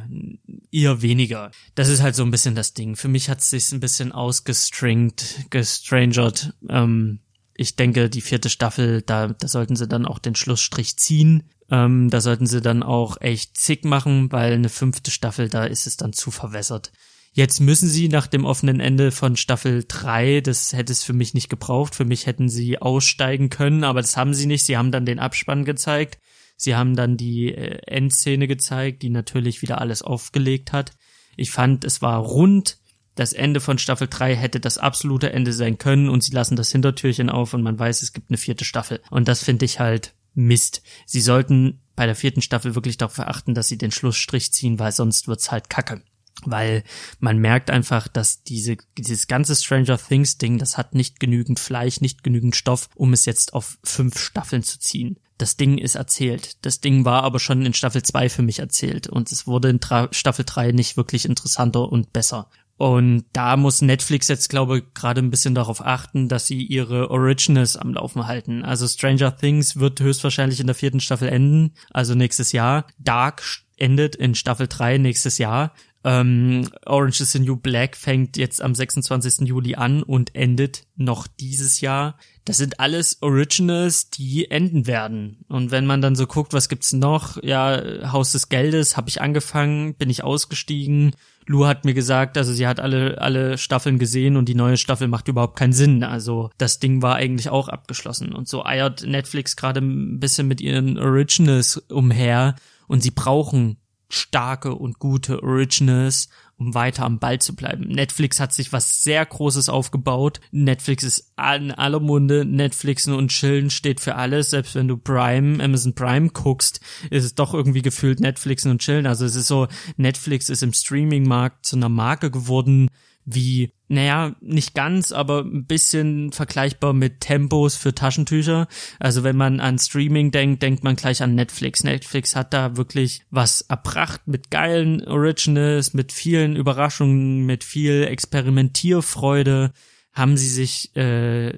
[0.71, 1.51] eher weniger.
[1.75, 2.95] Das ist halt so ein bisschen das Ding.
[2.95, 6.53] Für mich hat es sich ein bisschen ausgestringt, gestrangert.
[6.69, 7.19] Ähm,
[7.55, 11.43] ich denke, die vierte Staffel, da, da sollten sie dann auch den Schlussstrich ziehen.
[11.71, 15.87] Ähm, da sollten sie dann auch echt zick machen, weil eine fünfte Staffel, da ist
[15.87, 16.91] es dann zu verwässert.
[17.31, 21.33] Jetzt müssen sie nach dem offenen Ende von Staffel 3, das hätte es für mich
[21.33, 24.65] nicht gebraucht, für mich hätten sie aussteigen können, aber das haben sie nicht.
[24.65, 26.19] Sie haben dann den Abspann gezeigt
[26.57, 30.91] Sie haben dann die äh, Endszene gezeigt, die natürlich wieder alles aufgelegt hat.
[31.37, 32.79] Ich fand, es war rund.
[33.15, 36.71] Das Ende von Staffel 3 hätte das absolute Ende sein können und sie lassen das
[36.71, 38.99] Hintertürchen auf und man weiß, es gibt eine vierte Staffel.
[39.09, 40.81] Und das finde ich halt Mist.
[41.05, 44.91] Sie sollten bei der vierten Staffel wirklich darauf achten, dass sie den Schlussstrich ziehen, weil
[44.91, 46.01] sonst wird's halt kacke
[46.43, 46.83] weil
[47.19, 52.01] man merkt einfach, dass diese, dieses ganze Stranger Things Ding, das hat nicht genügend Fleisch,
[52.01, 55.17] nicht genügend Stoff, um es jetzt auf fünf Staffeln zu ziehen.
[55.37, 56.65] Das Ding ist erzählt.
[56.65, 59.79] Das Ding war aber schon in Staffel 2 für mich erzählt und es wurde in
[59.79, 62.49] Tra Staffel 3 nicht wirklich interessanter und besser.
[62.77, 67.09] Und da muss Netflix jetzt, glaube ich, gerade ein bisschen darauf achten, dass sie ihre
[67.09, 68.63] Originals am Laufen halten.
[68.63, 72.85] Also Stranger Things wird höchstwahrscheinlich in der vierten Staffel enden, also nächstes Jahr.
[72.97, 73.43] Dark
[73.77, 75.73] endet in Staffel 3 nächstes Jahr.
[76.05, 79.47] Ähm, Orange is the New Black fängt jetzt am 26.
[79.47, 82.15] Juli an und endet noch dieses Jahr.
[82.45, 85.43] Das sind alles Originals, die enden werden.
[85.49, 87.41] Und wenn man dann so guckt, was gibt's noch?
[87.41, 91.15] Ja, Haus des Geldes habe ich angefangen, bin ich ausgestiegen.
[91.47, 95.07] Lu hat mir gesagt, also sie hat alle alle Staffeln gesehen und die neue Staffel
[95.07, 96.03] macht überhaupt keinen Sinn.
[96.03, 100.61] Also das Ding war eigentlich auch abgeschlossen und so eiert Netflix gerade ein bisschen mit
[100.61, 102.55] ihren Originals umher
[102.87, 103.77] und sie brauchen
[104.15, 107.87] starke und gute Originals, um weiter am Ball zu bleiben.
[107.87, 110.39] Netflix hat sich was sehr Großes aufgebaut.
[110.51, 112.45] Netflix ist in aller Munde.
[112.45, 114.51] Netflixen und Chillen steht für alles.
[114.51, 116.79] Selbst wenn du Prime, Amazon Prime guckst,
[117.09, 119.07] ist es doch irgendwie gefühlt Netflixen und Chillen.
[119.07, 119.67] Also es ist so,
[119.97, 122.89] Netflix ist im Streaming-Markt zu einer Marke geworden,
[123.25, 128.67] wie, naja, nicht ganz, aber ein bisschen vergleichbar mit Tempos für Taschentücher.
[128.99, 131.83] Also wenn man an Streaming denkt, denkt man gleich an Netflix.
[131.83, 139.73] Netflix hat da wirklich was erbracht mit geilen Originals, mit vielen Überraschungen, mit viel Experimentierfreude,
[140.13, 141.51] haben sie sich äh,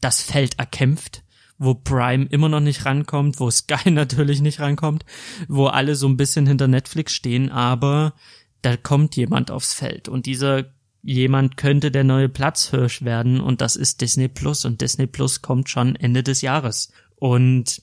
[0.00, 1.22] das Feld erkämpft
[1.56, 5.04] wo Prime immer noch nicht rankommt, wo Sky natürlich nicht rankommt,
[5.48, 8.14] wo alle so ein bisschen hinter Netflix stehen, aber
[8.60, 10.64] da kommt jemand aufs Feld und dieser
[11.04, 15.68] jemand könnte der neue Platzhirsch werden und das ist Disney Plus und Disney Plus kommt
[15.68, 16.92] schon Ende des Jahres.
[17.16, 17.82] Und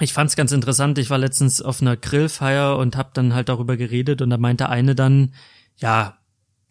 [0.00, 3.76] ich fand's ganz interessant, ich war letztens auf einer Grillfeier und hab dann halt darüber
[3.76, 5.34] geredet und da meinte eine dann,
[5.76, 6.18] ja,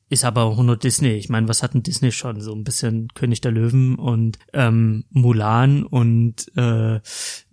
[0.09, 1.15] ist aber auch nur Disney.
[1.15, 2.39] Ich meine, was hat denn Disney schon?
[2.39, 7.01] So ein bisschen König der Löwen und ähm, Mulan und äh,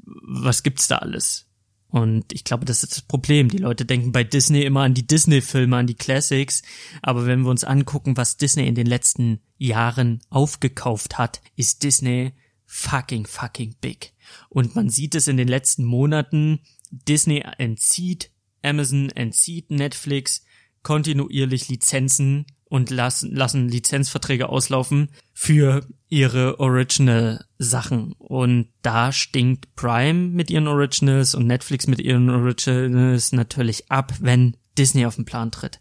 [0.05, 1.49] was gibt's da alles?
[1.95, 3.49] Und ich glaube, das ist das Problem.
[3.49, 6.62] Die Leute denken bei Disney immer an die Disney-Filme, an die Classics.
[7.03, 12.33] Aber wenn wir uns angucken, was Disney in den letzten Jahren aufgekauft hat, ist Disney
[12.66, 14.12] fucking, fucking big.
[14.49, 16.59] Und man sieht es in den letzten Monaten.
[16.91, 20.45] Disney entzieht Amazon, entzieht Netflix
[20.83, 28.14] kontinuierlich Lizenzen und lassen, lassen Lizenzverträge auslaufen für ihre Original-Sachen.
[28.18, 34.56] Und da stinkt Prime mit ihren Originals und Netflix mit ihren Originals natürlich ab, wenn
[34.76, 35.78] Disney auf den Plan tritt.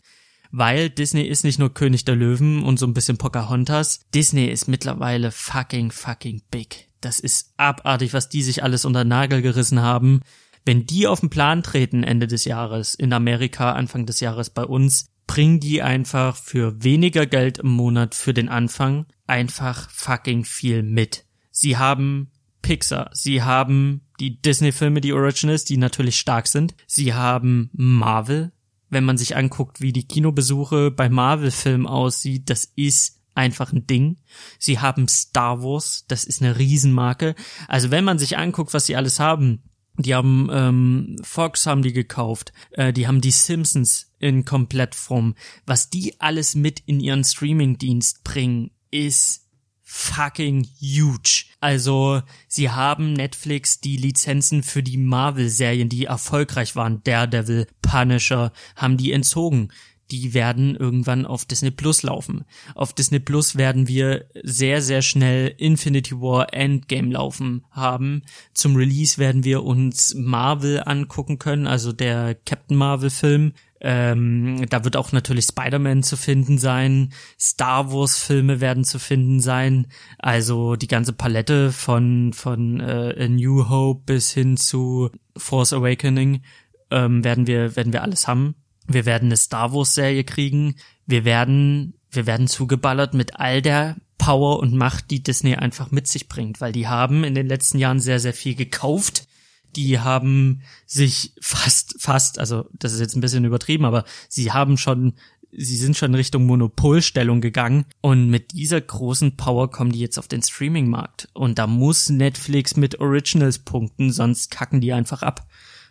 [0.52, 4.02] Weil Disney ist nicht nur König der Löwen und so ein bisschen Pocahontas.
[4.14, 6.90] Disney ist mittlerweile fucking, fucking big.
[7.02, 10.22] Das ist abartig, was die sich alles unter Nagel gerissen haben
[10.64, 14.64] Wenn die auf den Plan treten Ende des Jahres, in Amerika Anfang des Jahres bei
[14.64, 20.84] uns, bringen die einfach für weniger Geld im Monat für den Anfang einfach fucking viel
[20.84, 21.26] mit.
[21.52, 22.32] Sie haben
[22.62, 26.76] Pixar, sie haben die Disney-Filme, die Originals, die natürlich stark sind.
[26.88, 28.52] Sie haben Marvel.
[28.90, 34.18] Wenn man sich anguckt, wie die Kinobesuche bei Marvel-Filmen aussieht, das ist einfach ein Ding.
[34.60, 37.36] Sie haben Star Wars, das ist eine Riesenmarke.
[37.68, 39.64] Also wenn man sich anguckt, was sie alles haben,
[39.98, 45.36] die haben ähm, Fox haben die gekauft, äh, die haben die Simpsons in Komplettform.
[45.66, 49.44] Was die alles mit in ihren Streaming-Dienst bringen, ist
[49.84, 51.46] fucking huge.
[51.60, 58.98] Also, sie haben Netflix die Lizenzen für die Marvel-Serien, die erfolgreich waren, Daredevil, Punisher, haben
[58.98, 59.70] die entzogen
[60.12, 62.46] die werden irgendwann auf Disney Plus laufen.
[62.76, 68.24] Auf Disney Plus werden wir sehr, sehr schnell Infinity War Endgame laufen haben.
[68.54, 73.54] Zum Release werden wir uns Marvel angucken können, also der Captain Marvel Film.
[73.86, 77.12] Ähm, da wird auch natürlich Spider-Man zu finden sein.
[77.38, 79.88] Star Wars Filme werden zu finden sein.
[80.20, 86.44] Also die ganze Palette von, von äh, A New Hope bis hin zu Force Awakening
[86.92, 88.56] ähm, werden wir, werden wir alles haben.
[88.88, 90.76] Wir werden eine Star Wars Serie kriegen.
[91.06, 96.08] Wir werden, wir werden zugeballert mit all der Power und Macht, die Disney einfach mit
[96.08, 99.28] sich bringt, weil die haben in den letzten Jahren sehr, sehr viel gekauft.
[99.76, 104.78] Die haben sich fast, fast, also das ist jetzt ein bisschen übertrieben, aber sie haben
[104.78, 105.16] schon,
[105.52, 110.28] sie sind schon Richtung Monopolstellung gegangen und mit dieser großen Power kommen die jetzt auf
[110.28, 115.48] den Streaming-Markt und da muss Netflix mit Originals punkten, sonst kacken die einfach ab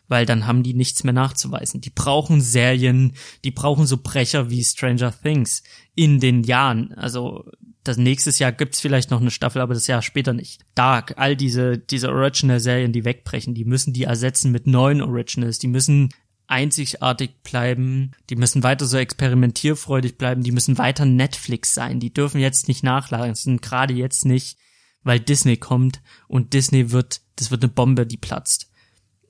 [0.08, 1.80] weil dann haben die nichts mehr nachzuweisen.
[1.80, 3.14] Die brauchen Serien,
[3.44, 5.62] die brauchen so Brecher wie Stranger Things
[5.94, 6.92] in den Jahren.
[6.94, 7.44] Also
[7.84, 10.60] das nächstes Jahr gibt's vielleicht noch eine Staffel, aber das Jahr später nicht.
[10.74, 15.58] Dark, all diese diese Original-Serien, die wegbrechen, die müssen die ersetzen mit neuen Originals.
[15.58, 16.10] Die müssen
[16.46, 22.40] einzigartig bleiben, die müssen weiter so experimentierfreudig bleiben, die müssen weiter Netflix sein, die dürfen
[22.40, 24.58] jetzt nicht nachlassen, gerade jetzt nicht,
[25.02, 28.70] weil Disney kommt und Disney wird, das wird eine Bombe, die platzt.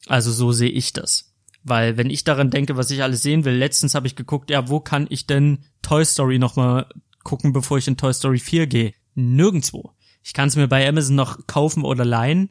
[0.07, 1.33] Also so sehe ich das.
[1.65, 4.69] Weil wenn ich daran denke, was ich alles sehen will, letztens habe ich geguckt, ja,
[4.69, 6.87] wo kann ich denn Toy Story nochmal
[7.23, 8.95] gucken, bevor ich in Toy Story 4 gehe?
[9.15, 9.93] Nirgendwo.
[10.25, 12.51] Ich kann es mir bei Amazon noch kaufen oder leihen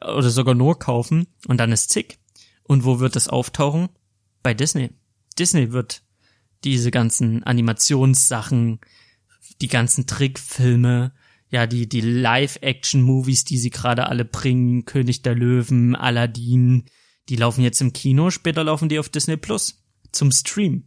[0.00, 2.18] oder sogar nur kaufen und dann ist zick.
[2.62, 3.88] Und wo wird das auftauchen?
[4.42, 4.90] Bei Disney.
[5.38, 6.02] Disney wird
[6.64, 8.80] diese ganzen Animationssachen,
[9.60, 11.12] die ganzen Trickfilme,
[11.52, 16.86] ja, die, die Live-Action-Movies, die sie gerade alle bringen, König der Löwen, Aladdin,
[17.28, 20.84] die laufen jetzt im Kino, später laufen die auf Disney Plus zum Stream.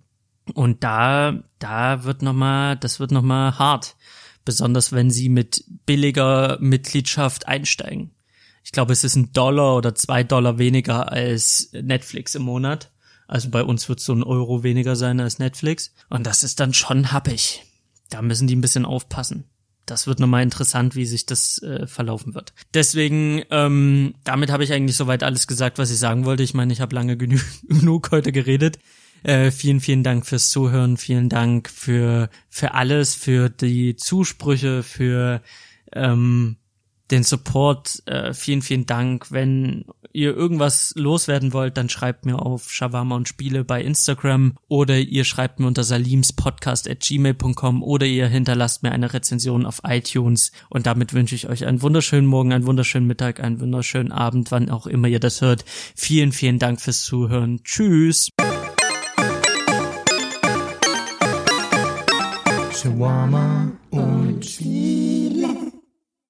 [0.55, 3.95] Und da, da wird nochmal, das wird nochmal hart.
[4.43, 8.15] Besonders wenn sie mit billiger Mitgliedschaft einsteigen.
[8.63, 12.91] Ich glaube, es ist ein Dollar oder zwei Dollar weniger als Netflix im Monat.
[13.27, 15.93] Also bei uns wird so ein Euro weniger sein als Netflix.
[16.09, 17.63] Und das ist dann schon happig.
[18.09, 19.45] Da müssen die ein bisschen aufpassen
[19.85, 22.53] das wird nochmal interessant, wie sich das äh, verlaufen wird.
[22.73, 26.43] Deswegen, ähm, damit habe ich eigentlich soweit alles gesagt, was ich sagen wollte.
[26.43, 28.79] Ich meine, ich habe lange genü genug heute geredet.
[29.23, 35.41] Äh, vielen, vielen Dank fürs Zuhören, vielen Dank für, für alles, für die Zusprüche, für
[35.93, 36.57] ähm,
[37.11, 38.03] den Support.
[38.05, 39.31] Äh, vielen, vielen Dank.
[39.31, 44.97] Wenn ihr irgendwas loswerden wollt, dann schreibt mir auf Shawarma und Spiele bei Instagram oder
[44.97, 50.51] ihr schreibt mir unter salimspodcast at gmail.com oder ihr hinterlasst mir eine Rezension auf iTunes.
[50.69, 54.69] Und damit wünsche ich euch einen wunderschönen Morgen, einen wunderschönen Mittag, einen wunderschönen Abend, wann
[54.69, 55.65] auch immer ihr das hört.
[55.95, 57.61] Vielen, vielen Dank fürs Zuhören.
[57.63, 58.29] Tschüss.
[62.71, 65.64] Shawarma und Spiele.